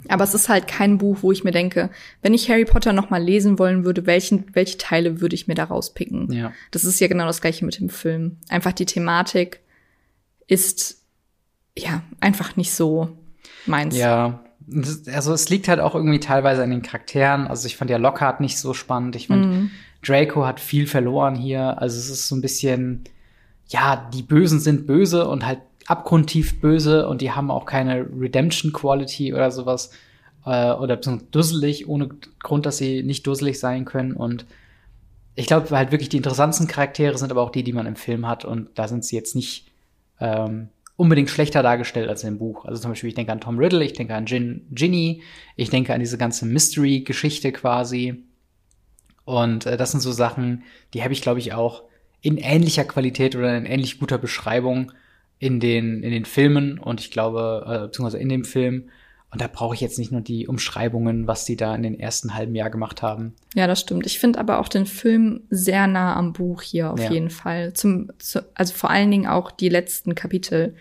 Aber 0.08 0.24
es 0.24 0.34
ist 0.34 0.48
halt 0.48 0.66
kein 0.66 0.98
Buch, 0.98 1.18
wo 1.20 1.30
ich 1.30 1.44
mir 1.44 1.52
denke, 1.52 1.90
wenn 2.20 2.34
ich 2.34 2.50
Harry 2.50 2.64
Potter 2.64 2.92
noch 2.92 3.10
mal 3.10 3.22
lesen 3.22 3.58
wollen 3.58 3.84
würde, 3.84 4.06
welchen, 4.06 4.46
welche 4.54 4.76
Teile 4.76 5.20
würde 5.20 5.36
ich 5.36 5.46
mir 5.46 5.54
da 5.54 5.64
rauspicken? 5.64 6.32
Ja. 6.32 6.52
Das 6.72 6.84
ist 6.84 6.98
ja 6.98 7.06
genau 7.06 7.26
das 7.26 7.40
gleiche 7.40 7.64
mit 7.64 7.78
dem 7.78 7.90
Film. 7.90 8.38
Einfach 8.48 8.72
die 8.72 8.86
Thematik 8.86 9.60
ist 10.48 11.04
ja 11.78 12.02
einfach 12.18 12.56
nicht 12.56 12.72
so 12.72 13.16
meins. 13.66 13.96
Ja, 13.96 14.40
also 15.12 15.32
es 15.32 15.48
liegt 15.48 15.68
halt 15.68 15.80
auch 15.80 15.94
irgendwie 15.94 16.20
teilweise 16.20 16.62
an 16.62 16.70
den 16.70 16.82
Charakteren. 16.82 17.46
Also 17.46 17.66
ich 17.66 17.76
fand 17.76 17.90
ja 17.90 17.96
Lockhart 17.96 18.40
nicht 18.40 18.58
so 18.58 18.74
spannend. 18.74 19.16
Ich 19.16 19.28
fand, 19.28 19.46
mhm. 19.46 19.70
Draco 20.02 20.46
hat 20.46 20.60
viel 20.60 20.86
verloren 20.86 21.34
hier. 21.34 21.80
Also 21.80 21.98
es 21.98 22.10
ist 22.10 22.28
so 22.28 22.36
ein 22.36 22.40
bisschen, 22.40 23.04
ja, 23.68 24.08
die 24.12 24.22
Bösen 24.22 24.60
sind 24.60 24.86
böse 24.86 25.28
und 25.28 25.46
halt 25.46 25.60
abgrundtief 25.86 26.60
böse 26.60 27.08
und 27.08 27.20
die 27.20 27.32
haben 27.32 27.50
auch 27.50 27.66
keine 27.66 28.06
Redemption 28.18 28.72
Quality 28.72 29.34
oder 29.34 29.50
sowas. 29.50 29.90
Äh, 30.46 30.72
oder 30.72 30.96
dusselig, 30.96 31.88
ohne 31.88 32.08
Grund, 32.42 32.66
dass 32.66 32.78
sie 32.78 33.02
nicht 33.02 33.26
dusselig 33.26 33.58
sein 33.58 33.84
können. 33.84 34.12
Und 34.12 34.46
ich 35.34 35.46
glaube 35.46 35.76
halt 35.76 35.90
wirklich 35.90 36.08
die 36.08 36.16
interessantesten 36.16 36.68
Charaktere 36.68 37.16
sind 37.18 37.30
aber 37.30 37.42
auch 37.42 37.50
die, 37.50 37.64
die 37.64 37.72
man 37.72 37.86
im 37.86 37.96
Film 37.96 38.26
hat. 38.26 38.44
Und 38.44 38.70
da 38.74 38.88
sind 38.88 39.04
sie 39.04 39.16
jetzt 39.16 39.34
nicht 39.34 39.70
ähm, 40.20 40.68
unbedingt 41.00 41.30
schlechter 41.30 41.62
dargestellt 41.62 42.10
als 42.10 42.24
im 42.24 42.36
Buch. 42.36 42.66
Also 42.66 42.82
zum 42.82 42.90
Beispiel, 42.90 43.08
ich 43.08 43.14
denke 43.14 43.32
an 43.32 43.40
Tom 43.40 43.58
Riddle, 43.58 43.82
ich 43.82 43.94
denke 43.94 44.14
an 44.14 44.26
Gin, 44.26 44.66
Ginny, 44.70 45.22
ich 45.56 45.70
denke 45.70 45.94
an 45.94 46.00
diese 46.00 46.18
ganze 46.18 46.44
Mystery-Geschichte 46.44 47.52
quasi. 47.52 48.22
Und 49.24 49.64
äh, 49.64 49.78
das 49.78 49.92
sind 49.92 50.00
so 50.00 50.12
Sachen, 50.12 50.62
die 50.92 51.02
habe 51.02 51.14
ich, 51.14 51.22
glaube 51.22 51.38
ich, 51.38 51.54
auch 51.54 51.84
in 52.20 52.36
ähnlicher 52.36 52.84
Qualität 52.84 53.34
oder 53.34 53.56
in 53.56 53.64
ähnlich 53.64 53.98
guter 53.98 54.18
Beschreibung 54.18 54.92
in 55.38 55.58
den, 55.58 56.02
in 56.02 56.10
den 56.10 56.26
Filmen 56.26 56.78
und 56.78 57.00
ich 57.00 57.10
glaube, 57.10 57.64
äh, 57.66 57.86
beziehungsweise 57.86 58.18
in 58.18 58.28
dem 58.28 58.44
Film. 58.44 58.90
Und 59.32 59.40
da 59.40 59.46
brauche 59.46 59.74
ich 59.74 59.80
jetzt 59.80 59.98
nicht 59.98 60.10
nur 60.10 60.20
die 60.20 60.48
Umschreibungen, 60.48 61.28
was 61.28 61.44
die 61.44 61.56
da 61.56 61.74
in 61.74 61.84
den 61.84 61.98
ersten 61.98 62.34
halben 62.34 62.54
Jahr 62.54 62.68
gemacht 62.68 63.00
haben. 63.00 63.34
Ja, 63.54 63.68
das 63.68 63.80
stimmt. 63.80 64.04
Ich 64.06 64.18
finde 64.18 64.40
aber 64.40 64.58
auch 64.58 64.68
den 64.68 64.86
Film 64.86 65.42
sehr 65.50 65.86
nah 65.86 66.16
am 66.16 66.32
Buch 66.32 66.62
hier 66.62 66.90
auf 66.90 67.00
ja. 67.00 67.10
jeden 67.12 67.30
Fall. 67.30 67.72
Zum, 67.72 68.10
zu, 68.18 68.44
also 68.54 68.74
vor 68.74 68.90
allen 68.90 69.10
Dingen 69.10 69.28
auch 69.28 69.52
die 69.52 69.68
letzten 69.68 70.16
Kapitel, 70.16 70.74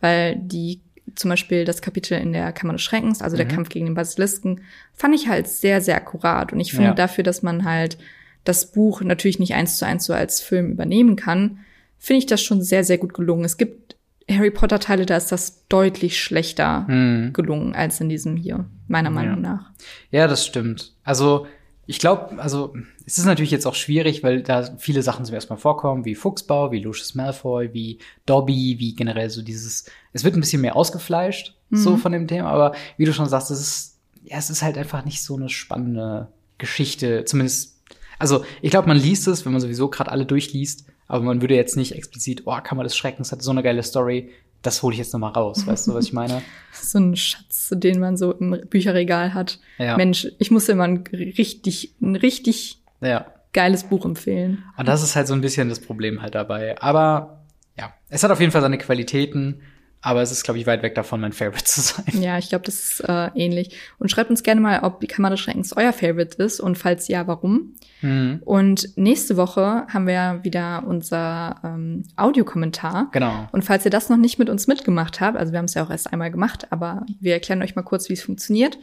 weil 0.00 0.36
die 0.36 0.80
zum 1.14 1.30
Beispiel 1.30 1.64
das 1.64 1.80
Kapitel 1.80 2.18
in 2.18 2.32
der 2.32 2.52
Kammer 2.52 2.74
des 2.74 2.82
Schreckens, 2.82 3.22
also 3.22 3.36
mhm. 3.36 3.38
der 3.38 3.48
Kampf 3.48 3.68
gegen 3.70 3.86
den 3.86 3.94
Basilisken, 3.94 4.60
fand 4.92 5.14
ich 5.14 5.28
halt 5.28 5.48
sehr, 5.48 5.80
sehr 5.80 5.96
akkurat. 5.96 6.52
Und 6.52 6.60
ich 6.60 6.72
finde 6.72 6.88
ja. 6.88 6.94
dafür, 6.94 7.24
dass 7.24 7.42
man 7.42 7.64
halt 7.64 7.96
das 8.44 8.70
Buch 8.70 9.00
natürlich 9.00 9.38
nicht 9.38 9.54
eins 9.54 9.78
zu 9.78 9.86
eins 9.86 10.04
so 10.04 10.12
als 10.12 10.40
Film 10.40 10.70
übernehmen 10.70 11.16
kann, 11.16 11.60
finde 11.98 12.18
ich 12.18 12.26
das 12.26 12.42
schon 12.42 12.62
sehr, 12.62 12.84
sehr 12.84 12.98
gut 12.98 13.14
gelungen. 13.14 13.44
Es 13.44 13.56
gibt 13.56 13.93
Harry 14.30 14.50
Potter 14.50 14.78
Teile, 14.78 15.06
da 15.06 15.16
ist 15.16 15.32
das 15.32 15.66
deutlich 15.68 16.22
schlechter 16.22 16.86
hm. 16.86 17.32
gelungen 17.32 17.74
als 17.74 18.00
in 18.00 18.08
diesem 18.08 18.36
hier, 18.36 18.64
meiner 18.88 19.10
Meinung 19.10 19.42
ja. 19.44 19.50
nach. 19.50 19.70
Ja, 20.10 20.26
das 20.26 20.46
stimmt. 20.46 20.94
Also, 21.04 21.46
ich 21.86 21.98
glaube, 21.98 22.40
also, 22.42 22.74
es 23.04 23.18
ist 23.18 23.26
natürlich 23.26 23.50
jetzt 23.50 23.66
auch 23.66 23.74
schwierig, 23.74 24.22
weil 24.22 24.42
da 24.42 24.76
viele 24.78 25.02
Sachen 25.02 25.24
zum 25.24 25.34
ersten 25.34 25.52
Mal 25.52 25.58
vorkommen, 25.58 26.06
wie 26.06 26.14
Fuchsbau, 26.14 26.72
wie 26.72 26.80
Lucius 26.80 27.14
Malfoy, 27.14 27.74
wie 27.74 27.98
Dobby, 28.24 28.76
wie 28.78 28.94
generell 28.94 29.28
so 29.28 29.42
dieses, 29.42 29.84
es 30.12 30.24
wird 30.24 30.34
ein 30.34 30.40
bisschen 30.40 30.62
mehr 30.62 30.76
ausgefleischt, 30.76 31.54
mhm. 31.68 31.76
so 31.76 31.96
von 31.98 32.12
dem 32.12 32.26
Thema, 32.26 32.50
aber 32.50 32.74
wie 32.96 33.04
du 33.04 33.12
schon 33.12 33.28
sagst, 33.28 33.50
es 33.50 33.60
ist, 33.60 34.00
ja, 34.22 34.38
es 34.38 34.48
ist 34.48 34.62
halt 34.62 34.78
einfach 34.78 35.04
nicht 35.04 35.22
so 35.22 35.36
eine 35.36 35.50
spannende 35.50 36.28
Geschichte, 36.56 37.24
zumindest, 37.26 37.82
also, 38.18 38.44
ich 38.62 38.70
glaube, 38.70 38.88
man 38.88 38.96
liest 38.96 39.28
es, 39.28 39.44
wenn 39.44 39.52
man 39.52 39.60
sowieso 39.60 39.90
gerade 39.90 40.10
alle 40.10 40.24
durchliest, 40.24 40.86
aber 41.14 41.22
man 41.22 41.40
würde 41.40 41.54
jetzt 41.54 41.76
nicht 41.76 41.94
explizit, 41.94 42.42
oh, 42.44 42.56
Kammer 42.60 42.82
des 42.82 42.96
Schreckens 42.96 43.30
hat 43.30 43.40
so 43.40 43.52
eine 43.52 43.62
geile 43.62 43.84
Story, 43.84 44.30
das 44.62 44.82
hole 44.82 44.94
ich 44.94 44.98
jetzt 44.98 45.12
noch 45.12 45.20
mal 45.20 45.28
raus, 45.28 45.64
weißt 45.64 45.86
du, 45.86 45.94
was 45.94 46.06
ich 46.06 46.12
meine? 46.12 46.42
so 46.72 46.98
ein 46.98 47.14
Schatz, 47.14 47.72
den 47.72 48.00
man 48.00 48.16
so 48.16 48.32
im 48.32 48.60
Bücherregal 48.68 49.32
hat. 49.32 49.60
Ja. 49.78 49.96
Mensch, 49.96 50.26
ich 50.40 50.50
muss 50.50 50.68
immer 50.68 50.82
ein 50.82 51.04
richtig, 51.12 51.94
ein 52.02 52.16
richtig 52.16 52.80
ja. 53.00 53.26
geiles 53.52 53.84
Buch 53.84 54.04
empfehlen. 54.04 54.64
Und 54.76 54.88
das 54.88 55.04
ist 55.04 55.14
halt 55.14 55.28
so 55.28 55.34
ein 55.34 55.40
bisschen 55.40 55.68
das 55.68 55.78
Problem 55.78 56.20
halt 56.20 56.34
dabei. 56.34 56.82
Aber 56.82 57.44
ja, 57.78 57.94
es 58.08 58.24
hat 58.24 58.32
auf 58.32 58.40
jeden 58.40 58.50
Fall 58.50 58.62
seine 58.62 58.78
Qualitäten. 58.78 59.60
Aber 60.04 60.20
es 60.20 60.30
ist, 60.30 60.44
glaube 60.44 60.58
ich, 60.58 60.66
weit 60.66 60.82
weg 60.82 60.94
davon, 60.94 61.22
mein 61.22 61.32
Favorite 61.32 61.64
zu 61.64 61.80
sein. 61.80 62.20
Ja, 62.20 62.36
ich 62.36 62.50
glaube, 62.50 62.64
das 62.66 62.74
ist 62.74 63.00
äh, 63.08 63.30
ähnlich. 63.34 63.74
Und 63.98 64.10
schreibt 64.10 64.28
uns 64.28 64.42
gerne 64.42 64.60
mal, 64.60 64.80
ob 64.80 65.00
die 65.00 65.06
Kammer 65.06 65.30
des 65.30 65.40
Schreckens 65.40 65.74
euer 65.74 65.94
Favorite 65.94 66.42
ist 66.42 66.60
und 66.60 66.76
falls 66.76 67.08
ja, 67.08 67.26
warum. 67.26 67.74
Mhm. 68.02 68.42
Und 68.44 68.96
nächste 68.96 69.38
Woche 69.38 69.86
haben 69.88 70.06
wir 70.06 70.40
wieder 70.42 70.84
unser 70.86 71.58
ähm, 71.64 72.02
Audiokommentar. 72.16 73.08
Genau. 73.12 73.48
Und 73.50 73.64
falls 73.64 73.86
ihr 73.86 73.90
das 73.90 74.10
noch 74.10 74.18
nicht 74.18 74.38
mit 74.38 74.50
uns 74.50 74.66
mitgemacht 74.66 75.22
habt, 75.22 75.38
also 75.38 75.52
wir 75.52 75.58
haben 75.58 75.64
es 75.64 75.74
ja 75.74 75.82
auch 75.82 75.90
erst 75.90 76.12
einmal 76.12 76.30
gemacht, 76.30 76.66
aber 76.70 77.06
wir 77.20 77.32
erklären 77.32 77.62
euch 77.62 77.74
mal 77.74 77.82
kurz, 77.82 78.10
wie 78.10 78.14
es 78.14 78.22
funktioniert. 78.22 78.78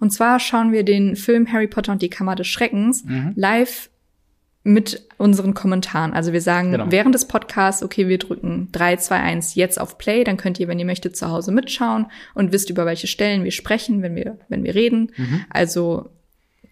Und 0.00 0.10
zwar 0.10 0.40
schauen 0.40 0.72
wir 0.72 0.82
den 0.82 1.14
Film 1.14 1.52
Harry 1.52 1.68
Potter 1.68 1.92
und 1.92 2.02
die 2.02 2.10
Kammer 2.10 2.34
des 2.34 2.48
Schreckens 2.48 3.04
mhm. 3.04 3.32
live 3.36 3.90
mit 4.64 5.06
unseren 5.18 5.52
Kommentaren. 5.52 6.14
Also 6.14 6.32
wir 6.32 6.40
sagen 6.40 6.72
genau. 6.72 6.86
während 6.88 7.14
des 7.14 7.28
Podcasts, 7.28 7.82
okay, 7.82 8.08
wir 8.08 8.18
drücken 8.18 8.70
3, 8.72 8.96
2, 8.96 9.20
1 9.20 9.54
jetzt 9.54 9.78
auf 9.78 9.98
Play, 9.98 10.24
dann 10.24 10.38
könnt 10.38 10.58
ihr, 10.58 10.68
wenn 10.68 10.78
ihr 10.78 10.86
möchtet, 10.86 11.16
zu 11.16 11.30
Hause 11.30 11.52
mitschauen 11.52 12.06
und 12.34 12.50
wisst, 12.50 12.70
über 12.70 12.86
welche 12.86 13.06
Stellen 13.06 13.44
wir 13.44 13.50
sprechen, 13.52 14.00
wenn 14.00 14.16
wir, 14.16 14.38
wenn 14.48 14.64
wir 14.64 14.74
reden. 14.74 15.12
Mhm. 15.16 15.44
Also 15.50 16.08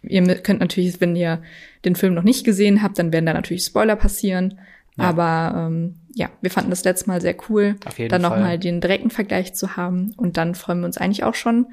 ihr 0.02 0.22
könnt 0.36 0.60
natürlich, 0.60 1.02
wenn 1.02 1.14
ihr 1.14 1.42
den 1.84 1.94
Film 1.94 2.14
noch 2.14 2.22
nicht 2.22 2.44
gesehen 2.44 2.82
habt, 2.82 2.98
dann 2.98 3.12
werden 3.12 3.26
da 3.26 3.34
natürlich 3.34 3.64
Spoiler 3.64 3.96
passieren. 3.96 4.58
Ja. 4.96 5.04
Aber 5.04 5.66
ähm, 5.66 5.96
ja, 6.14 6.30
wir 6.40 6.50
fanden 6.50 6.70
das 6.70 6.84
letzte 6.84 7.08
Mal 7.08 7.20
sehr 7.20 7.36
cool, 7.48 7.76
dann 8.08 8.22
nochmal 8.22 8.58
den 8.58 8.80
direkten 8.80 9.10
Vergleich 9.10 9.54
zu 9.54 9.76
haben. 9.76 10.14
Und 10.16 10.38
dann 10.38 10.54
freuen 10.54 10.80
wir 10.80 10.86
uns 10.86 10.96
eigentlich 10.96 11.24
auch 11.24 11.34
schon, 11.34 11.66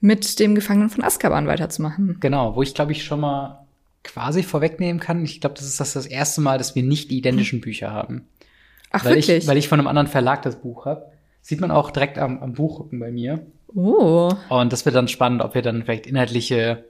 mit 0.00 0.38
dem 0.38 0.54
Gefangenen 0.54 0.90
von 0.90 1.04
Azkaban 1.04 1.46
weiterzumachen. 1.46 2.18
Genau, 2.20 2.56
wo 2.56 2.62
ich 2.62 2.74
glaube 2.74 2.92
ich 2.92 3.04
schon 3.04 3.20
mal 3.20 3.63
quasi 4.04 4.42
vorwegnehmen 4.42 5.00
kann. 5.00 5.24
Ich 5.24 5.40
glaube, 5.40 5.56
das 5.56 5.64
ist 5.64 5.80
das, 5.80 5.94
das 5.94 6.06
erste 6.06 6.40
Mal, 6.40 6.58
dass 6.58 6.74
wir 6.76 6.82
nicht 6.82 7.10
die 7.10 7.18
identischen 7.18 7.60
Bücher 7.60 7.90
haben. 7.90 8.28
Ach, 8.90 9.04
weil 9.04 9.16
wirklich? 9.16 9.28
Ich, 9.30 9.46
weil 9.48 9.56
ich 9.56 9.68
von 9.68 9.80
einem 9.80 9.88
anderen 9.88 10.06
Verlag 10.06 10.42
das 10.42 10.60
Buch 10.60 10.86
habe. 10.86 11.10
Sieht 11.42 11.60
man 11.60 11.70
auch 11.70 11.90
direkt 11.90 12.18
am, 12.18 12.40
am 12.42 12.52
Buchrücken 12.52 13.00
bei 13.00 13.10
mir. 13.10 13.44
Oh. 13.74 14.30
Und 14.48 14.72
das 14.72 14.84
wird 14.84 14.94
dann 14.94 15.08
spannend, 15.08 15.42
ob 15.42 15.54
wir 15.54 15.62
dann 15.62 15.82
vielleicht 15.82 16.06
inhaltliche 16.06 16.84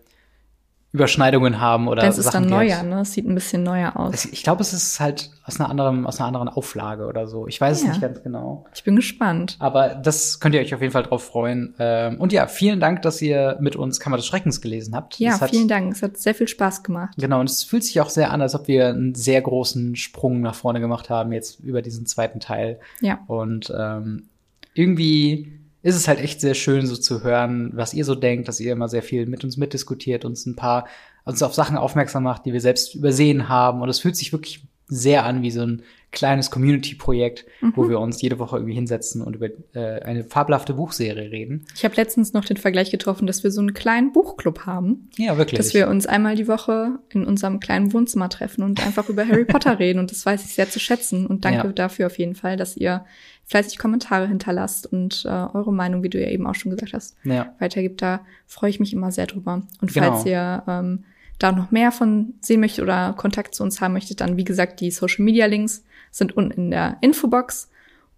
Überschneidungen 0.94 1.60
haben 1.60 1.88
oder 1.88 2.02
Das 2.02 2.18
ist 2.18 2.26
Sachen, 2.26 2.48
dann 2.48 2.50
neuer, 2.50 2.84
ne? 2.84 3.00
Es 3.00 3.14
sieht 3.14 3.26
ein 3.26 3.34
bisschen 3.34 3.64
neuer 3.64 3.96
aus. 3.96 4.26
Ich 4.26 4.44
glaube, 4.44 4.62
es 4.62 4.72
ist 4.72 5.00
halt 5.00 5.28
aus 5.44 5.58
einer 5.58 5.68
anderen, 5.68 6.06
aus 6.06 6.20
einer 6.20 6.28
anderen 6.28 6.48
Auflage 6.48 7.06
oder 7.06 7.26
so. 7.26 7.48
Ich 7.48 7.60
weiß 7.60 7.82
ja. 7.82 7.88
es 7.88 7.92
nicht 7.94 8.00
ganz 8.00 8.22
genau. 8.22 8.64
Ich 8.72 8.84
bin 8.84 8.94
gespannt. 8.94 9.56
Aber 9.58 9.88
das 9.96 10.38
könnt 10.38 10.54
ihr 10.54 10.60
euch 10.60 10.72
auf 10.72 10.80
jeden 10.80 10.92
Fall 10.92 11.02
drauf 11.02 11.24
freuen. 11.24 11.74
Ähm, 11.80 12.20
und 12.20 12.32
ja, 12.32 12.46
vielen 12.46 12.78
Dank, 12.78 13.02
dass 13.02 13.20
ihr 13.20 13.56
mit 13.60 13.74
uns 13.74 13.98
Kammer 13.98 14.18
des 14.18 14.26
Schreckens 14.26 14.60
gelesen 14.60 14.94
habt. 14.94 15.18
Ja, 15.18 15.40
hat, 15.40 15.50
vielen 15.50 15.66
Dank. 15.66 15.92
Es 15.92 16.00
hat 16.00 16.16
sehr 16.16 16.32
viel 16.32 16.46
Spaß 16.46 16.84
gemacht. 16.84 17.16
Genau, 17.18 17.40
und 17.40 17.50
es 17.50 17.64
fühlt 17.64 17.82
sich 17.82 18.00
auch 18.00 18.08
sehr 18.08 18.30
an, 18.30 18.40
als 18.40 18.54
ob 18.54 18.68
wir 18.68 18.86
einen 18.86 19.16
sehr 19.16 19.42
großen 19.42 19.96
Sprung 19.96 20.42
nach 20.42 20.54
vorne 20.54 20.78
gemacht 20.78 21.10
haben, 21.10 21.32
jetzt 21.32 21.58
über 21.58 21.82
diesen 21.82 22.06
zweiten 22.06 22.38
Teil. 22.38 22.78
Ja. 23.00 23.18
Und 23.26 23.74
ähm, 23.76 24.28
irgendwie 24.74 25.58
ist 25.84 25.96
es 25.96 26.08
halt 26.08 26.18
echt 26.18 26.40
sehr 26.40 26.54
schön, 26.54 26.86
so 26.86 26.96
zu 26.96 27.22
hören, 27.22 27.70
was 27.74 27.92
ihr 27.92 28.06
so 28.06 28.14
denkt, 28.14 28.48
dass 28.48 28.58
ihr 28.58 28.72
immer 28.72 28.88
sehr 28.88 29.02
viel 29.02 29.26
mit 29.26 29.44
uns 29.44 29.58
mitdiskutiert, 29.58 30.24
uns 30.24 30.46
ein 30.46 30.56
paar, 30.56 30.88
uns 31.24 31.42
auf 31.42 31.54
Sachen 31.54 31.76
aufmerksam 31.76 32.22
macht, 32.22 32.46
die 32.46 32.54
wir 32.54 32.60
selbst 32.62 32.94
übersehen 32.94 33.50
haben. 33.50 33.82
Und 33.82 33.90
es 33.90 34.00
fühlt 34.00 34.16
sich 34.16 34.32
wirklich 34.32 34.62
sehr 34.86 35.24
an 35.24 35.42
wie 35.42 35.50
so 35.50 35.60
ein 35.60 35.82
kleines 36.10 36.50
Community-Projekt, 36.50 37.44
mhm. 37.60 37.72
wo 37.76 37.88
wir 37.88 38.00
uns 38.00 38.22
jede 38.22 38.38
Woche 38.38 38.56
irgendwie 38.56 38.74
hinsetzen 38.74 39.20
und 39.20 39.36
über 39.36 39.48
äh, 39.74 40.00
eine 40.02 40.24
fabelhafte 40.24 40.74
Buchserie 40.74 41.30
reden. 41.30 41.66
Ich 41.74 41.84
habe 41.84 41.96
letztens 41.96 42.32
noch 42.32 42.44
den 42.44 42.56
Vergleich 42.56 42.90
getroffen, 42.90 43.26
dass 43.26 43.44
wir 43.44 43.50
so 43.50 43.60
einen 43.60 43.74
kleinen 43.74 44.12
Buchclub 44.12 44.60
haben. 44.60 45.10
Ja, 45.18 45.36
wirklich. 45.36 45.58
Dass 45.58 45.74
wir 45.74 45.88
uns 45.88 46.06
einmal 46.06 46.36
die 46.36 46.48
Woche 46.48 46.98
in 47.10 47.26
unserem 47.26 47.60
kleinen 47.60 47.92
Wohnzimmer 47.92 48.30
treffen 48.30 48.62
und 48.62 48.84
einfach 48.86 49.08
über 49.10 49.26
Harry 49.26 49.44
Potter 49.44 49.78
reden. 49.80 49.98
Und 49.98 50.12
das 50.12 50.24
weiß 50.24 50.44
ich 50.46 50.54
sehr 50.54 50.70
zu 50.70 50.80
schätzen. 50.80 51.26
Und 51.26 51.44
danke 51.44 51.66
ja. 51.66 51.72
dafür 51.72 52.06
auf 52.06 52.18
jeden 52.18 52.36
Fall, 52.36 52.56
dass 52.56 52.76
ihr 52.76 53.04
fleißig 53.46 53.78
Kommentare 53.78 54.26
hinterlasst 54.26 54.86
und 54.86 55.24
äh, 55.26 55.28
eure 55.28 55.72
Meinung, 55.72 56.02
wie 56.02 56.08
du 56.08 56.20
ja 56.20 56.28
eben 56.30 56.46
auch 56.46 56.54
schon 56.54 56.70
gesagt 56.70 56.92
hast, 56.92 57.16
ja. 57.24 57.54
weitergibt. 57.58 58.00
Da 58.02 58.20
freue 58.46 58.70
ich 58.70 58.80
mich 58.80 58.92
immer 58.92 59.12
sehr 59.12 59.26
drüber. 59.26 59.62
Und 59.80 59.92
falls 59.92 60.24
genau. 60.24 60.26
ihr 60.26 60.62
ähm, 60.66 61.04
da 61.38 61.52
noch 61.52 61.70
mehr 61.70 61.92
von 61.92 62.34
sehen 62.40 62.60
möchtet 62.60 62.82
oder 62.82 63.14
Kontakt 63.16 63.54
zu 63.54 63.62
uns 63.62 63.80
haben 63.80 63.92
möchtet, 63.92 64.20
dann 64.20 64.36
wie 64.36 64.44
gesagt, 64.44 64.80
die 64.80 64.90
Social 64.90 65.24
Media 65.24 65.46
Links 65.46 65.84
sind 66.10 66.36
unten 66.36 66.52
in 66.52 66.70
der 66.70 66.96
Infobox. 67.00 67.70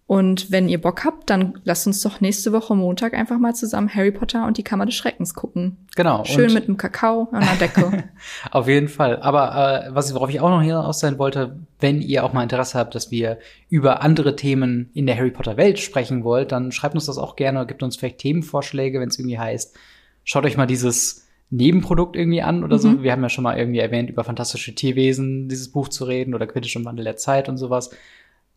Und 0.09 0.53
wenn 0.53 0.69
ihr 0.69 0.81
Bock 0.81 1.05
habt, 1.05 1.31
dann 1.31 1.59
lasst 1.65 1.89
uns 1.89 2.01
doch 2.01 2.21
nächste 2.21 2.53
Woche 2.53 2.77
Montag 2.77 3.13
einfach 3.13 3.39
mal 3.39 3.55
zusammen 3.57 3.93
Harry 3.93 4.13
Potter 4.13 4.47
und 4.47 4.57
die 4.57 4.63
Kammer 4.63 4.87
des 4.87 4.95
Schreckens 4.95 5.35
gucken. 5.35 5.79
Genau. 5.97 6.25
Schön 6.25 6.55
mit 6.55 6.69
einem 6.69 6.77
Kakao 6.77 7.29
an 7.33 7.41
der 7.45 7.57
Decke. 7.67 8.05
Auf 8.53 8.69
jeden 8.69 8.87
Fall. 8.87 9.21
Aber 9.21 9.89
äh, 9.89 9.95
was 9.95 10.15
worauf 10.15 10.31
ich 10.31 10.39
auch 10.41 10.51
noch 10.51 10.63
hier 10.63 10.79
aus 10.79 11.01
sein 11.01 11.19
wollte, 11.19 11.59
wenn 11.81 12.01
ihr 12.03 12.23
auch 12.23 12.33
mal 12.33 12.45
Interesse 12.45 12.79
habt, 12.79 12.95
dass 12.95 13.11
wir 13.11 13.39
über 13.69 14.01
andere 14.03 14.37
Themen 14.37 14.91
in 14.95 15.07
der 15.07 15.17
Harry 15.17 15.33
Potter 15.33 15.57
Welt 15.57 15.81
sprechen 15.81 16.23
wollt, 16.23 16.53
dann 16.53 16.71
schreibt 16.71 16.95
uns 16.95 17.07
das 17.07 17.19
auch 17.19 17.35
gerne, 17.35 17.67
gibt 17.67 17.83
uns 17.83 17.97
vielleicht 17.97 18.19
Themenvorschläge, 18.19 19.01
wenn 19.01 19.09
es 19.09 19.19
irgendwie 19.19 19.41
heißt, 19.41 19.77
schaut 20.23 20.45
euch 20.45 20.57
mal 20.57 20.67
dieses 20.67 21.27
Nebenprodukt 21.51 22.15
irgendwie 22.15 22.43
an 22.43 22.63
oder 22.63 22.77
mhm. 22.77 22.81
so. 22.81 23.03
Wir 23.03 23.11
haben 23.11 23.23
ja 23.23 23.29
schon 23.29 23.43
mal 23.43 23.59
irgendwie 23.59 23.81
erwähnt, 23.81 24.09
über 24.09 24.23
fantastische 24.23 24.73
Tierwesen 24.73 25.49
dieses 25.49 25.73
Buch 25.73 25.89
zu 25.89 26.05
reden 26.05 26.33
oder 26.33 26.47
Quidditch 26.47 26.77
und 26.77 26.85
Wandel 26.85 27.05
der 27.05 27.17
Zeit 27.17 27.49
und 27.49 27.57
sowas 27.57 27.91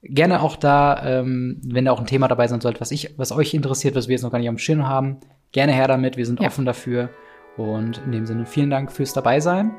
gerne 0.01 0.41
auch 0.41 0.55
da, 0.55 1.01
ähm, 1.03 1.61
wenn 1.63 1.85
da 1.85 1.91
auch 1.91 1.99
ein 1.99 2.05
Thema 2.05 2.27
dabei 2.27 2.47
sein 2.47 2.61
sollte, 2.61 2.81
was 2.81 2.91
ich, 2.91 3.17
was 3.17 3.31
euch 3.31 3.53
interessiert, 3.53 3.95
was 3.95 4.07
wir 4.07 4.13
jetzt 4.13 4.23
noch 4.23 4.31
gar 4.31 4.39
nicht 4.39 4.49
am 4.49 4.57
Schirm 4.57 4.87
haben, 4.87 5.17
gerne 5.51 5.73
her 5.73 5.87
damit. 5.87 6.17
Wir 6.17 6.25
sind 6.25 6.39
ja. 6.39 6.47
offen 6.47 6.65
dafür. 6.65 7.09
Und 7.57 8.01
in 8.05 8.13
dem 8.13 8.25
Sinne 8.25 8.45
vielen 8.45 8.69
Dank 8.69 8.91
fürs 8.91 9.13
dabei 9.13 9.39
sein. 9.39 9.71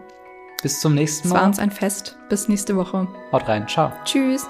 Bis 0.62 0.81
zum 0.81 0.95
nächsten 0.95 1.29
Mal. 1.29 1.37
Es 1.37 1.41
war 1.41 1.47
uns 1.47 1.59
ein 1.59 1.71
Fest. 1.71 2.18
Bis 2.29 2.49
nächste 2.49 2.77
Woche. 2.77 3.09
Haut 3.33 3.49
rein. 3.49 3.66
Ciao. 3.66 3.93
Tschüss. 4.05 4.47